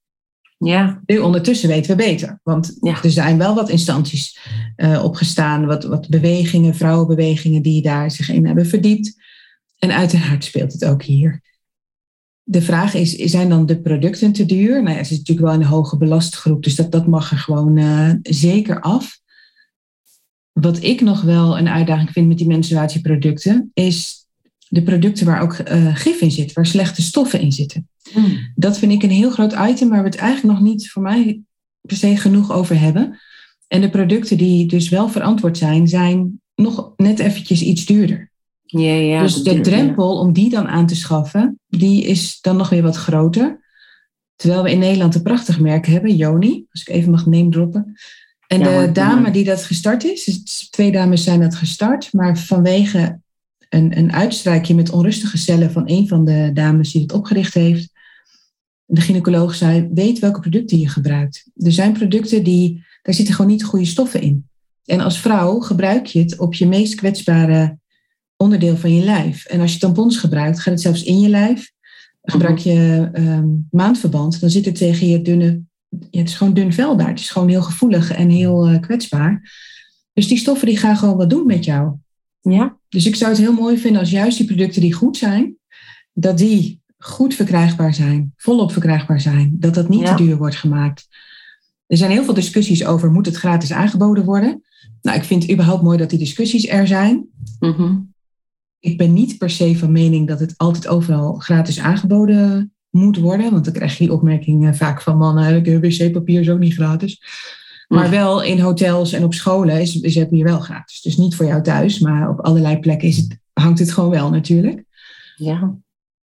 ja, 0.58 1.02
Nu 1.06 1.18
ondertussen 1.18 1.70
weten 1.70 1.90
we 1.98 2.04
beter. 2.04 2.40
Want 2.44 2.78
Ja. 2.82 3.04
er 3.04 3.12
zijn 3.12 3.38
wel 3.38 3.56
wat 3.56 3.70
instanties 3.70 4.40
eh, 4.76 5.04
opgestaan, 5.04 5.66
wat, 5.66 5.84
wat 5.84 6.10
bewegingen, 6.10 6.76
vrouwenbewegingen 6.76 7.62
die 7.62 7.82
daar 7.82 8.12
zich 8.12 8.30
in 8.30 8.46
hebben 8.46 8.66
verdiept. 8.66 9.14
En 9.78 9.92
uiteraard 9.92 10.44
speelt 10.44 10.74
het 10.74 10.86
ook 10.86 11.04
hier. 11.04 11.42
De 12.52 12.62
vraag 12.62 12.94
is, 12.94 13.16
zijn 13.16 13.50
dan 13.50 13.66
de 13.66 13.82
producten 13.82 14.32
te 14.32 14.46
duur? 14.46 14.84
Nou 14.84 14.98
ja, 14.98 15.04
ze 15.04 15.12
is 15.12 15.18
natuurlijk 15.18 15.48
wel 15.48 15.56
een 15.56 15.66
hoge 15.66 15.98
belastgroep, 15.98 16.64
dus 16.64 16.76
dat, 16.76 16.92
dat 16.92 17.08
mag 17.08 17.32
er 17.32 17.38
gewoon 17.38 17.78
eh, 17.78 18.12
zeker 18.22 18.82
af. 18.82 19.20
Wat 20.52 20.84
ik 20.84 21.02
nog 21.02 21.22
wel 21.22 21.58
een 21.58 21.70
uitdaging 21.70 22.10
vind 22.10 22.28
met 22.28 22.38
die 22.38 22.48
menstruatieproducten, 22.48 23.72
is 23.74 24.26
de 24.68 24.84
producten 24.84 25.26
waar 25.26 25.42
ook 25.42 25.54
eh, 25.54 25.96
gif 25.96 26.22
in 26.22 26.32
zit, 26.32 26.54
waar 26.54 26.66
slechte 26.66 27.02
stoffen 27.02 27.42
in 27.42 27.52
zitten 27.52 27.88
Mm. 28.16 28.52
dat 28.56 28.78
vind 28.78 28.92
ik 28.92 29.04
een 29.04 29.10
heel 29.10 29.30
groot 29.30 29.56
item 29.70 29.90
waar 29.90 30.04
we 30.04 30.10
het 30.10 30.18
eigenlijk 30.18 30.54
nog 30.58 30.68
niet 30.68 30.92
voor 30.92 31.02
mij 31.02 31.42
per 31.82 31.98
se 31.98 32.18
genoeg 32.18 32.52
over 32.52 32.80
hebben. 32.80 33.20
En 33.68 33.82
de 33.82 33.90
producten 33.90 34.38
die 34.38 34.66
dus 34.66 34.90
wel 34.90 35.10
verantwoord 35.10 35.58
zijn, 35.58 35.88
zijn 35.88 36.42
nog 36.56 36.94
net 36.96 37.20
eventjes 37.20 37.62
iets 37.62 37.86
duurder. 37.86 38.29
Ja, 38.72 38.94
ja. 38.94 39.22
dus 39.22 39.44
de 39.44 39.54
ja. 39.54 39.62
drempel 39.62 40.18
om 40.18 40.34
die 40.34 40.50
dan 40.50 40.68
aan 40.68 40.88
te 40.88 40.96
schaffen, 40.96 41.60
die 41.68 42.04
is 42.04 42.42
dan 42.42 42.58
nog 42.58 42.70
weer 42.70 42.84
wat 42.84 42.96
groter. 42.96 43.68
Terwijl 44.36 44.64
we 44.64 44.72
in 44.72 44.80
Nederland 44.80 45.16
een 45.16 45.22
prachtig 45.22 45.60
merk 45.60 45.86
hebben, 45.86 46.16
Joni, 46.16 46.66
als 46.72 46.82
ik 46.82 46.90
even 46.90 47.12
mag 47.12 47.26
name 47.26 47.50
droppen. 47.50 47.98
En 48.48 48.60
Ja, 48.60 48.86
de 48.86 48.92
dame 48.92 49.22
maar. 49.22 49.32
die 49.32 49.44
dat 49.44 49.64
gestart 49.64 50.04
is, 50.04 50.24
dus 50.24 50.70
twee 50.70 50.92
dames 50.92 51.24
zijn 51.24 51.40
dat 51.40 51.56
gestart, 51.56 52.14
maar 52.14 52.38
vanwege 52.38 53.20
een, 53.70 53.98
een 53.98 54.14
uitstrijkje 54.14 54.76
met 54.76 54.90
onrustige 54.90 55.38
cellen 55.38 55.72
van 55.72 55.84
een 55.86 56.08
van 56.08 56.26
de 56.26 56.52
dames 56.54 56.92
die 56.92 57.02
het 57.02 57.14
opgericht 57.14 57.54
heeft, 57.54 57.92
de 58.86 59.02
gynaecoloog 59.02 59.56
zei, 59.56 59.90
weet 59.94 60.20
welke 60.20 60.40
producten 60.40 60.80
je 60.80 60.90
gebruikt. 60.90 61.50
Er 61.56 61.72
zijn 61.72 61.94
producten 61.94 62.44
die, 62.44 62.86
daar 63.02 63.14
zitten 63.14 63.36
gewoon 63.36 63.52
niet 63.52 63.60
de 63.60 63.66
goede 63.66 63.86
stoffen 63.86 64.22
in. 64.22 64.48
En 64.86 65.00
als 65.00 65.20
vrouw 65.20 65.60
gebruik 65.60 66.06
je 66.06 66.20
het 66.20 66.38
op 66.38 66.54
je 66.54 66.68
meest 66.68 66.96
kwetsbare 66.96 67.79
onderdeel 68.42 68.78
van 68.78 68.96
je 68.96 69.04
lijf. 69.04 69.46
En 69.46 69.60
als 69.62 69.74
je 69.74 69.80
tampons 69.80 70.18
gebruikt, 70.18 70.60
gaat 70.60 70.74
het 70.74 70.82
zelfs 70.82 71.04
in 71.04 71.20
je 71.20 71.30
lijf. 71.30 71.72
Gebruik 72.22 72.58
je 72.58 73.10
ehm, 73.14 73.48
maandverband, 73.72 74.40
dan 74.40 74.50
zit 74.50 74.66
het 74.66 74.76
tegen 74.76 75.08
je 75.08 75.22
dunne, 75.22 75.62
ja, 76.10 76.20
het 76.20 76.30
is 76.30 76.36
gewoon 76.36 76.54
dun 76.54 76.74
vel 76.74 76.98
daar. 76.98 77.08
Het 77.10 77.20
is 77.20 77.30
gewoon 77.30 77.50
heel 77.50 77.62
gevoelig 77.62 78.12
en 78.12 78.30
heel 78.30 78.68
eh, 78.68 78.80
kwetsbaar. 78.80 79.52
Dus 80.14 80.28
die 80.28 80.38
stoffen 80.38 80.68
die 80.68 80.78
gaan 80.78 80.98
gewoon 80.98 81.18
wat 81.18 81.30
doen 81.30 81.46
met 81.46 81.66
jou. 81.66 81.94
Ja, 82.42 82.78
Dus 82.90 83.06
ik 83.06 83.16
zou 83.16 83.32
het 83.32 83.40
heel 83.40 83.54
mooi 83.54 83.78
vinden 83.78 84.00
als 84.02 84.10
juist 84.12 84.38
die 84.38 84.46
producten 84.48 84.82
die 84.82 84.94
goed 84.94 85.18
zijn, 85.18 85.56
dat 86.14 86.38
die 86.38 86.82
goed 86.98 87.34
verkrijgbaar 87.34 87.94
zijn, 87.94 88.34
volop 88.38 88.72
verkrijgbaar 88.72 89.22
zijn, 89.22 89.56
dat 89.60 89.74
dat 89.74 89.90
niet 89.90 90.02
Ja. 90.02 90.16
te 90.16 90.24
duur 90.24 90.38
wordt 90.38 90.56
gemaakt. 90.56 91.08
Er 91.88 91.98
zijn 91.98 92.12
heel 92.12 92.24
veel 92.24 92.34
discussies 92.34 92.86
over, 92.86 93.12
moet 93.12 93.26
het 93.26 93.36
gratis 93.36 93.72
aangeboden 93.72 94.26
worden? 94.26 94.62
Nou, 95.02 95.18
ik 95.18 95.24
vind 95.24 95.42
het 95.42 95.52
überhaupt 95.52 95.84
mooi 95.84 95.98
dat 95.98 96.10
die 96.10 96.20
discussies 96.20 96.68
er 96.68 96.88
zijn. 96.88 97.26
mhm. 97.60 97.96
Ik 98.80 98.98
ben 98.98 99.14
niet 99.14 99.38
per 99.38 99.50
se 99.50 99.78
van 99.78 99.92
mening 99.92 100.28
dat 100.28 100.40
het 100.40 100.54
altijd 100.58 100.88
overal 100.88 101.34
gratis 101.34 101.80
aangeboden 101.80 102.74
moet 102.90 103.18
worden, 103.18 103.52
want 103.52 103.66
dan 103.66 103.74
krijg 103.74 103.98
je 103.98 104.04
die 104.04 104.14
opmerking 104.14 104.68
eh, 104.68 104.74
vaak 104.74 105.02
van 105.02 105.18
mannen, 105.18 105.66
"Eh, 105.66 105.80
wc-papier 105.80 106.40
is 106.42 106.50
ook 106.50 106.60
niet 106.60 106.74
gratis. 106.74 107.22
Maar 107.88 108.06
Mm. 108.06 108.12
wel 108.12 108.44
in 108.44 108.60
hotels 108.60 109.14
en 109.14 109.24
op 109.24 109.34
scholen 109.34 109.82
is, 109.82 110.00
is 110.00 110.16
het 110.16 110.30
hier 110.30 110.44
wel 110.44 110.60
gratis. 110.60 111.02
Dus 111.02 111.18
niet 111.18 111.36
voor 111.36 111.46
jou 111.46 111.62
thuis, 111.64 112.00
maar 112.00 112.30
op 112.30 112.40
allerlei 112.40 112.80
plekken 112.80 113.08
is 113.08 113.18
het, 113.18 113.40
hangt 113.54 113.80
het 113.80 113.92
gewoon 113.92 114.10
wel 114.10 114.30
natuurlijk. 114.30 114.84
ja. 115.38 115.78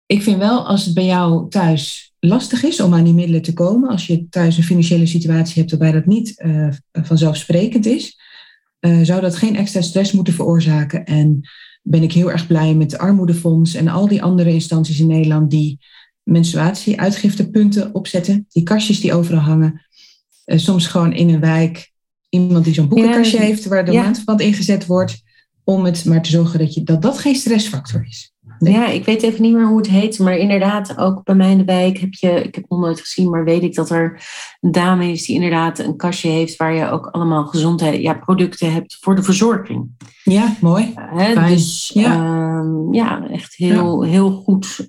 Ik 0.07 0.23
vind 0.23 0.39
wel, 0.39 0.67
als 0.67 0.85
het 0.85 0.95
bij 0.95 1.05
jou 1.05 1.49
thuis 1.49 2.13
lastig 2.21 2.63
is 2.63 2.81
om 2.81 2.95
aan 2.95 3.05
die 3.05 3.15
middelen 3.15 3.43
te 3.43 3.53
komen, 3.53 3.89
als 3.91 4.07
je 4.07 4.29
thuis 4.29 4.57
een 4.57 4.63
financiële 4.63 5.07
situatie 5.07 5.55
hebt 5.59 5.71
waarbij 5.71 5.93
dat 5.93 6.07
niet 6.07 6.41
eh, 6.41 6.69
vanzelfsprekend 6.93 7.87
is, 7.87 8.19
eh, 8.79 8.99
zou 9.03 9.21
dat 9.21 9.37
geen 9.37 9.57
extra 9.57 9.81
stress 9.81 10.13
moeten 10.13 10.35
veroorzaken. 10.35 11.05
En 11.05 11.41
ben 11.87 12.03
ik 12.03 12.13
heel 12.13 12.31
erg 12.31 12.47
blij 12.47 12.75
met 12.75 12.91
de 12.91 12.99
Armoedefonds 12.99 13.75
en 13.75 13.89
al 13.89 14.09
die 14.09 14.23
andere 14.23 14.53
instanties 14.53 15.01
in 15.01 15.07
Nederland 15.07 15.51
die 15.51 15.79
menstruatie-uitgiftepunten 16.23 17.95
opzetten, 17.95 18.47
die 18.49 18.63
kastjes 18.63 19.01
die 19.01 19.15
overal 19.15 19.41
hangen. 19.41 19.87
Eh, 20.45 20.59
soms 20.59 20.87
gewoon 20.87 21.13
in 21.13 21.29
een 21.29 21.41
wijk 21.41 21.93
iemand 22.29 22.65
die 22.65 22.75
zo'n 22.75 22.89
boekenkastje 22.89 23.37
Ja, 23.37 23.43
heeft 23.43 23.65
waar 23.65 23.85
de 23.85 23.93
ja. 23.93 24.03
maandverband 24.03 24.41
ingezet 24.41 24.87
wordt, 24.87 25.23
om 25.65 25.85
het 25.85 26.05
maar 26.05 26.23
te 26.23 26.31
zorgen 26.31 26.59
dat, 26.59 26.75
je, 26.75 26.83
dat 26.83 27.03
dat 27.03 27.19
geen 27.19 27.35
stressfactor 27.35 28.07
is. 28.07 28.34
Ja, 28.59 28.87
ik 28.87 29.05
weet 29.05 29.23
even 29.23 29.43
niet 29.43 29.55
meer 29.55 29.67
hoe 29.67 29.77
het 29.77 29.89
heet, 29.89 30.19
maar 30.19 30.37
inderdaad, 30.37 30.99
ook 30.99 31.25
bij 31.25 31.35
mij 31.35 31.51
in 31.51 31.59
de 31.59 31.65
wijk 31.65 31.99
heb 31.99 32.15
je, 32.15 32.29
ik 32.29 32.55
heb 32.55 32.55
het 32.55 32.69
nog 32.69 32.81
nooit 32.81 33.01
gezien, 33.01 33.31
maar 33.31 33.45
weet 33.45 33.63
ik 33.63 33.75
dat 33.75 33.91
er 33.91 34.23
een 34.61 34.71
dame 34.71 35.11
is 35.11 35.25
die 35.25 35.35
inderdaad 35.35 35.79
een 35.79 35.97
kastje 35.97 36.29
heeft 36.29 36.57
waar 36.57 36.75
je 36.75 36.91
ook 36.91 37.07
allemaal 37.07 37.47
gezondheid, 37.47 38.03
ja, 38.03 38.15
producten 38.15 38.73
hebt 38.73 38.97
voor 39.01 39.15
de 39.15 39.23
verzorging. 39.23 39.89
Ja, 40.23 40.57
mooi. 40.61 40.93
Hè? 40.95 41.47
Dus 41.47 41.91
ja. 41.95 42.15
Ehm, 42.15 42.95
ja, 42.95 43.29
echt 43.29 43.55
heel, 43.57 44.03
heel 44.03 44.31
goed. 44.31 44.89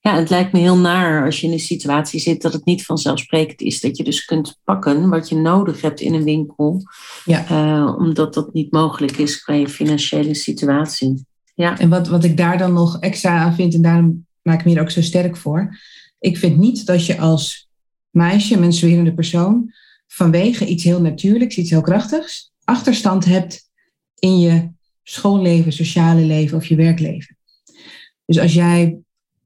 Ja, 0.00 0.14
het 0.14 0.30
lijkt 0.30 0.52
me 0.52 0.58
heel 0.58 0.76
naar 0.76 1.24
als 1.24 1.40
je 1.40 1.46
in 1.46 1.52
een 1.52 1.58
situatie 1.58 2.20
zit 2.20 2.42
dat 2.42 2.52
het 2.52 2.64
niet 2.64 2.84
vanzelfsprekend 2.84 3.60
is 3.60 3.80
dat 3.80 3.96
je 3.96 4.04
dus 4.04 4.24
kunt 4.24 4.58
pakken 4.64 5.08
wat 5.08 5.28
je 5.28 5.34
nodig 5.34 5.80
hebt 5.80 6.00
in 6.00 6.14
een 6.14 6.24
winkel. 6.24 6.82
Ja. 7.24 7.44
Uh, 7.50 7.94
omdat 7.98 8.34
dat 8.34 8.52
niet 8.52 8.72
mogelijk 8.72 9.16
is 9.16 9.42
qua 9.42 9.54
je 9.54 9.68
financiële 9.68 10.34
situatie. 10.34 11.26
Ja. 11.58 11.78
En 11.78 11.88
wat, 11.88 12.08
wat 12.08 12.24
ik 12.24 12.36
daar 12.36 12.58
dan 12.58 12.72
nog 12.72 12.98
extra 13.00 13.38
aan 13.38 13.54
vind, 13.54 13.74
en 13.74 13.82
daarom 13.82 14.26
maak 14.42 14.58
ik 14.58 14.64
me 14.64 14.70
hier 14.70 14.80
ook 14.80 14.90
zo 14.90 15.02
sterk 15.02 15.36
voor. 15.36 15.78
Ik 16.18 16.36
vind 16.36 16.58
niet 16.58 16.86
dat 16.86 17.06
je 17.06 17.18
als 17.18 17.68
meisje, 18.10 18.58
menstruerende 18.58 19.14
persoon, 19.14 19.72
vanwege 20.06 20.66
iets 20.66 20.84
heel 20.84 21.00
natuurlijks, 21.00 21.56
iets 21.56 21.70
heel 21.70 21.80
krachtigs, 21.80 22.52
achterstand 22.64 23.24
hebt 23.24 23.70
in 24.18 24.38
je 24.38 24.68
schoolleven, 25.02 25.72
sociale 25.72 26.20
leven 26.20 26.56
of 26.56 26.66
je 26.66 26.76
werkleven. 26.76 27.36
Dus 28.24 28.38
als 28.38 28.54
jij 28.54 28.98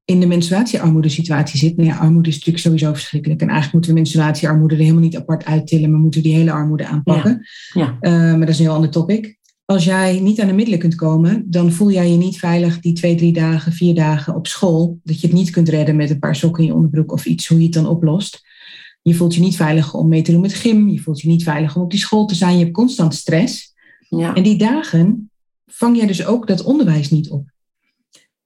in 0.04 0.20
de 0.20 0.26
menstruatiearmoede-situatie 0.26 1.58
zit, 1.58 1.76
nou 1.76 1.88
ja, 1.88 1.96
armoede 1.96 2.28
is 2.28 2.34
natuurlijk 2.34 2.64
sowieso 2.64 2.92
verschrikkelijk. 2.92 3.40
En 3.40 3.48
eigenlijk 3.48 3.74
moeten 3.74 3.90
we 3.90 4.00
menstruatiearmoede 4.00 4.74
er 4.74 4.80
helemaal 4.80 5.02
niet 5.02 5.16
apart 5.16 5.44
uittillen, 5.44 5.90
maar 5.90 6.00
moeten 6.00 6.22
we 6.22 6.28
die 6.28 6.36
hele 6.36 6.52
armoede 6.52 6.86
aanpakken. 6.86 7.46
Ja. 7.72 7.98
ja. 8.00 8.10
Uh, 8.10 8.30
maar 8.30 8.40
dat 8.40 8.48
is 8.48 8.58
een 8.58 8.64
heel 8.64 8.74
ander 8.74 8.90
topic 8.90 9.40
als 9.64 9.84
jij 9.84 10.20
niet 10.20 10.40
aan 10.40 10.46
de 10.46 10.52
middelen 10.52 10.78
kunt 10.78 10.94
komen, 10.94 11.44
dan 11.46 11.72
voel 11.72 11.90
jij 11.90 12.10
je 12.10 12.16
niet 12.16 12.38
veilig 12.38 12.80
die 12.80 12.92
twee, 12.92 13.14
drie 13.14 13.32
dagen, 13.32 13.72
vier 13.72 13.94
dagen 13.94 14.34
op 14.34 14.46
school. 14.46 14.98
Dat 15.02 15.20
je 15.20 15.26
het 15.26 15.36
niet 15.36 15.50
kunt 15.50 15.68
redden 15.68 15.96
met 15.96 16.10
een 16.10 16.18
paar 16.18 16.36
sokken 16.36 16.62
in 16.62 16.68
je 16.68 16.74
onderbroek 16.74 17.12
of 17.12 17.24
iets, 17.24 17.48
hoe 17.48 17.58
je 17.58 17.64
het 17.64 17.72
dan 17.74 17.86
oplost. 17.86 18.42
Je 19.02 19.14
voelt 19.14 19.34
je 19.34 19.40
niet 19.40 19.56
veilig 19.56 19.94
om 19.94 20.08
mee 20.08 20.22
te 20.22 20.32
doen 20.32 20.40
met 20.40 20.54
gym. 20.54 20.88
Je 20.88 21.00
voelt 21.00 21.20
je 21.20 21.28
niet 21.28 21.42
veilig 21.42 21.76
om 21.76 21.82
op 21.82 21.90
die 21.90 22.00
school 22.00 22.26
te 22.26 22.34
zijn. 22.34 22.56
Je 22.56 22.62
hebt 22.62 22.76
constant 22.76 23.14
stress. 23.14 23.74
Ja. 24.08 24.34
En 24.34 24.42
die 24.42 24.58
dagen 24.58 25.30
vang 25.66 25.96
jij 25.96 26.06
dus 26.06 26.26
ook 26.26 26.46
dat 26.46 26.62
onderwijs 26.62 27.10
niet 27.10 27.30
op. 27.30 27.50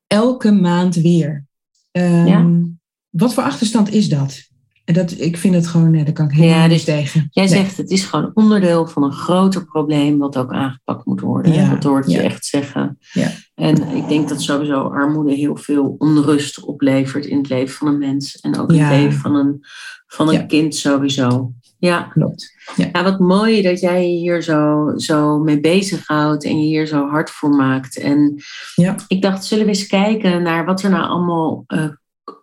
Elke 0.07 0.53
maand 0.53 0.95
weer. 0.95 1.45
Um, 1.93 2.79
Wat 3.11 3.35
voor 3.35 3.43
achterstand 3.43 3.93
is 3.93 4.09
dat? 4.09 4.49
En 4.87 4.95
dat, 4.95 5.15
ik 5.19 5.37
vind 5.37 5.55
het 5.55 5.67
gewoon, 5.67 5.93
daar 5.93 6.13
kan 6.13 6.27
ik 6.27 6.37
helemaal 6.37 6.59
ja, 6.59 6.69
dus 6.69 6.85
tegen. 6.85 7.29
Jij 7.31 7.47
zegt, 7.47 7.77
het 7.77 7.91
is 7.91 8.05
gewoon 8.05 8.31
onderdeel 8.35 8.87
van 8.87 9.03
een 9.03 9.13
groter 9.13 9.65
probleem 9.65 10.19
wat 10.19 10.37
ook 10.37 10.53
aangepakt 10.53 11.05
moet 11.05 11.21
worden. 11.21 11.53
Ja, 11.53 11.71
dat 11.71 11.83
hoort 11.83 12.11
je 12.11 12.21
echt 12.21 12.45
zeggen. 12.45 12.99
Ja. 13.13 13.31
En 13.55 13.97
ik 13.97 14.09
denk 14.09 14.29
dat 14.29 14.43
sowieso 14.43 14.81
armoede 14.81 15.33
heel 15.33 15.57
veel 15.57 15.95
onrust 15.99 16.61
oplevert 16.61 17.27
in 17.27 17.37
het 17.37 17.49
leven 17.49 17.75
van 17.75 17.89
een 17.89 17.99
mens. 17.99 18.41
En 18.41 18.59
ook 18.59 18.73
in 18.73 18.83
het 18.83 18.99
leven 18.99 19.19
van 19.19 19.35
een, 19.35 19.65
van 20.07 20.29
een 20.29 20.47
kind 20.47 20.75
sowieso. 20.75 21.53
Ja, 21.79 22.03
klopt. 22.03 22.53
Ja. 22.77 23.03
wat 23.03 23.19
mooi 23.19 23.63
dat 23.63 23.81
jij 23.81 24.11
je 24.11 24.19
hier 24.19 24.43
zo, 24.43 24.93
zo 24.97 25.39
mee 25.39 25.61
bezighoudt 25.61 26.45
en 26.45 26.61
je 26.61 26.67
hier 26.67 26.87
zo 26.87 27.09
hard 27.09 27.31
voor 27.31 27.51
maakt. 27.51 27.99
En 27.99 28.43
ja. 28.75 28.95
ik 29.09 29.23
dacht, 29.23 29.45
zullen 29.45 29.65
we 29.65 29.71
eens 29.71 29.87
kijken 29.87 30.43
naar 30.43 30.65
wat 30.65 30.83
er 30.83 30.91
nou 30.91 31.09
allemaal 31.09 31.65
uh, 31.69 31.89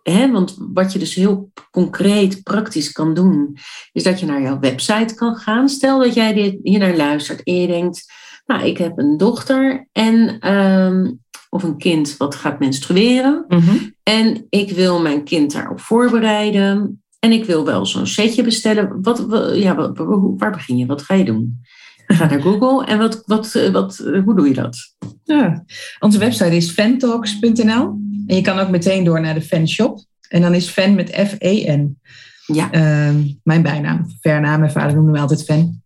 Hè, 0.02 0.30
want 0.30 0.56
wat 0.72 0.92
je 0.92 0.98
dus 0.98 1.14
heel 1.14 1.52
concreet, 1.70 2.42
praktisch 2.42 2.92
kan 2.92 3.14
doen, 3.14 3.56
is 3.92 4.02
dat 4.02 4.20
je 4.20 4.26
naar 4.26 4.42
jouw 4.42 4.58
website 4.58 5.14
kan 5.14 5.36
gaan. 5.36 5.68
Stel 5.68 5.98
dat 5.98 6.14
jij 6.14 6.32
dit, 6.32 6.58
hier 6.62 6.78
naar 6.78 6.96
luistert 6.96 7.42
en 7.42 7.54
je 7.54 7.66
denkt, 7.66 8.12
nou, 8.46 8.64
ik 8.64 8.78
heb 8.78 8.98
een 8.98 9.16
dochter 9.16 9.88
en, 9.92 10.38
ehm, 10.38 11.12
of 11.50 11.62
een 11.62 11.78
kind 11.78 12.16
wat 12.16 12.34
gaat 12.34 12.58
menstrueren. 12.58 13.44
Mhm. 13.48 13.76
En 14.02 14.46
ik 14.48 14.70
wil 14.70 15.00
mijn 15.00 15.24
kind 15.24 15.52
daarop 15.52 15.80
voorbereiden. 15.80 17.02
En 17.18 17.32
ik 17.32 17.44
wil 17.44 17.64
wel 17.64 17.86
zo'n 17.86 18.06
setje 18.06 18.42
bestellen. 18.42 19.02
Wat, 19.02 19.26
ja, 19.54 19.74
wat, 19.74 19.98
waar 20.36 20.50
begin 20.50 20.76
je? 20.76 20.86
Wat 20.86 21.02
ga 21.02 21.14
je 21.14 21.24
doen? 21.24 21.60
Ga 22.06 22.28
naar 22.28 22.42
Google 22.42 22.86
en 22.86 22.98
wat, 22.98 23.22
wat, 23.26 23.68
wat, 23.72 23.96
hoe 24.24 24.34
doe 24.34 24.48
je 24.48 24.54
dat? 24.54 24.76
Ja, 25.24 25.64
onze 25.98 26.18
website 26.18 26.56
is 26.56 26.70
fantalks.nl. 26.70 28.03
En 28.26 28.36
je 28.36 28.42
kan 28.42 28.58
ook 28.58 28.70
meteen 28.70 29.04
door 29.04 29.20
naar 29.20 29.34
de 29.34 29.42
fanshop. 29.42 30.04
En 30.28 30.40
dan 30.40 30.54
is 30.54 30.68
fan 30.68 30.94
met 30.94 31.10
F-E-N. 31.10 31.98
Ja. 32.46 32.72
Ehm, 32.72 33.22
mijn 33.42 33.62
bijnaam, 33.62 34.06
vernaam. 34.20 34.60
Mijn 34.60 34.72
vader 34.72 34.96
noemde 34.96 35.12
me 35.12 35.18
altijd 35.18 35.44
fan. 35.44 35.82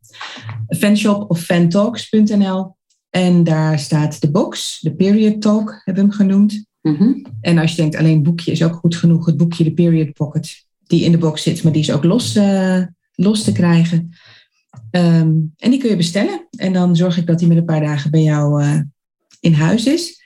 Fanshop 0.68 1.30
of 1.30 1.41
fantalks.nl. 1.41 2.76
En 3.11 3.45
daar 3.45 3.78
staat 3.78 4.20
de 4.20 4.30
box, 4.30 4.80
de 4.80 4.95
period 4.95 5.41
talk 5.41 5.82
hebben 5.84 6.05
we 6.05 6.09
hem 6.09 6.18
genoemd. 6.18 6.66
Mm 6.82 7.26
En 7.41 7.59
als 7.59 7.70
je 7.70 7.76
denkt 7.76 7.97
alleen 7.97 8.22
boekje 8.22 8.53
is 8.53 8.64
ook 8.64 8.74
goed 8.74 8.97
genoeg, 8.97 9.26
het 9.26 9.36
boekje 9.36 9.64
de 9.64 9.72
period 9.72 10.12
pocket, 10.12 10.66
die 10.86 11.05
in 11.05 11.12
de 11.12 11.18
box 11.18 11.43
zit, 11.43 11.62
maar 11.62 11.72
die 11.72 11.82
is 11.82 11.93
ook 11.93 12.05
los, 12.05 12.36
uh, 12.36 12.82
los 13.14 13.45
te 13.45 13.53
krijgen. 13.53 14.11
Ehm, 14.91 15.32
en 15.57 15.70
die 15.70 15.78
kun 15.78 15.91
je 15.91 15.97
bestellen. 15.97 16.49
En 16.51 16.72
dan 16.72 16.97
zorg 16.97 17.16
ik 17.16 17.26
dat 17.26 17.39
die 17.39 17.49
met 17.49 17.57
een 17.57 17.64
paar 17.64 17.80
dagen 17.80 18.11
bij 18.11 18.22
jou 18.22 18.62
uh, 18.62 18.80
in 19.41 19.53
huis 19.53 19.86
is. 19.86 20.18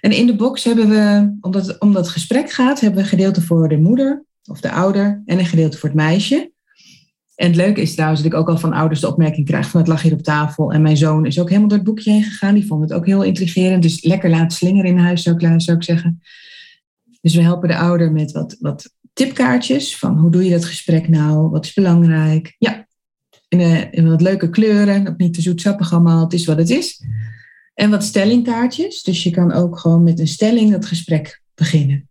En 0.00 0.12
in 0.12 0.26
de 0.26 0.36
box 0.36 0.64
hebben 0.64 0.88
we, 0.88 1.36
omdat, 1.40 1.66
het, 1.66 1.80
omdat 1.80 2.02
het 2.02 2.12
gesprek 2.12 2.50
gaat, 2.50 2.80
hebben 2.80 2.98
we 2.98 3.04
een 3.04 3.10
gedeelte 3.10 3.42
voor 3.42 3.68
de 3.68 3.78
moeder 3.78 4.24
of 4.44 4.60
de 4.60 4.70
ouder 4.70 5.22
en 5.26 5.38
een 5.38 5.46
gedeelte 5.46 5.78
voor 5.78 5.88
het 5.88 5.98
meisje. 5.98 6.52
En 7.34 7.46
het 7.46 7.56
leuke 7.56 7.80
is 7.80 7.92
trouwens 7.92 8.22
dat 8.22 8.32
ik 8.32 8.38
ook 8.38 8.48
al 8.48 8.58
van 8.58 8.72
ouders 8.72 9.00
de 9.00 9.08
opmerking 9.08 9.46
krijg 9.46 9.68
van 9.68 9.80
het 9.80 9.88
lag 9.88 10.02
hier 10.02 10.12
op 10.12 10.22
tafel. 10.22 10.72
En 10.72 10.82
mijn 10.82 10.96
zoon 10.96 11.26
is 11.26 11.40
ook 11.40 11.48
helemaal 11.48 11.68
door 11.68 11.78
het 11.78 11.86
boekje 11.86 12.10
heen 12.10 12.22
gegaan. 12.22 12.54
Die 12.54 12.66
vond 12.66 12.82
het 12.82 12.92
ook 12.92 13.06
heel 13.06 13.22
intrigerend. 13.22 13.82
Dus 13.82 14.04
lekker 14.04 14.30
laten 14.30 14.56
slingeren 14.56 14.90
in 14.90 14.98
huis 14.98 15.22
zou 15.22 15.36
ik, 15.36 15.60
zou 15.60 15.76
ik 15.76 15.82
zeggen. 15.82 16.20
Dus 17.20 17.34
we 17.34 17.42
helpen 17.42 17.68
de 17.68 17.76
ouder 17.76 18.12
met 18.12 18.32
wat, 18.32 18.56
wat 18.58 18.94
tipkaartjes 19.12 19.98
van 19.98 20.18
hoe 20.18 20.30
doe 20.30 20.44
je 20.44 20.50
dat 20.50 20.64
gesprek 20.64 21.08
nou? 21.08 21.50
Wat 21.50 21.64
is 21.64 21.72
belangrijk? 21.72 22.54
Ja, 22.58 22.86
in, 23.48 23.92
in 23.92 24.08
wat 24.08 24.20
leuke 24.20 24.50
kleuren. 24.50 25.08
Ook 25.08 25.18
niet 25.18 25.34
te 25.34 25.42
zoetsappig 25.42 25.92
allemaal. 25.92 26.24
Het 26.24 26.32
is 26.32 26.44
wat 26.44 26.58
het 26.58 26.70
is. 26.70 27.04
En 27.80 27.90
wat 27.90 28.04
stellingkaartjes. 28.04 29.02
Dus 29.02 29.22
je 29.22 29.30
kan 29.30 29.52
ook 29.52 29.78
gewoon 29.78 30.02
met 30.02 30.20
een 30.20 30.28
stelling 30.28 30.70
dat 30.70 30.86
gesprek 30.86 31.42
beginnen. 31.54 32.08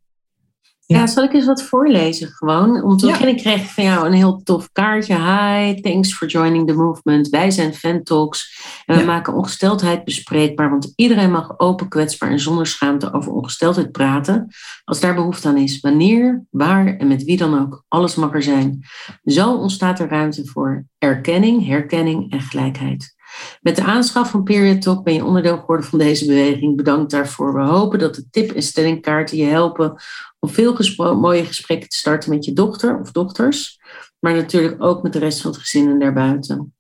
Ja, 0.86 1.08
zal 1.08 1.24
ik 1.24 1.34
eens 1.34 1.46
wat 1.46 1.64
voorlezen 1.64 2.28
gewoon? 2.28 2.84
Om 2.84 2.98
te 2.98 3.06
beginnen 3.06 3.36
kreeg 3.36 3.62
ik 3.62 3.68
van 3.68 3.84
jou 3.84 4.06
een 4.06 4.14
heel 4.14 4.42
tof 4.44 4.70
kaartje. 4.72 5.16
Hi, 5.16 5.82
thanks 5.82 6.14
for 6.14 6.28
joining 6.28 6.68
the 6.68 6.74
movement. 6.74 7.30
Wij 7.30 7.52
zijn 7.52 7.74
Fan 7.74 8.04
Talks. 8.04 8.62
En 8.86 8.98
we 8.98 9.04
maken 9.04 9.34
ongesteldheid 9.34 10.04
bespreekbaar. 10.04 10.70
Want 10.70 10.94
iedereen 10.96 11.32
mag 11.32 11.60
open, 11.60 11.88
kwetsbaar 11.88 12.30
en 12.30 12.40
zonder 12.40 12.68
schaamte 12.68 13.14
over 13.14 13.32
ongesteldheid 13.32 13.92
praten. 13.92 14.48
Als 14.84 15.00
daar 15.00 15.16
behoefte 15.16 15.48
aan 15.48 15.58
is. 15.58 15.80
Wanneer, 15.80 16.44
waar 16.50 16.98
en 16.98 17.08
met 17.08 17.24
wie 17.24 17.38
dan 17.38 17.62
ook. 17.62 17.84
Alles 17.88 18.16
mag 18.16 18.34
er 18.34 18.44
zijn. 18.44 18.86
Zo 19.24 19.54
ontstaat 19.54 20.00
er 20.00 20.10
ruimte 20.10 20.46
voor 20.46 20.86
erkenning, 20.98 21.68
herkenning 21.68 22.32
en 22.32 22.42
gelijkheid. 22.42 23.18
Met 23.62 23.76
de 23.76 23.84
aanschaf 23.84 24.30
van 24.30 24.44
Period 24.44 24.82
Talk 24.82 25.04
ben 25.04 25.14
je 25.14 25.26
onderdeel 25.26 25.58
geworden 25.58 25.86
van 25.86 26.00
deze 26.00 26.26
beweging. 26.26 26.76
Bedankt 26.76 27.12
daarvoor. 27.12 27.54
We 27.54 27.62
hopen 27.62 28.00
dat 28.00 28.16
de 28.16 28.30
tip- 28.30 28.52
en 28.52 28.62
stellingkaarten 28.62 29.38
je 29.38 29.46
helpen 29.46 30.02
om 30.40 30.50
veel 30.50 30.76
mooie 31.16 31.46
gesprekken 31.46 31.90
te 31.90 31.98
starten 31.98 32.30
met 32.30 32.46
je 32.46 32.54
dochter 32.54 33.00
of 33.00 33.12
dochters. 33.12 33.80
Maar 34.20 34.34
natuurlijk 34.34 34.84
ook 34.84 35.04
met 35.04 35.14
de 35.14 35.20
rest 35.20 35.42
van 35.42 35.52
het 35.52 35.60
gezin 35.60 35.90
en 35.90 36.00
daarbuiten. 36.00 36.74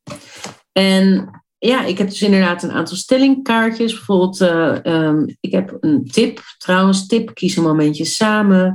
En 0.71 1.29
ja, 1.59 1.85
ik 1.85 1.97
heb 1.97 2.09
dus 2.09 2.21
inderdaad 2.21 2.63
een 2.63 2.71
aantal 2.71 2.95
stellingkaartjes. 2.95 3.93
Bijvoorbeeld, 3.93 4.41
uh, 4.41 4.75
um, 4.83 5.37
ik 5.39 5.51
heb 5.51 5.77
een 5.79 6.07
tip, 6.11 6.41
trouwens, 6.57 7.07
tip, 7.07 7.33
kies 7.33 7.55
een 7.55 7.63
momentje 7.63 8.05
samen. 8.05 8.65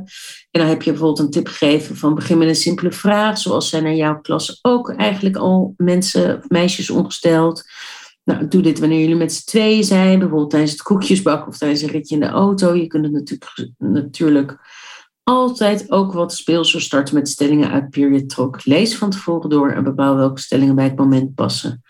En 0.51 0.61
dan 0.61 0.66
heb 0.66 0.82
je 0.82 0.91
bijvoorbeeld 0.91 1.18
een 1.18 1.30
tip 1.30 1.47
gegeven 1.47 1.97
van 1.97 2.14
begin 2.14 2.39
met 2.39 2.49
een 2.49 2.55
simpele 2.55 2.93
vraag. 2.93 3.39
Zoals 3.39 3.68
zijn 3.68 3.85
er 3.85 3.95
jouw 3.95 4.20
klas 4.20 4.59
ook 4.62 4.91
eigenlijk 4.91 5.37
al 5.37 5.74
mensen, 5.76 6.45
meisjes 6.49 6.91
ongesteld. 6.91 7.64
Nou, 8.24 8.49
doe 8.49 8.62
dit 8.62 8.78
wanneer 8.78 9.01
jullie 9.01 9.16
met 9.16 9.32
z'n 9.32 9.45
tweeën 9.45 9.85
zijn. 9.85 10.18
Bijvoorbeeld 10.18 10.51
tijdens 10.51 10.72
het 10.72 10.82
koekjesbak 10.82 11.49
of 11.49 11.59
tijdens 11.59 11.82
een 11.82 11.89
ritje 11.89 12.14
in 12.14 12.20
de 12.20 12.26
auto. 12.26 12.74
Je 12.74 12.87
kunt 12.87 13.05
het 13.05 13.12
natuurlijk, 13.12 13.70
natuurlijk 13.78 14.59
altijd 15.25 15.91
ook 15.91 16.12
wat 16.12 16.35
speelsel 16.35 16.81
starten 16.81 17.14
met 17.14 17.29
stellingen 17.29 17.70
uit 17.70 17.91
Period 17.91 18.29
Talk. 18.29 18.64
Lees 18.64 18.97
van 18.97 19.11
tevoren 19.11 19.51
door 19.51 19.70
en 19.70 19.85
bepaal 19.85 20.16
welke 20.16 20.41
stellingen 20.41 20.75
bij 20.75 20.85
het 20.85 20.97
moment 20.97 21.35
passen. 21.35 21.83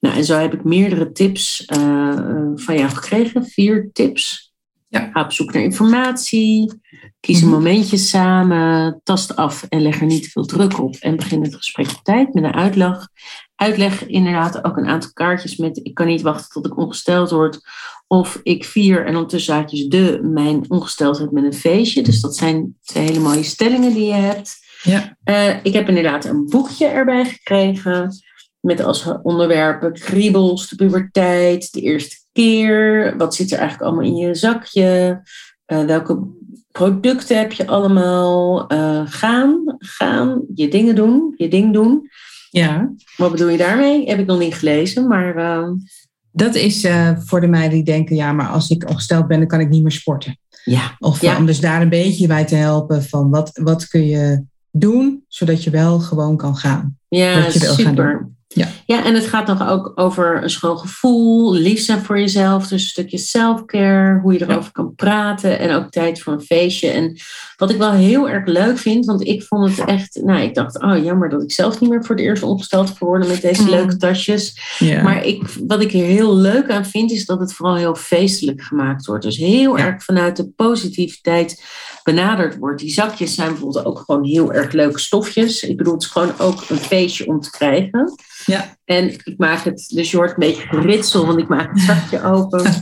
Nou, 0.00 0.16
en 0.16 0.24
zo 0.24 0.38
heb 0.38 0.54
ik 0.54 0.64
meerdere 0.64 1.12
tips 1.12 1.66
uh, 1.76 2.18
van 2.54 2.78
jou 2.78 2.88
gekregen. 2.90 3.44
Vier 3.44 3.90
tips. 3.92 4.54
Ja. 4.88 5.10
Ga 5.12 5.22
op 5.22 5.32
zoek 5.32 5.52
naar 5.52 5.62
informatie. 5.62 6.80
Kies 7.20 7.40
een 7.40 7.48
mhm. 7.48 7.56
momentje 7.56 7.96
samen. 7.96 9.00
Tast 9.02 9.36
af 9.36 9.62
en 9.62 9.82
leg 9.82 10.00
er 10.00 10.06
niet 10.06 10.22
te 10.22 10.30
veel 10.30 10.44
druk 10.44 10.78
op. 10.80 10.94
En 10.94 11.16
begin 11.16 11.42
het 11.42 11.54
gesprek 11.54 11.88
op 11.88 12.00
tijd 12.02 12.34
met 12.34 12.44
een 12.44 12.54
uitleg. 12.54 13.08
Uitleg 13.54 14.06
inderdaad 14.06 14.64
ook 14.64 14.76
een 14.76 14.86
aantal 14.86 15.12
kaartjes 15.12 15.56
met 15.56 15.80
ik 15.82 15.94
kan 15.94 16.06
niet 16.06 16.22
wachten 16.22 16.50
tot 16.50 16.66
ik 16.66 16.76
ongesteld 16.76 17.30
word. 17.30 17.60
Of 18.08 18.40
ik 18.42 18.64
vier 18.64 19.06
en 19.06 19.14
ondertussen 19.14 19.54
zaakjes 19.54 19.86
de 19.86 20.20
mijn 20.22 20.64
ongesteldheid 20.68 21.30
met 21.30 21.44
een 21.44 21.54
feestje. 21.54 22.02
Dus 22.02 22.20
dat 22.20 22.36
zijn 22.36 22.76
twee 22.84 23.04
hele 23.04 23.20
mooie 23.20 23.42
stellingen 23.42 23.94
die 23.94 24.06
je 24.06 24.12
hebt. 24.12 24.64
Ja. 24.82 25.16
Uh, 25.24 25.56
ik 25.62 25.72
heb 25.72 25.88
inderdaad 25.88 26.24
een 26.24 26.46
boekje 26.48 26.86
erbij 26.86 27.24
gekregen. 27.24 28.10
Met 28.60 28.84
als 28.84 29.08
onderwerpen 29.22 29.92
kriebels, 29.92 30.68
de 30.68 30.76
puberteit, 30.76 31.72
de 31.72 31.80
eerste 31.80 32.16
keer. 32.32 33.14
Wat 33.16 33.34
zit 33.34 33.52
er 33.52 33.58
eigenlijk 33.58 33.90
allemaal 33.90 34.10
in 34.10 34.16
je 34.16 34.34
zakje? 34.34 35.22
Eh, 35.64 35.84
welke 35.84 36.26
producten 36.72 37.38
heb 37.38 37.52
je 37.52 37.66
allemaal? 37.66 38.66
Eh, 38.66 39.02
gaan, 39.04 39.76
gaan, 39.78 40.44
je 40.54 40.68
dingen 40.68 40.94
doen, 40.94 41.34
je 41.36 41.48
ding 41.48 41.72
doen. 41.72 42.10
Ja. 42.50 42.94
Wat 43.16 43.30
bedoel 43.30 43.48
je 43.48 43.58
daarmee? 43.58 44.08
Heb 44.08 44.18
ik 44.18 44.26
nog 44.26 44.38
niet 44.38 44.54
gelezen, 44.54 45.06
maar... 45.06 45.64
Dat 46.36 46.54
is 46.54 46.86
voor 47.18 47.40
de 47.40 47.46
meiden 47.46 47.74
die 47.74 47.84
denken, 47.84 48.16
ja, 48.16 48.32
maar 48.32 48.48
als 48.48 48.70
ik 48.70 48.88
ongesteld 48.88 49.26
ben, 49.26 49.38
dan 49.38 49.48
kan 49.48 49.60
ik 49.60 49.68
niet 49.68 49.82
meer 49.82 49.92
sporten. 49.92 50.38
Ja. 50.64 50.96
Of 50.98 51.20
ja. 51.20 51.36
om 51.36 51.46
dus 51.46 51.60
daar 51.60 51.82
een 51.82 51.88
beetje 51.88 52.26
bij 52.26 52.44
te 52.44 52.54
helpen 52.54 53.02
van 53.02 53.30
wat, 53.30 53.50
wat 53.62 53.88
kun 53.88 54.06
je 54.06 54.44
doen, 54.70 55.24
zodat 55.28 55.64
je 55.64 55.70
wel 55.70 55.98
gewoon 55.98 56.36
kan 56.36 56.56
gaan. 56.56 56.98
Ja, 57.08 57.50
super. 57.50 57.84
gaan 57.84 57.94
doen. 57.94 58.35
Ja. 58.56 58.68
ja, 58.86 59.04
en 59.04 59.14
het 59.14 59.26
gaat 59.26 59.46
nog 59.46 59.68
ook 59.68 59.92
over 59.94 60.42
een 60.42 60.50
schoon 60.50 60.78
gevoel, 60.78 61.52
lief 61.54 61.80
zijn 61.80 62.02
voor 62.02 62.18
jezelf. 62.18 62.62
Dus 62.62 62.82
een 62.82 62.88
stukje 62.88 63.18
self-care, 63.18 64.20
hoe 64.20 64.32
je 64.32 64.42
erover 64.42 64.62
ja. 64.62 64.70
kan 64.72 64.94
praten 64.94 65.58
en 65.58 65.74
ook 65.74 65.90
tijd 65.90 66.20
voor 66.20 66.32
een 66.32 66.40
feestje. 66.40 66.88
En 66.88 67.16
wat 67.56 67.70
ik 67.70 67.76
wel 67.76 67.92
heel 67.92 68.28
erg 68.28 68.46
leuk 68.46 68.78
vind, 68.78 69.04
want 69.04 69.26
ik 69.26 69.42
vond 69.42 69.76
het 69.76 69.88
echt, 69.88 70.20
nou, 70.22 70.40
ik 70.40 70.54
dacht, 70.54 70.82
oh 70.82 71.04
jammer 71.04 71.28
dat 71.28 71.42
ik 71.42 71.52
zelf 71.52 71.80
niet 71.80 71.90
meer 71.90 72.04
voor 72.04 72.14
het 72.16 72.24
eerst 72.24 72.42
opgesteld 72.42 72.90
geworden 72.90 73.28
met 73.28 73.40
deze 73.40 73.62
Mm. 73.62 73.68
leuke 73.68 73.96
tasjes. 73.96 74.76
Ja. 74.78 75.02
Maar 75.02 75.24
ik, 75.24 75.42
wat 75.66 75.82
ik 75.82 75.92
er 75.92 75.98
heel 75.98 76.36
leuk 76.36 76.70
aan 76.70 76.86
vind, 76.86 77.10
is 77.10 77.26
dat 77.26 77.40
het 77.40 77.52
vooral 77.52 77.76
heel 77.76 77.94
feestelijk 77.94 78.62
gemaakt 78.62 79.06
wordt. 79.06 79.24
Dus 79.24 79.36
heel 79.36 79.78
erg 79.78 80.04
vanuit 80.04 80.36
de 80.36 80.48
positiviteit 80.56 81.62
benaderd 82.06 82.58
wordt. 82.58 82.80
Die 82.80 82.92
zakjes 82.92 83.34
zijn 83.34 83.48
bijvoorbeeld 83.48 83.84
ook 83.84 83.98
gewoon 83.98 84.24
heel 84.24 84.52
erg 84.52 84.72
leuke 84.72 84.98
stofjes. 84.98 85.62
Ik 85.62 85.76
bedoel, 85.76 85.92
het 85.92 86.02
is 86.02 86.08
gewoon 86.08 86.32
ook 86.38 86.64
een 86.68 86.76
feestje 86.76 87.26
om 87.26 87.40
te 87.40 87.50
krijgen. 87.50 88.14
Ja. 88.44 88.76
En 88.84 89.08
ik 89.08 89.34
maak 89.36 89.64
het, 89.64 89.90
dus 89.94 90.10
je 90.10 90.16
hoort 90.16 90.30
een 90.30 90.36
beetje 90.38 90.66
geritsel, 90.66 91.26
want 91.26 91.38
ik 91.38 91.48
maak 91.48 91.70
het 91.70 91.80
zakje 91.80 92.22
open. 92.22 92.64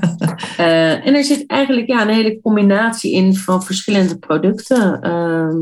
Eh, 0.57 1.07
en 1.07 1.15
er 1.15 1.25
zit 1.25 1.47
eigenlijk 1.47 1.87
ja, 1.87 2.03
een 2.03 2.15
hele 2.15 2.41
combinatie 2.41 3.13
in 3.13 3.37
van 3.37 3.63
verschillende 3.63 4.19
producten. 4.19 5.01
Ehm, 5.01 5.57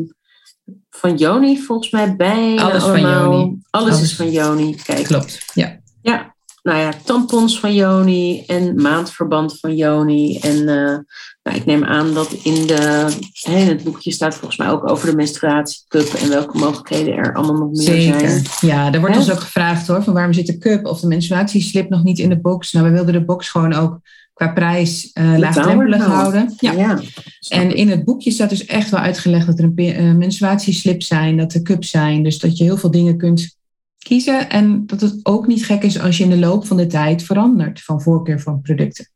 van 0.90 1.16
Joni 1.16 1.58
volgens 1.58 1.90
mij 1.90 2.16
bij. 2.16 2.58
Alles 2.58 2.82
van 2.82 3.00
Joni. 3.00 3.58
Alles, 3.70 3.88
Alles. 3.88 4.02
is 4.02 4.16
van 4.16 4.30
Joni. 4.30 4.76
Kijk. 4.84 5.04
Klopt. 5.04 5.44
Ja. 5.54 5.80
Ja, 6.02 6.34
nou 6.62 6.78
ja, 6.78 6.92
tampons 7.04 7.60
van 7.60 7.74
Joni 7.74 8.44
en 8.46 8.82
maandverband 8.82 9.58
van 9.58 9.76
Joni. 9.76 10.38
En 10.38 10.68
eh, 10.68 10.98
nou, 11.42 11.56
ik 11.56 11.64
neem 11.64 11.84
aan 11.84 12.14
dat 12.14 12.32
in, 12.32 12.66
de, 12.66 13.08
in 13.44 13.52
het 13.52 13.84
boekje 13.84 14.10
staat 14.10 14.34
volgens 14.34 14.56
mij 14.56 14.70
ook 14.70 14.90
over 14.90 15.10
de 15.10 15.16
menstruatiecup 15.16 16.12
en 16.12 16.28
welke 16.28 16.58
mogelijkheden 16.58 17.14
er 17.14 17.34
allemaal 17.34 17.56
nog 17.56 17.70
meer 17.70 17.82
zijn. 17.82 18.42
Ja, 18.60 18.92
er 18.92 19.00
wordt 19.00 19.14
Hè? 19.14 19.20
ons 19.20 19.30
ook 19.30 19.40
gevraagd 19.40 19.86
hoor, 19.86 20.02
van 20.02 20.14
waarom 20.14 20.32
zit 20.32 20.46
de 20.46 20.58
cup 20.58 20.86
of 20.86 21.00
de 21.00 21.06
menstruatieslip 21.06 21.88
nog 21.88 22.02
niet 22.02 22.18
in 22.18 22.28
de 22.28 22.40
box? 22.40 22.72
Nou, 22.72 22.86
we 22.86 22.92
wilden 22.92 23.12
de 23.12 23.24
box 23.24 23.48
gewoon 23.48 23.72
ook 23.74 24.00
qua 24.34 24.48
prijs 24.52 25.10
eh 25.12 25.38
laagdrempelig 25.38 26.04
houden. 26.04 26.54
Ja. 26.58 26.72
ja. 26.72 27.00
En 27.48 27.74
in 27.76 27.88
het 27.88 28.04
boekje 28.04 28.30
staat 28.30 28.50
dus 28.50 28.66
echt 28.66 28.90
wel 28.90 29.00
uitgelegd 29.00 29.46
dat 29.46 29.58
er 29.58 29.64
een 29.64 29.76
eh, 29.76 30.14
menstruatieslip 30.14 31.02
zijn, 31.02 31.36
dat 31.36 31.54
er 31.54 31.62
cups 31.62 31.90
zijn. 31.90 32.22
Dus 32.22 32.38
dat 32.38 32.58
je 32.58 32.64
heel 32.64 32.76
veel 32.76 32.90
dingen 32.90 33.16
kunt 33.16 33.56
kiezen. 33.98 34.50
En 34.50 34.86
dat 34.86 35.00
het 35.00 35.20
ook 35.22 35.46
niet 35.46 35.64
gek 35.66 35.82
is 35.82 36.00
als 36.00 36.18
je 36.18 36.24
in 36.24 36.30
de 36.30 36.38
loop 36.38 36.66
van 36.66 36.76
de 36.76 36.86
tijd 36.86 37.22
verandert 37.22 37.82
van 37.82 38.02
voorkeur 38.02 38.40
van 38.40 38.60
producten. 38.60 39.08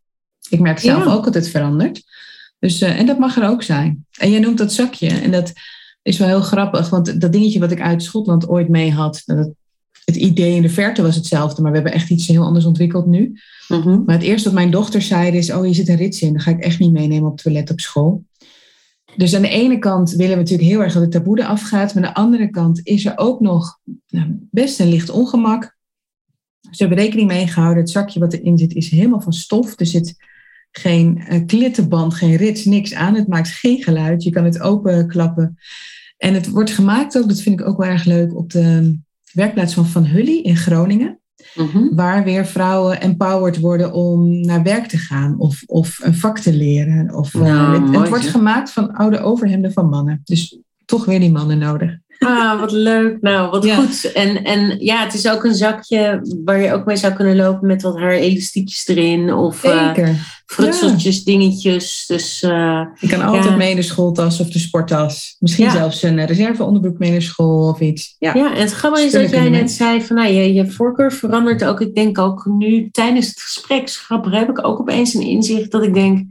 Ik 0.48 0.60
merk 0.60 0.78
zelf 0.78 1.04
Ja. 1.04 1.12
ook 1.12 1.24
dat 1.24 1.34
het 1.34 1.48
verandert. 1.48 2.02
Dus, 2.58 2.80
eh, 2.80 2.98
en 2.98 3.06
dat 3.06 3.18
mag 3.18 3.36
er 3.36 3.48
ook 3.48 3.62
zijn. 3.62 4.06
En 4.18 4.30
je 4.30 4.38
noemt 4.38 4.58
dat 4.58 4.72
zakje. 4.72 5.08
En 5.08 5.30
dat 5.30 5.52
is 6.02 6.18
wel 6.18 6.28
heel 6.28 6.40
grappig. 6.40 6.88
Want 6.88 7.20
dat 7.20 7.32
dingetje 7.32 7.58
wat 7.60 7.70
ik 7.70 7.80
uit 7.80 8.02
Schotland 8.02 8.48
ooit 8.48 8.68
mee 8.68 8.92
had. 8.92 9.22
dat- 9.24 9.50
Het 10.04 10.16
idee 10.16 10.54
in 10.54 10.62
de 10.62 10.68
verte 10.68 11.02
was 11.02 11.14
hetzelfde. 11.14 11.62
Maar 11.62 11.70
we 11.70 11.76
hebben 11.76 11.94
echt 11.94 12.10
iets 12.10 12.26
heel 12.26 12.44
anders 12.44 12.64
ontwikkeld 12.64 13.06
nu. 13.06 13.40
Mhm. 13.68 14.02
Maar 14.04 14.14
het 14.14 14.24
eerste 14.24 14.44
wat 14.48 14.58
mijn 14.58 14.70
dochter 14.70 15.02
zei 15.02 15.36
is, 15.36 15.52
oh, 15.52 15.62
hier 15.62 15.74
zit 15.74 15.88
een 15.88 15.96
rits 15.96 16.22
in. 16.22 16.32
Dat 16.32 16.42
ga 16.42 16.50
ik 16.50 16.60
echt 16.60 16.78
niet 16.78 16.92
meenemen 16.92 17.24
op 17.26 17.32
het 17.32 17.42
toilet 17.42 17.70
op 17.70 17.80
school. 17.80 18.24
Dus 19.16 19.34
aan 19.34 19.42
de 19.42 19.48
ene 19.48 19.78
kant 19.78 20.10
willen 20.10 20.32
we 20.32 20.42
natuurlijk 20.42 20.68
heel 20.68 20.80
erg 20.82 20.92
dat 20.92 21.02
het 21.02 21.10
taboe 21.10 21.38
eraf 21.40 21.62
gaat. 21.62 21.94
Maar 21.94 22.04
aan 22.04 22.12
de 22.14 22.20
andere 22.20 22.50
kant 22.50 22.80
is 22.82 23.04
er 23.04 23.12
ook 23.18 23.40
nog 23.40 23.78
nou, 24.08 24.26
best 24.50 24.80
een 24.80 24.88
licht 24.88 25.10
ongemak. 25.10 25.76
Ze 26.70 26.84
hebben 26.84 26.98
rekening 26.98 27.28
mee 27.28 27.46
gehouden. 27.46 27.82
Het 27.82 27.92
zakje 27.92 28.20
wat 28.20 28.32
erin 28.32 28.58
zit 28.58 28.74
is 28.74 28.90
helemaal 28.90 29.20
van 29.20 29.32
stof. 29.32 29.80
Er 29.80 29.86
zit 29.86 30.14
geen 30.78 31.18
eh, 31.18 31.46
klittenband, 31.46 32.14
geen 32.14 32.36
rits, 32.36 32.64
niks 32.64 32.94
aan. 32.94 33.14
Het 33.14 33.28
maakt 33.28 33.48
geen 33.48 33.82
geluid. 33.82 34.22
Je 34.22 34.30
kan 34.30 34.44
het 34.44 34.60
openklappen. 34.60 35.58
En 36.16 36.34
het 36.34 36.48
wordt 36.48 36.70
gemaakt 36.70 37.18
ook, 37.18 37.28
dat 37.28 37.40
vind 37.40 37.60
ik 37.60 37.66
ook 37.66 37.78
wel 37.78 37.88
erg 37.88 38.04
leuk, 38.04 38.36
op 38.36 38.50
de 38.50 38.98
werkplaats 39.32 39.74
van 39.74 39.86
Van 39.86 40.06
Hully 40.06 40.40
in 40.42 40.56
Groningen 40.56 41.20
Mhm. 41.54 41.94
waar 41.94 42.24
weer 42.24 42.46
vrouwen 42.46 43.00
empowered 43.00 43.60
worden 43.60 43.92
om 43.92 44.40
naar 44.40 44.62
werk 44.62 44.86
te 44.86 44.98
gaan 44.98 45.38
of, 45.38 45.62
of 45.66 45.98
een 46.02 46.14
vak 46.14 46.38
te 46.38 46.52
leren. 46.52 47.14
Of, 47.14 47.34
eh, 47.34 47.40
Nou, 47.40 47.82
het, 47.82 47.96
het 47.96 48.08
wordt 48.08 48.26
gemaakt 48.26 48.70
van 48.70 48.94
oude 48.94 49.20
overhemden 49.20 49.72
van 49.72 49.88
mannen. 49.88 50.20
Dus 50.24 50.58
toch 50.84 51.04
weer 51.04 51.20
die 51.20 51.30
mannen 51.30 51.58
nodig. 51.58 51.98
Ah, 52.18 52.60
wat 52.60 52.72
leuk. 52.72 53.16
Nou, 53.20 53.50
wat 53.50 53.64
Ja. 53.64 53.76
goed. 53.76 54.12
En, 54.12 54.44
en 54.44 54.76
ja, 54.78 55.04
het 55.04 55.14
is 55.14 55.28
ook 55.28 55.44
een 55.44 55.54
zakje 55.54 56.20
waar 56.44 56.60
je 56.60 56.72
ook 56.72 56.84
mee 56.84 56.96
zou 56.96 57.12
kunnen 57.12 57.36
lopen 57.36 57.66
met 57.66 57.82
wat 57.82 57.98
haar 57.98 58.10
elastiekjes 58.12 58.86
erin. 58.88 59.32
Of 59.34 59.64
eh 59.64 59.86
Zeker. 59.86 60.14
frutseltjes, 60.46 61.24
dingetjes. 61.24 62.04
Dus 62.06 62.42
eh, 62.42 62.80
Je 63.00 63.08
kan 63.08 63.22
altijd 63.22 63.44
Ja. 63.44 63.56
mee 63.56 63.74
de 63.74 63.82
schooltas 63.82 64.40
of 64.40 64.48
de 64.50 64.58
sporttas. 64.58 65.36
Misschien 65.38 65.70
zelfs 65.70 66.02
een 66.02 66.18
eh, 66.18 66.26
reserveonderbroek 66.26 66.98
mee 66.98 67.10
naar 67.10 67.22
school 67.22 67.68
of 67.68 67.80
iets. 67.80 68.16
Ja, 68.18 68.34
ja, 68.34 68.54
en 68.54 68.60
het 68.60 68.72
grappige 68.72 69.04
is 69.06 69.12
dat 69.12 69.30
jij 69.30 69.48
net 69.48 69.70
zei 69.70 70.02
van 70.02 70.16
nou, 70.16 70.28
je, 70.32 70.52
je 70.54 70.70
voorkeur 70.70 71.12
verandert 71.12 71.64
ook. 71.64 71.80
Ik 71.80 71.94
denk 71.94 72.18
ook 72.18 72.44
nu 72.58 72.88
tijdens 72.90 73.26
het 73.28 73.40
gesprek, 73.40 73.90
grappig, 73.90 74.32
heb 74.32 74.48
ik 74.48 74.66
ook 74.66 74.80
opeens 74.80 75.14
een 75.14 75.22
inzicht 75.26 75.70
dat 75.70 75.82
ik 75.82 75.94
denk, 75.94 76.24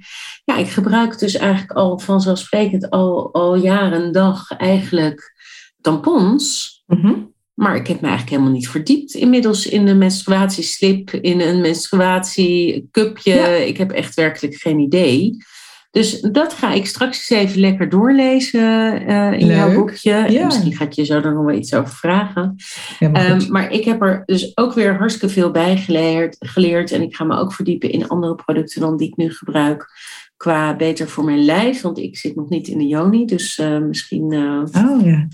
ja, 0.45 0.57
ik 0.57 0.67
gebruik 0.67 1.19
dus 1.19 1.35
eigenlijk 1.35 1.71
al 1.71 1.99
vanzelfsprekend 1.99 2.89
al, 2.89 3.29
al 3.33 3.55
jaren 3.55 4.03
en 4.03 4.11
dag 4.11 4.51
eigenlijk 4.51 5.33
tampons. 5.85 6.73
Mhm. 6.87 7.13
Maar 7.53 7.75
ik 7.75 7.87
heb 7.87 8.01
me 8.01 8.07
eigenlijk 8.07 8.29
helemaal 8.29 8.57
niet 8.59 8.69
verdiept 8.69 9.13
inmiddels 9.13 9.65
in 9.65 9.87
een 9.87 9.97
menstruatieslip, 9.97 11.11
in 11.11 11.41
een 11.41 11.61
menstruatiecupje. 11.61 13.33
Ja. 13.33 13.45
Ik 13.45 13.77
heb 13.77 13.91
echt 13.91 14.15
werkelijk 14.15 14.55
geen 14.55 14.79
idee. 14.79 15.37
Dus 15.91 16.21
dat 16.21 16.53
ga 16.53 16.71
ik 16.71 16.85
straks 16.85 17.29
eens 17.29 17.41
even 17.41 17.59
lekker 17.59 17.89
doorlezen 17.89 19.05
eh, 19.07 19.39
in 19.39 19.45
jouw 19.45 19.73
boekje. 19.73 20.11
En 20.11 20.45
misschien 20.45 20.75
ga 20.75 20.83
ik 20.83 20.93
je 20.93 21.05
zo 21.05 21.13
er 21.13 21.33
nog 21.33 21.45
wel 21.45 21.55
iets 21.55 21.73
over 21.73 21.95
vragen. 21.95 22.55
Helemaal 22.99 23.23
Ehm, 23.23 23.51
maar 23.51 23.71
ik 23.71 23.85
heb 23.85 24.01
er 24.01 24.23
dus 24.25 24.57
ook 24.57 24.73
weer 24.73 24.97
hartstikke 24.97 25.33
veel 25.33 25.51
bij 25.51 25.77
geleerd, 25.77 26.35
geleerd. 26.39 26.91
En 26.91 27.01
ik 27.01 27.15
ga 27.15 27.23
me 27.23 27.37
ook 27.37 27.53
verdiepen 27.53 27.91
in 27.91 28.07
andere 28.07 28.35
producten 28.35 28.81
dan 28.81 28.97
die 28.97 29.07
ik 29.07 29.15
nu 29.15 29.31
gebruik. 29.31 29.91
Qua 30.37 30.75
beter 30.75 31.09
voor 31.09 31.23
mijn 31.23 31.45
lijf, 31.45 31.81
want 31.81 31.97
ik 31.97 32.17
zit 32.17 32.35
nog 32.35 32.49
niet 32.49 32.67
in 32.67 32.77
de 32.77 32.87
Joni. 32.87 33.25
Dus 33.25 33.57
eh, 33.59 33.79
misschien. 33.79 34.31
eh 34.31 34.85
Oh 34.85 35.05
ja. 35.05 35.27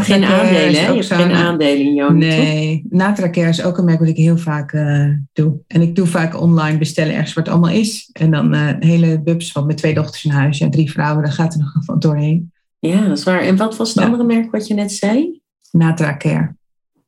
geen 0.00 0.24
aandelen, 0.24 0.84
hè? 0.84 0.88
Je 0.88 0.94
hebt 0.94 1.06
geen 1.06 1.30
aandelen 1.30 1.84
in 1.84 1.94
Joni. 1.94 2.18
Nee, 2.18 2.86
Natracare 2.90 3.48
is 3.48 3.62
ook 3.62 3.78
een 3.78 3.84
merk 3.84 3.98
wat 3.98 4.08
ik 4.08 4.16
heel 4.16 4.36
vaak 4.36 4.72
eh, 4.72 5.08
doe. 5.32 5.54
En 5.66 5.82
ik 5.82 5.96
doe 5.96 6.06
vaak 6.06 6.40
online 6.40 6.78
bestellen 6.78 7.14
ergens 7.14 7.34
het 7.34 7.48
allemaal 7.48 7.70
is. 7.70 8.10
En 8.12 8.30
dan 8.30 8.54
hele 8.80 9.22
bubs 9.22 9.52
van 9.52 9.66
met 9.66 9.76
twee 9.76 9.94
dochters 9.94 10.24
in 10.24 10.30
huis 10.30 10.60
en 10.60 10.70
drie 10.70 10.90
vrouwen. 10.90 11.22
Daar 11.22 11.32
gaat 11.32 11.52
er 11.54 11.60
nog 11.60 11.72
van 11.84 11.98
doorheen. 11.98 12.52
Ja, 12.78 13.06
dat 13.08 13.18
is 13.18 13.24
waar. 13.24 13.40
En 13.40 13.56
wat 13.56 13.76
was 13.76 13.88
het 13.88 13.98
Ja. 13.98 14.04
andere 14.04 14.24
merk 14.24 14.50
wat 14.50 14.66
je 14.66 14.74
net 14.74 14.92
zei? 14.92 15.40
Natracare. 15.70 16.54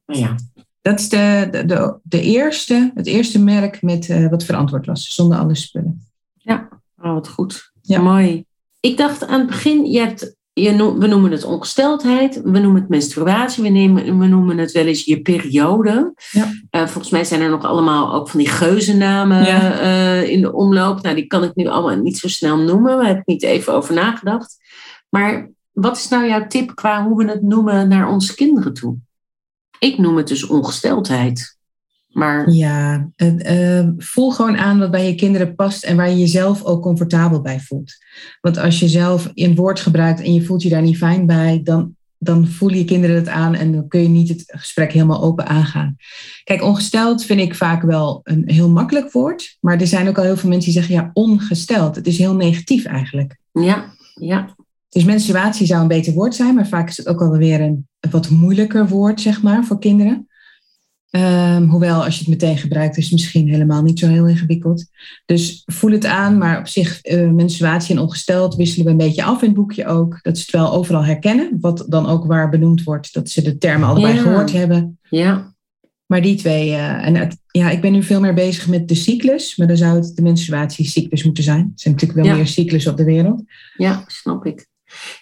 Oh 0.06 0.16
ja. 0.16 0.34
Dat 0.82 1.00
is 1.00 1.08
de, 1.08 1.48
de, 1.66 1.96
de, 2.02 2.20
eerste, 2.20 2.92
het 2.94 3.06
eerste 3.06 3.42
merk 3.42 3.82
met, 3.82 4.28
wat 4.30 4.44
verantwoord 4.44 4.86
was, 4.86 5.14
zonder 5.14 5.38
alle 5.38 5.54
spullen. 5.54 6.02
Oh, 7.04 7.12
wat 7.12 7.28
goed. 7.28 7.72
Ja. 7.82 8.00
Mooi. 8.00 8.44
Ik 8.80 8.96
dacht 8.96 9.26
aan 9.26 9.38
het 9.38 9.46
begin, 9.46 9.90
je 9.90 9.98
hebt, 9.98 10.36
je 10.52 10.94
we 10.98 11.06
noemen 11.06 11.30
het 11.30 11.44
ongesteldheid, 11.44 12.40
we 12.44 12.58
noemen 12.58 12.80
het 12.80 12.88
menstruatie, 12.88 13.62
we, 13.62 13.68
nemen, 13.68 14.18
we 14.18 14.26
noemen 14.26 14.58
het 14.58 14.72
wel 14.72 14.86
eens 14.86 15.04
je 15.04 15.22
periode. 15.22 16.14
Ja. 16.30 16.52
Eh, 16.70 16.80
volgens 16.86 17.10
mij 17.12 17.24
zijn 17.24 17.40
er 17.40 17.50
nog 17.50 17.64
allemaal 17.64 18.14
ook 18.14 18.28
van 18.28 18.40
die 18.40 18.48
geuzennamen 18.48 19.44
Ja. 19.44 19.80
eh, 19.80 20.28
in 20.28 20.40
de 20.40 20.52
omloop. 20.52 21.02
Nou, 21.02 21.14
die 21.14 21.26
kan 21.26 21.44
ik 21.44 21.54
nu 21.54 21.66
allemaal 21.66 21.96
niet 21.96 22.18
zo 22.18 22.28
snel 22.28 22.56
noemen, 22.58 22.96
daar 22.96 23.06
heb 23.06 23.18
ik 23.18 23.26
niet 23.26 23.42
even 23.42 23.72
over 23.72 23.94
nagedacht. 23.94 24.56
Maar 25.10 25.50
wat 25.72 25.96
is 25.96 26.08
nou 26.08 26.26
jouw 26.28 26.46
tip 26.46 26.74
qua 26.74 27.04
hoe 27.06 27.24
we 27.24 27.30
het 27.30 27.42
noemen 27.42 27.88
naar 27.88 28.08
onze 28.08 28.34
kinderen 28.34 28.72
toe? 28.74 28.96
Ik 29.78 29.98
noem 29.98 30.16
het 30.16 30.28
dus 30.28 30.46
ongesteldheid. 30.46 31.58
Maar 32.14 32.50
Ja, 32.50 33.08
het, 33.16 33.42
eh, 33.42 33.88
voel 33.96 34.30
gewoon 34.30 34.56
aan 34.56 34.78
wat 34.78 34.90
bij 34.90 35.06
je 35.06 35.14
kinderen 35.14 35.54
past 35.54 35.84
en 35.84 35.96
waar 35.96 36.10
je 36.10 36.18
jezelf 36.18 36.62
ook 36.62 36.82
comfortabel 36.82 37.40
bij 37.40 37.60
voelt. 37.60 37.92
Want 38.40 38.58
als 38.58 38.78
je 38.78 38.88
zelf 38.88 39.30
een 39.34 39.54
woord 39.54 39.80
gebruikt 39.80 40.20
en 40.20 40.34
je 40.34 40.44
voelt 40.44 40.62
je 40.62 40.68
daar 40.68 40.82
niet 40.82 40.96
fijn 40.96 41.26
bij, 41.26 41.60
dan, 41.64 41.96
dan 42.18 42.46
voelen 42.46 42.78
je 42.78 42.84
kinderen 42.84 43.16
het 43.16 43.28
aan 43.28 43.54
en 43.54 43.72
dan 43.72 43.88
kun 43.88 44.02
je 44.02 44.08
niet 44.08 44.28
het 44.28 44.44
gesprek 44.46 44.92
helemaal 44.92 45.22
open 45.22 45.46
aangaan. 45.46 45.96
Kijk, 46.44 46.62
ongesteld 46.62 47.24
vind 47.24 47.40
ik 47.40 47.54
vaak 47.54 47.82
wel 47.82 48.20
een 48.22 48.42
heel 48.46 48.70
makkelijk 48.70 49.12
woord, 49.12 49.56
maar 49.60 49.80
er 49.80 49.86
zijn 49.86 50.08
ook 50.08 50.18
al 50.18 50.24
heel 50.24 50.36
veel 50.36 50.48
mensen 50.48 50.72
die 50.72 50.80
zeggen, 50.80 51.00
ja, 51.00 51.10
ongesteld. 51.12 51.96
Het 51.96 52.06
is 52.06 52.18
heel 52.18 52.34
negatief 52.34 52.84
eigenlijk. 52.84 53.36
ja, 53.52 53.92
ja, 54.14 54.54
Dus 54.88 55.04
menstruatie 55.04 55.66
zou 55.66 55.82
een 55.82 55.88
beter 55.88 56.12
woord 56.12 56.34
zijn, 56.34 56.54
maar 56.54 56.68
vaak 56.68 56.88
is 56.88 56.96
het 56.96 57.08
ook 57.08 57.20
alweer 57.20 57.60
een, 57.60 57.88
een 58.00 58.10
wat 58.10 58.30
moeilijker 58.30 58.88
woord, 58.88 59.20
zeg 59.20 59.42
maar, 59.42 59.64
voor 59.64 59.78
kinderen. 59.78 60.28
Ehm, 61.14 61.62
hoewel, 61.62 62.04
als 62.04 62.14
je 62.14 62.20
het 62.20 62.28
meteen 62.28 62.58
gebruikt, 62.58 62.96
is 62.96 63.04
het 63.04 63.12
misschien 63.12 63.48
helemaal 63.48 63.82
niet 63.82 63.98
zo 63.98 64.08
heel 64.08 64.26
ingewikkeld. 64.26 64.84
Dus 65.26 65.62
voel 65.66 65.90
het 65.90 66.04
aan, 66.06 66.38
maar 66.38 66.58
op 66.58 66.66
zich, 66.66 67.06
uh, 67.06 67.30
menstruatie 67.30 67.94
en 67.96 68.00
ongesteld 68.02 68.54
wisselen 68.54 68.84
we 68.84 68.90
een 68.90 68.96
beetje 68.96 69.24
af 69.24 69.40
in 69.42 69.46
het 69.48 69.56
boekje 69.56 69.86
ook. 69.86 70.18
Dat 70.22 70.36
ze 70.38 70.42
het 70.42 70.50
wel 70.50 70.72
overal 70.72 71.04
herkennen, 71.04 71.56
wat 71.60 71.84
dan 71.88 72.06
ook 72.06 72.24
waar 72.24 72.50
benoemd 72.50 72.82
wordt, 72.82 73.12
dat 73.12 73.28
ze 73.28 73.42
de 73.42 73.58
termen 73.58 73.88
allebei 73.88 74.14
Ja. 74.14 74.20
gehoord 74.22 74.52
hebben. 74.52 74.98
Ja, 75.10 75.52
Maar 76.06 76.22
die 76.22 76.36
twee, 76.36 76.70
eh, 76.70 77.06
en 77.06 77.14
het- 77.16 77.36
ja, 77.50 77.70
ik 77.70 77.80
ben 77.80 77.92
nu 77.92 78.02
veel 78.02 78.20
meer 78.20 78.34
bezig 78.34 78.68
met 78.68 78.88
de 78.88 78.94
cyclus, 78.94 79.56
maar 79.56 79.66
dan 79.66 79.76
zou 79.76 79.96
het 79.96 80.12
de 80.16 80.22
menstruatiecyclus 80.22 81.24
moeten 81.24 81.44
zijn. 81.44 81.60
Er 81.60 81.70
zijn 81.74 81.94
natuurlijk 81.94 82.20
wel 82.20 82.30
Ja. 82.30 82.36
meer 82.36 82.46
cyclus 82.46 82.86
op 82.86 82.96
de 82.96 83.04
wereld. 83.04 83.42
ja, 83.76 84.04
snap 84.06 84.46
ik. 84.46 84.66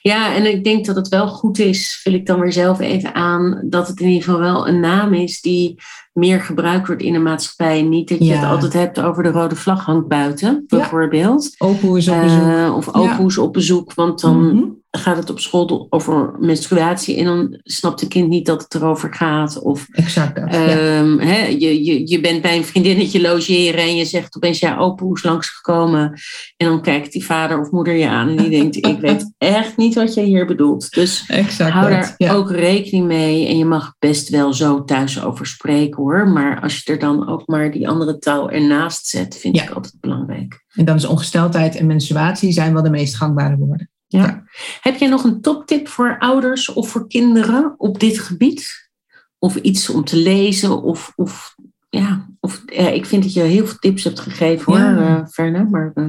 Ja, 0.01 0.35
en 0.35 0.47
ik 0.47 0.64
denk 0.64 0.87
dat 0.87 0.97
het 0.97 1.09
wel 1.09 1.29
goed 1.29 1.59
is, 1.59 2.01
vul 2.03 2.12
ik 2.12 2.27
dan 2.27 2.41
weer 2.41 2.53
zelf 2.53 2.81
even 2.81 3.14
aan, 3.14 3.61
dat 3.64 3.89
het 3.89 4.01
in 4.01 4.07
ieder 4.09 4.23
geval 4.23 4.41
wel 4.41 4.68
een 4.68 4.81
naam 4.81 5.14
is 5.14 5.41
die 5.41 5.81
meer 6.12 6.41
gebruikt 6.41 6.87
wordt 6.87 7.03
in 7.03 7.12
de 7.12 7.18
maatschappij. 7.18 7.83
Niet 7.83 8.09
dat 8.09 8.18
je 8.18 8.25
Ja. 8.25 8.35
het 8.41 8.45
altijd 8.51 8.73
hebt 8.73 9.01
over 9.01 9.23
de 9.23 9.31
rode 9.31 9.57
vlag 9.57 9.85
hangt 9.85 10.09
buiten, 10.09 10.64
Ja. 10.66 10.77
bijvoorbeeld. 10.79 11.55
Opoe 11.59 11.99
is 11.99 12.09
op 12.09 12.20
bezoek. 12.23 12.43
Eh, 12.43 12.75
of 12.77 12.95
opoes 12.95 13.39
op 13.39 13.53
bezoek, 13.53 13.95
want 13.95 14.20
dan 14.20 14.47
Mhm. 14.57 14.64
Gaat 14.99 15.16
het 15.16 15.30
op 15.30 15.40
school 15.40 15.86
over 15.90 16.34
menstruatie 16.38 17.16
en 17.16 17.24
dan 17.24 17.61
snapt 17.62 18.01
het 18.01 18.09
kind 18.09 18.28
niet 18.28 18.47
dat 18.47 18.62
het 18.62 18.74
erover 18.74 19.14
gaat. 19.14 19.59
Of 19.62 19.86
Exact 19.90 20.36
dat. 20.36 20.55
ja. 20.55 20.66
Ehm, 20.66 21.20
je, 21.59 21.84
je, 21.84 22.09
je 22.09 22.20
bent 22.20 22.43
bij 22.43 22.57
een 22.57 22.64
vriendinnetje 22.64 23.20
logeren 23.20 23.80
en 23.82 23.97
je 23.97 24.05
zegt 24.05 24.36
opeens, 24.36 24.59
ja, 24.59 24.76
opa, 24.78 25.05
hoe 25.05 25.16
is 25.16 25.22
langsgekomen? 25.22 26.20
En 26.57 26.66
dan 26.66 26.82
kijkt 26.82 27.12
die 27.12 27.24
vader 27.24 27.61
of 27.61 27.70
moeder 27.70 27.95
je 27.95 28.09
aan 28.09 28.28
en 28.28 28.36
die 28.36 28.51
denkt, 28.51 28.76
ik 28.76 29.01
weet 29.09 29.32
echt 29.38 29.76
niet 29.76 29.95
wat 29.95 30.14
je 30.14 30.20
hier 30.22 30.47
bedoelt. 30.47 30.90
Dus 30.95 31.24
Exact 31.28 31.72
hou 31.72 31.90
dat. 31.90 32.01
daar 32.01 32.14
ja. 32.16 32.32
ook 32.32 32.51
rekening 32.51 33.07
mee 33.07 33.47
en 33.49 33.59
je 33.59 33.64
mag 33.64 33.95
best 33.99 34.28
wel 34.28 34.53
zo 34.55 34.84
thuis 34.84 35.22
over 35.22 35.47
spreken 35.47 36.03
hoor. 36.03 36.28
Maar 36.28 36.61
als 36.61 36.82
je 36.82 36.93
er 36.93 36.99
dan 36.99 37.28
ook 37.28 37.47
maar 37.47 37.70
die 37.70 37.88
andere 37.88 38.18
taal 38.18 38.51
ernaast 38.51 39.07
zet, 39.07 39.36
vind 39.38 39.57
Ja. 39.57 39.62
ik 39.62 39.70
altijd 39.70 39.95
belangrijk. 40.01 40.61
En 40.72 40.84
dan 40.84 40.97
is 40.97 41.05
ongesteldheid 41.05 41.76
en 41.76 41.86
menstruatie 41.86 42.53
zijn 42.53 42.72
wel 42.72 42.82
de 42.82 42.90
meest 42.90 43.16
gangbare 43.16 43.57
woorden. 43.57 43.90
Ja. 44.13 44.43
Heb 44.81 44.97
jij 44.97 45.09
nog 45.09 45.25
een 45.25 45.41
toptip 45.41 45.89
voor 45.89 46.17
ouders 46.19 46.73
of 46.73 46.89
voor 46.89 47.09
kinderen 47.09 47.75
op 47.77 48.01
dit 48.01 48.19
gebied? 48.19 48.91
Of 49.39 49.57
iets 49.57 49.91
om 49.91 50.05
te 50.05 50.17
lezen? 50.17 50.83
Of, 50.83 51.13
of 51.17 51.55
ja, 51.89 52.29
of, 52.41 52.63
ja, 52.67 52.89
ik 52.89 53.07
vind 53.07 53.23
dat 53.23 53.33
je 53.33 53.41
heel 53.41 53.67
veel 53.67 53.79
tips 53.79 54.05
hebt 54.05 54.21
gegeven 54.21 54.73
hoor, 54.73 55.03
eh, 55.03 55.21
Verna. 55.25 55.63
Maar, 55.63 55.91
eh, 55.95 56.09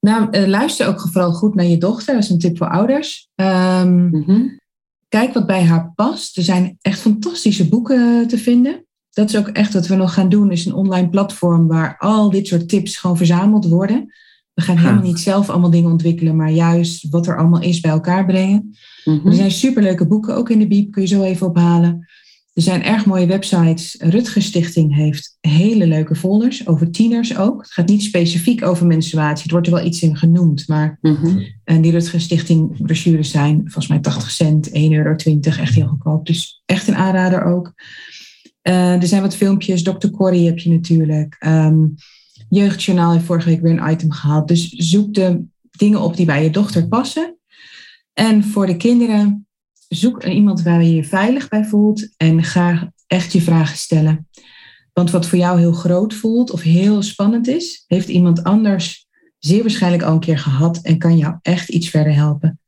Nou, 0.00 0.30
eh, 0.30 0.46
luister 0.46 0.86
ook 0.86 1.00
vooral 1.00 1.32
goed 1.32 1.54
naar 1.54 1.66
je 1.66 1.78
dochter. 1.78 2.14
Dat 2.14 2.22
is 2.22 2.30
een 2.30 2.38
tip 2.38 2.56
voor 2.56 2.70
ouders. 2.70 3.28
Ehm, 3.34 4.08
mhm. 4.08 4.42
kijk 5.08 5.34
wat 5.34 5.46
bij 5.46 5.64
haar 5.64 5.92
past. 5.94 6.36
Er 6.36 6.42
zijn 6.42 6.78
echt 6.80 7.00
fantastische 7.00 7.68
boeken 7.68 8.28
te 8.28 8.38
vinden. 8.38 8.84
Dat 9.10 9.28
is 9.28 9.36
ook 9.36 9.48
echt 9.48 9.72
wat 9.72 9.86
we 9.86 9.94
nog 9.94 10.14
gaan 10.14 10.28
doen. 10.28 10.52
Is 10.52 10.66
een 10.66 10.74
online 10.74 11.08
platform 11.08 11.66
waar 11.66 11.96
al 11.98 12.30
dit 12.30 12.46
soort 12.46 12.68
tips 12.68 12.96
gewoon 12.96 13.16
verzameld 13.16 13.66
worden. 13.66 14.12
We 14.60 14.66
gaan 14.66 14.78
helemaal 14.78 15.02
niet 15.02 15.18
zelf 15.20 15.50
allemaal 15.50 15.70
dingen 15.70 15.90
ontwikkelen, 15.90 16.36
maar 16.36 16.50
juist 16.50 17.08
wat 17.10 17.26
er 17.26 17.38
allemaal 17.38 17.62
is 17.62 17.80
bij 17.80 17.90
elkaar 17.90 18.26
brengen. 18.26 18.76
Mhm. 19.04 19.26
Er 19.26 19.34
zijn 19.34 19.50
superleuke 19.50 20.06
boeken, 20.06 20.34
ook 20.36 20.50
in 20.50 20.58
de 20.58 20.66
Biep, 20.66 20.92
kun 20.92 21.02
je 21.02 21.08
zo 21.08 21.22
even 21.22 21.46
ophalen. 21.46 22.08
Er 22.52 22.62
zijn 22.62 22.82
erg 22.82 23.06
mooie 23.06 23.26
websites. 23.26 23.96
Rutger 23.98 24.42
Stichting 24.42 24.94
heeft 24.94 25.36
hele 25.40 25.86
leuke 25.86 26.14
folders, 26.14 26.66
over 26.66 26.90
tieners 26.90 27.36
ook. 27.36 27.62
Het 27.62 27.72
gaat 27.72 27.88
niet 27.88 28.02
specifiek 28.02 28.64
over 28.64 28.86
menstruatie, 28.86 29.42
het 29.42 29.50
wordt 29.50 29.66
er 29.66 29.72
wel 29.72 29.84
iets 29.84 30.02
in 30.02 30.16
genoemd. 30.16 30.68
Maar 30.68 30.98
Mhm. 31.00 31.42
en 31.64 31.80
die 31.80 31.92
Rutger 31.92 32.20
Stichting 32.20 32.82
brochures 32.82 33.30
zijn 33.30 33.60
volgens 33.60 33.88
mij 33.88 33.98
80 33.98 34.30
cent, 34.30 34.68
1,20 34.72 35.56
euro, 35.56 35.62
echt 35.62 35.74
heel 35.74 35.86
goedkoop. 35.86 36.26
Dus 36.26 36.62
echt 36.66 36.88
een 36.88 36.96
aanrader 36.96 37.44
ook. 37.44 37.72
Eh, 38.62 38.94
er 38.94 39.06
zijn 39.06 39.22
wat 39.22 39.36
filmpjes, 39.36 39.82
Dr. 39.82 40.08
Corrie 40.10 40.46
heb 40.46 40.58
je 40.58 40.70
natuurlijk. 40.70 41.36
Ehm, 41.38 41.78
Jeugdjournaal 42.50 43.12
heeft 43.12 43.24
vorige 43.24 43.48
week 43.48 43.60
weer 43.60 43.78
een 43.78 43.90
item 43.90 44.12
gehad. 44.12 44.48
Dus 44.48 44.68
zoek 44.68 45.14
de 45.14 45.44
dingen 45.70 46.00
op 46.00 46.16
die 46.16 46.26
bij 46.26 46.42
je 46.42 46.50
dochter 46.50 46.88
passen. 46.88 47.38
En 48.12 48.44
voor 48.44 48.66
de 48.66 48.76
kinderen, 48.76 49.46
zoek 49.88 50.24
iemand 50.24 50.62
waar 50.62 50.82
je 50.82 50.94
je 50.94 51.04
veilig 51.04 51.48
bij 51.48 51.64
voelt 51.64 52.08
en 52.16 52.44
ga 52.44 52.92
echt 53.06 53.32
je 53.32 53.42
vragen 53.42 53.76
stellen. 53.76 54.28
Want 54.92 55.10
wat 55.10 55.26
voor 55.26 55.38
jou 55.38 55.58
heel 55.58 55.72
groot 55.72 56.14
voelt 56.14 56.50
of 56.50 56.62
heel 56.62 57.02
spannend 57.02 57.48
is, 57.48 57.84
heeft 57.86 58.08
iemand 58.08 58.44
anders 58.44 59.08
zeer 59.38 59.60
waarschijnlijk 59.62 60.02
al 60.02 60.12
een 60.12 60.20
keer 60.20 60.38
gehad 60.38 60.78
en 60.82 60.98
kan 60.98 61.16
jou 61.16 61.34
echt 61.42 61.68
iets 61.68 61.88
verder 61.88 62.14
helpen. 62.14 62.60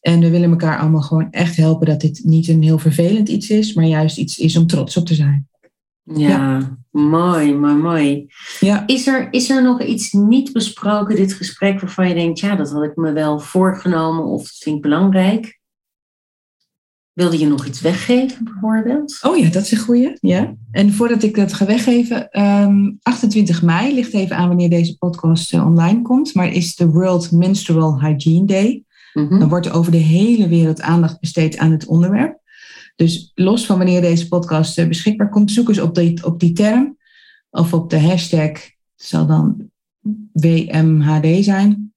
En 0.00 0.20
we 0.20 0.30
willen 0.30 0.50
elkaar 0.50 0.78
allemaal 0.78 1.02
gewoon 1.02 1.30
echt 1.30 1.56
helpen 1.56 1.86
dat 1.86 2.00
dit 2.00 2.20
niet 2.24 2.48
een 2.48 2.62
heel 2.62 2.78
vervelend 2.78 3.28
iets 3.28 3.50
is, 3.50 3.74
maar 3.74 3.84
juist 3.84 4.18
iets 4.18 4.38
is 4.38 4.56
om 4.56 4.66
trots 4.66 4.96
op 4.96 5.06
te 5.06 5.14
zijn. 5.14 5.47
Ja, 6.14 6.76
mooi, 6.90 7.54
mooi, 7.54 7.74
mooi. 7.74 8.26
Ja, 8.60 8.86
Is 8.86 9.06
er, 9.06 9.32
is 9.32 9.50
er 9.50 9.62
nog 9.62 9.82
iets 9.82 10.12
niet 10.12 10.52
besproken, 10.52 11.16
dit 11.16 11.32
gesprek, 11.32 11.80
waarvan 11.80 12.08
je 12.08 12.14
denkt, 12.14 12.40
ja, 12.40 12.56
dat 12.56 12.70
had 12.70 12.82
ik 12.82 12.96
me 12.96 13.12
wel 13.12 13.38
voorgenomen 13.38 14.24
of 14.24 14.42
dat 14.42 14.56
vind 14.58 14.76
ik 14.76 14.82
belangrijk? 14.82 15.58
Wilde 17.12 17.38
je 17.38 17.46
nog 17.46 17.66
iets 17.66 17.80
weggeven, 17.80 18.44
bijvoorbeeld? 18.44 19.18
Oh 19.22 19.36
ja, 19.36 19.50
dat 19.50 19.62
is 19.62 19.70
een 19.70 19.78
goeie. 19.78 20.12
Ja. 20.20 20.54
En 20.70 20.92
voordat 20.92 21.22
ik 21.22 21.34
dat 21.34 21.52
ga 21.52 21.66
weggeven, 21.66 22.30
ehm, 22.30 22.90
28 23.02 23.62
mei 23.62 23.94
ligt 23.94 24.14
even 24.14 24.36
aan 24.36 24.48
wanneer 24.48 24.70
deze 24.70 24.98
podcast 24.98 25.54
eh, 25.54 25.66
online 25.66 26.02
komt, 26.02 26.34
maar 26.34 26.52
is 26.52 26.76
de 26.76 26.88
World 26.88 27.32
Menstrual 27.32 28.00
Hygiene 28.00 28.46
Day. 28.46 28.84
Mhm. 29.12 29.38
Dan 29.38 29.48
wordt 29.48 29.66
er 29.66 29.72
over 29.72 29.92
de 29.92 29.98
hele 29.98 30.48
wereld 30.48 30.80
aandacht 30.80 31.20
besteed 31.20 31.58
aan 31.58 31.70
het 31.70 31.86
onderwerp. 31.86 32.40
Dus 32.98 33.32
los 33.34 33.66
van 33.66 33.76
wanneer 33.76 34.00
deze 34.00 34.28
podcast 34.28 34.78
eh, 34.78 34.88
beschikbaar 34.88 35.28
komt, 35.28 35.50
zoek 35.50 35.68
eens 35.68 35.80
op 35.80 35.94
die, 35.94 36.24
op 36.24 36.40
die 36.40 36.52
term 36.52 36.96
of 37.50 37.72
op 37.72 37.90
de 37.90 38.00
hashtag, 38.00 38.48
het 38.52 38.72
zal 38.96 39.26
dan 39.26 39.70
WMHD 40.32 41.44
zijn. 41.44 41.92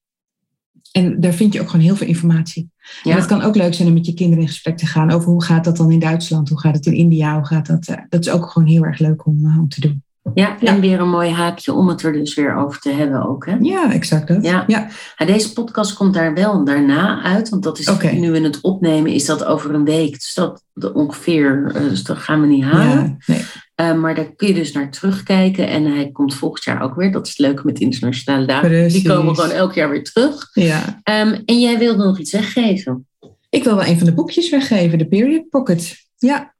En 0.91 1.19
daar 1.19 1.33
vind 1.33 1.53
je 1.53 1.61
ook 1.61 1.69
gewoon 1.69 1.85
heel 1.85 1.95
veel 1.95 2.07
informatie. 2.07 2.69
En 3.03 3.09
Ja. 3.09 3.15
het 3.15 3.25
kan 3.25 3.41
ook 3.41 3.55
leuk 3.55 3.73
zijn 3.73 3.87
om 3.87 3.93
met 3.93 4.05
je 4.05 4.13
kinderen 4.13 4.41
in 4.43 4.49
gesprek 4.49 4.77
te 4.77 4.85
gaan 4.85 5.11
over 5.11 5.29
hoe 5.31 5.43
gaat 5.43 5.63
dat 5.63 5.77
dan 5.77 5.91
in 5.91 5.99
Duitsland, 5.99 6.49
hoe 6.49 6.59
gaat 6.59 6.75
het 6.75 6.85
in 6.85 6.93
India, 6.93 7.35
hoe 7.35 7.45
gaat 7.45 7.65
dat. 7.67 7.87
eh, 7.87 7.97
dat 8.09 8.25
is 8.25 8.31
ook 8.31 8.45
gewoon 8.49 8.67
heel 8.67 8.83
erg 8.83 8.99
leuk 8.99 9.25
om, 9.25 9.45
eh, 9.45 9.57
om 9.59 9.69
te 9.69 9.81
doen. 9.81 10.03
Ja, 10.33 10.57
Ja. 10.59 10.67
en 10.73 10.81
weer 10.81 10.99
een 10.99 11.09
mooi 11.09 11.29
haakje 11.29 11.73
om 11.73 11.87
het 11.87 12.03
er 12.03 12.13
dus 12.13 12.33
weer 12.35 12.55
over 12.55 12.79
te 12.79 12.89
hebben 12.91 13.27
ook. 13.27 13.45
Hè? 13.45 13.55
Ja, 13.59 13.91
exact 13.93 14.27
dat. 14.27 14.43
Ja. 14.43 14.63
ja. 14.67 14.87
Ja, 15.17 15.25
deze 15.25 15.53
podcast 15.53 15.93
komt 15.93 16.13
daar 16.13 16.33
wel 16.33 16.63
daarna 16.65 17.21
uit, 17.23 17.49
want 17.49 17.63
dat 17.63 17.79
is 17.79 17.89
nu 18.11 18.31
we 18.31 18.39
het 18.39 18.61
opnemen, 18.61 19.11
is 19.11 19.25
dat 19.25 19.43
over 19.43 19.73
een 19.73 19.83
week. 19.83 20.11
Dus 20.11 20.33
dat 20.33 20.63
ongeveer, 20.93 21.71
eh, 21.75 21.81
dus 21.81 22.03
dat 22.03 22.17
gaan 22.17 22.41
we 22.41 22.47
niet 22.47 22.63
halen. 22.63 23.17
Ja, 23.25 23.33
nee. 23.33 23.45
Eh, 23.75 23.93
maar 23.93 24.15
daar 24.15 24.35
kun 24.35 24.47
je 24.47 24.53
dus 24.53 24.71
naar 24.71 24.91
terugkijken. 24.91 25.67
En 25.67 25.85
hij 25.85 26.09
komt 26.11 26.33
volgend 26.35 26.63
jaar 26.63 26.81
ook 26.81 26.95
weer. 26.95 27.11
Dat 27.11 27.23
is 27.27 27.29
het 27.29 27.39
leuke 27.47 27.61
met 27.65 27.79
internationale 27.79 28.45
dagen. 28.45 28.69
Precies. 28.69 28.93
Die 28.93 29.11
komen 29.11 29.35
gewoon 29.35 29.51
elk 29.51 29.73
jaar 29.73 29.89
weer 29.89 30.03
terug. 30.03 30.49
ja. 30.53 30.99
Ehm, 31.03 31.39
en 31.45 31.59
jij 31.59 31.77
wilde 31.77 32.03
nog 32.03 32.19
iets 32.19 32.31
weggeven. 32.31 33.07
Ik 33.49 33.63
wil 33.63 33.75
wel 33.75 33.85
een 33.85 33.97
van 33.97 34.05
de 34.05 34.13
boekjes 34.13 34.49
weggeven, 34.49 34.97
de 34.97 35.07
Period 35.07 35.49
Pocket. 35.49 35.95
Ja, 36.17 36.53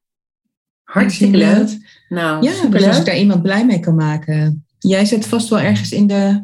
Hartstikke 0.91 1.37
Ik 1.37 1.43
zie 1.43 1.53
leuk. 1.57 1.77
Nou, 2.09 2.43
Ja, 2.43 2.65
dus 2.69 2.87
als 2.87 2.97
ik 2.99 3.05
daar 3.05 3.17
iemand 3.17 3.41
blij 3.41 3.65
mee 3.65 3.79
kan 3.79 3.95
maken. 3.95 4.65
Jij 4.79 5.05
zet 5.05 5.25
vast 5.27 5.49
wel 5.49 5.59
ergens 5.59 5.91
in 5.91 6.07
de. 6.07 6.43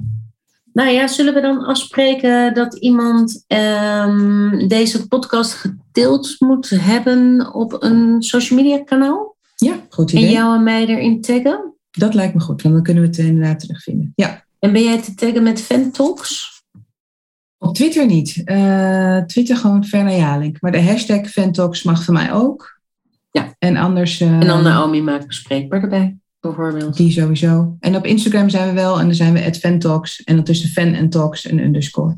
Nou 0.74 0.90
ja, 0.90 1.08
zullen 1.08 1.34
we 1.34 1.42
dan 1.42 1.66
afspreken 1.66 2.54
dat 2.54 2.76
iemand 2.80 3.44
ehm, 3.48 4.68
deze 4.68 5.08
podcast 5.08 5.54
gedeeld 5.54 6.36
moet 6.40 6.70
hebben 6.70 7.54
op 7.54 7.84
een 7.84 8.22
social 8.22 8.60
media 8.60 8.84
kanaal? 8.84 9.36
Ja, 9.56 9.74
goed 9.90 10.12
En 10.12 10.18
idee. 10.18 10.32
jou 10.32 10.56
en 10.56 10.64
mij 10.64 10.86
erin 10.88 11.22
taggen? 11.22 11.74
Dat 11.92 12.14
lijkt 12.14 12.34
me 12.34 12.40
goed, 12.40 12.62
want 12.62 12.74
dan 12.76 12.84
kunnen 12.84 13.04
we 13.04 13.10
het 13.10 13.18
inderdaad 13.18 13.60
terugvinden. 13.60 14.12
Ja, 14.16 14.46
En 14.60 14.72
ben 14.72 14.84
jij 14.84 15.02
te 15.02 15.14
taggen 15.16 15.44
met 15.44 15.62
Fantalks? 15.62 16.56
op 17.58 17.76
Twitter 17.76 18.06
niet. 18.06 18.42
Eh, 18.46 19.18
Twitter 19.18 19.58
gewoon 19.58 19.84
Verna 19.86 20.12
Jalink. 20.12 20.62
Maar 20.62 20.72
de 20.72 20.82
hashtag 20.84 21.30
Ventox 21.30 21.84
mag 21.84 22.04
van 22.04 22.14
mij 22.14 22.32
ook. 22.34 22.77
Ja. 23.38 23.56
En 23.60 23.78
anders. 23.78 24.22
eh, 24.22 24.28
En 24.32 24.48
dan 24.48 24.64
Naomi 24.64 25.02
maakt 25.02 25.28
bespreekbaar 25.28 25.82
erbij, 25.82 26.18
bijvoorbeeld. 26.40 26.98
Die 26.98 27.12
sowieso. 27.12 27.76
En 27.80 27.96
op 27.96 28.06
Instagram 28.06 28.50
zijn 28.50 28.68
we 28.68 28.74
wel. 28.74 29.00
En 29.00 29.06
dan 29.06 29.16
zijn 29.16 29.34
we 29.34 29.46
at 29.46 29.58
Ventox. 29.58 30.24
En 30.24 30.36
dan 30.36 30.44
tussen 30.44 30.70
fan 30.70 30.94
en 30.94 31.10
talks 31.10 31.50
een 31.50 31.60
underscore. 31.60 32.18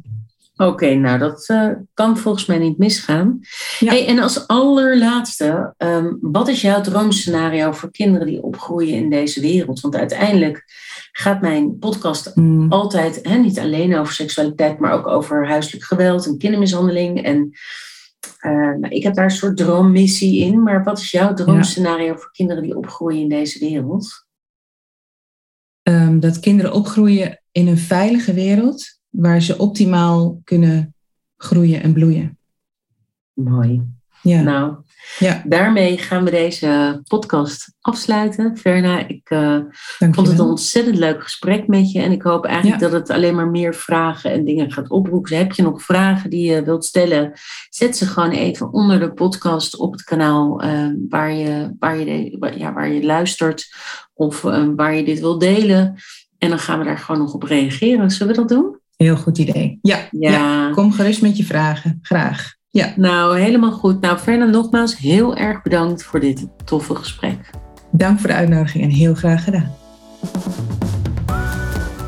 Oké, 0.55 0.93
nou 0.93 1.20
dat 1.20 1.43
eh, 1.47 1.67
kan 1.93 2.17
volgens 2.17 2.45
mij 2.45 2.57
niet 2.57 2.78
misgaan. 2.78 3.39
Ja. 3.80 3.91
Hey, 3.91 4.07
en 4.07 4.20
als 4.20 4.47
allerlaatste, 4.47 5.74
ehm, 5.78 6.07
wat 6.22 6.47
is 6.47 6.61
jouw 6.61 6.82
droomscenario 6.82 7.72
voor 7.72 7.91
kinderen 7.91 8.28
die 8.28 8.41
opgroeien 8.43 8.95
in 8.95 9.09
deze 9.09 9.41
wereld? 9.41 9.80
Want 9.80 9.95
uiteindelijk 9.95 10.63
gaat 11.11 11.41
mijn 11.41 11.78
podcast 11.78 12.32
Mm. 12.36 12.72
altijd 12.72 13.20
hè, 13.24 13.38
niet 13.38 13.59
alleen 13.59 13.97
over 13.97 14.13
seksualiteit, 14.13 14.80
maar 14.80 14.91
ook 14.93 15.07
over 15.07 15.47
huiselijk 15.47 15.84
geweld 15.84 16.26
en 16.26 16.38
kindermishandeling. 16.38 17.24
En 17.24 17.51
eh, 18.39 18.51
nou, 18.51 18.88
ik 18.88 19.03
heb 19.03 19.13
daar 19.13 19.26
een 19.26 19.32
soort 19.32 19.57
droommissie 19.57 20.39
in. 20.45 20.63
Maar 20.63 20.84
wat 20.84 20.99
is 20.99 21.11
jouw 21.11 21.34
droomscenario 21.34 22.15
voor 22.15 22.32
kinderen 22.32 22.63
die 22.63 22.78
opgroeien 22.78 23.22
in 23.22 23.30
deze 23.30 23.59
wereld? 23.59 24.28
Ehm, 25.82 26.20
dat 26.20 26.39
kinderen 26.39 26.74
opgroeien 26.74 27.41
in 27.51 27.67
een 27.67 27.78
veilige 27.78 28.34
wereld. 28.34 28.99
Waar 29.09 29.41
ze 29.41 29.57
optimaal 29.57 30.41
kunnen 30.43 30.95
groeien 31.38 31.82
en 31.82 31.93
bloeien. 31.93 32.38
Mooi. 33.34 33.98
Ja. 34.22 34.41
Nou, 34.41 34.76
ja. 35.20 35.41
daarmee 35.45 35.97
gaan 35.97 36.24
we 36.24 36.32
deze 36.32 37.01
podcast 37.07 37.74
afsluiten. 37.82 38.57
Verna, 38.57 39.07
ik 39.07 39.30
uh, 39.30 39.57
vond 39.97 40.28
het 40.28 40.39
een 40.39 40.45
ontzettend 40.45 40.97
leuk 40.97 41.24
gesprek 41.24 41.67
met 41.67 41.91
je. 41.91 42.01
En 42.01 42.11
ik 42.11 42.22
hoop 42.22 42.45
eigenlijk 42.45 42.82
dat 42.82 42.91
het 42.91 43.09
alleen 43.09 43.36
maar 43.36 43.49
meer 43.49 43.76
vragen 43.76 44.32
en 44.32 44.45
dingen 44.45 44.72
gaat 44.72 44.89
oproepen. 44.89 45.38
Heb 45.38 45.51
je 45.51 45.61
nog 45.61 45.84
vragen 45.84 46.30
die 46.30 46.51
je 46.51 46.63
wilt 46.63 46.86
stellen? 46.86 47.32
Zet 47.70 47.97
ze 47.97 48.05
gewoon 48.05 48.32
even 48.32 48.74
onder 48.74 48.99
de 48.99 49.13
podcast 49.13 49.78
op 49.78 49.91
het 49.91 50.03
kanaal 50.03 50.63
uh, 50.63 50.88
waar, 51.09 51.34
je, 51.34 51.76
waar, 51.80 51.97
je 51.97 52.05
de, 52.05 52.53
ja, 52.57 52.74
waar 52.74 52.93
je 52.93 53.05
luistert. 53.05 53.74
Of 54.13 54.43
uh, 54.43 54.67
waar 54.76 54.95
je 54.95 55.03
dit 55.03 55.20
wilt 55.20 55.39
delen. 55.39 55.95
En 56.38 56.49
dan 56.49 56.59
gaan 56.59 56.80
we 56.80 56.86
daar 56.86 56.97
gewoon 56.97 57.22
nog 57.22 57.34
op 57.34 57.43
reageren. 57.43 58.11
Zullen 58.11 58.36
we 58.36 58.39
dat 58.39 58.49
doen? 58.49 58.80
Heel 58.95 59.17
goed 59.17 59.38
idee. 59.38 59.80
Ja, 59.82 60.07
ja. 60.11 60.32
ja. 60.32 60.72
kom 60.72 60.91
gerust 60.91 61.22
met 61.22 61.38
je 61.38 61.43
vragen. 61.43 61.99
Graag. 62.01 62.57
Ja. 62.72 62.93
Nou, 62.95 63.39
helemaal 63.39 63.72
goed. 63.72 64.01
Nou, 64.01 64.17
Fernand, 64.17 64.51
nogmaals 64.51 64.97
heel 64.97 65.36
erg 65.36 65.61
bedankt 65.61 66.03
voor 66.03 66.20
dit 66.20 66.47
toffe 66.65 66.95
gesprek. 66.95 67.49
Dank 67.91 68.20
voor 68.20 68.30
de 68.30 68.36
uitnodiging 68.36 68.84
en 68.84 68.89
heel 68.89 69.13
graag 69.13 69.43
gedaan. 69.43 69.76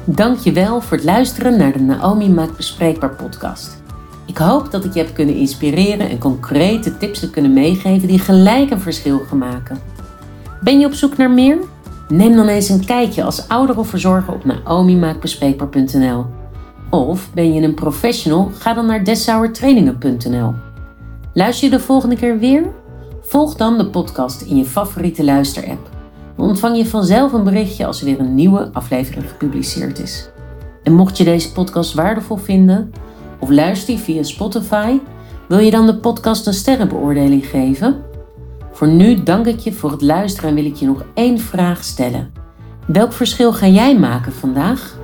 Dankjewel 0.05 0.81
voor 0.81 0.97
het 0.97 1.05
luisteren 1.05 1.57
naar 1.57 1.71
de 1.71 1.79
Naomi 1.79 2.29
Maakt 2.29 2.57
Bespreekbaar 2.57 3.15
podcast. 3.15 3.83
Ik 4.25 4.37
hoop 4.37 4.71
dat 4.71 4.85
ik 4.85 4.93
je 4.93 4.99
heb 4.99 5.13
kunnen 5.13 5.35
inspireren 5.35 6.09
en 6.09 6.17
concrete 6.17 6.97
tips 6.97 7.21
heb 7.21 7.31
kunnen 7.31 7.53
meegeven 7.53 8.07
die 8.07 8.19
gelijk 8.19 8.71
een 8.71 8.79
verschil 8.79 9.19
gaan 9.19 9.37
maken. 9.37 9.79
Ben 10.61 10.79
je 10.79 10.85
op 10.85 10.93
zoek 10.93 11.17
naar 11.17 11.31
meer? 11.31 11.57
Neem 12.07 12.35
dan 12.35 12.47
eens 12.47 12.69
een 12.69 12.85
kijkje 12.85 13.23
als 13.23 13.47
ouder 13.47 13.77
of 13.77 13.87
verzorger 13.87 14.33
op 14.33 14.45
naomimaakbespreekbaar.nl. 14.45 16.40
Of 16.91 17.29
ben 17.33 17.53
je 17.53 17.61
een 17.61 17.73
professional? 17.73 18.51
Ga 18.53 18.73
dan 18.73 18.85
naar 18.85 19.03
dessauertrainingen.nl. 19.03 20.53
Luister 21.33 21.69
je 21.69 21.75
de 21.75 21.83
volgende 21.83 22.15
keer 22.15 22.39
weer? 22.39 22.65
Volg 23.21 23.55
dan 23.55 23.77
de 23.77 23.85
podcast 23.85 24.41
in 24.41 24.55
je 24.55 24.65
favoriete 24.65 25.23
luisterapp. 25.23 25.89
Dan 26.37 26.47
ontvang 26.47 26.77
je 26.77 26.85
vanzelf 26.85 27.33
een 27.33 27.43
berichtje 27.43 27.85
als 27.85 27.99
er 27.99 28.05
weer 28.05 28.19
een 28.19 28.35
nieuwe 28.35 28.69
aflevering 28.73 29.29
gepubliceerd 29.29 29.99
is. 29.99 30.29
En 30.83 30.93
mocht 30.93 31.17
je 31.17 31.23
deze 31.23 31.51
podcast 31.51 31.93
waardevol 31.93 32.37
vinden 32.37 32.91
of 33.39 33.49
luister 33.49 33.93
je 33.93 33.99
via 33.99 34.23
Spotify, 34.23 34.99
wil 35.47 35.59
je 35.59 35.71
dan 35.71 35.85
de 35.85 35.95
podcast 35.95 36.47
een 36.47 36.53
sterrenbeoordeling 36.53 37.45
geven? 37.45 38.03
Voor 38.71 38.87
nu 38.87 39.23
dank 39.23 39.45
ik 39.45 39.59
je 39.59 39.73
voor 39.73 39.91
het 39.91 40.01
luisteren 40.01 40.49
en 40.49 40.55
wil 40.55 40.65
ik 40.65 40.75
je 40.75 40.85
nog 40.85 41.05
één 41.13 41.39
vraag 41.39 41.83
stellen. 41.83 42.31
Welk 42.87 43.13
verschil 43.13 43.53
ga 43.53 43.67
jij 43.67 43.97
maken 43.97 44.33
vandaag? 44.33 44.99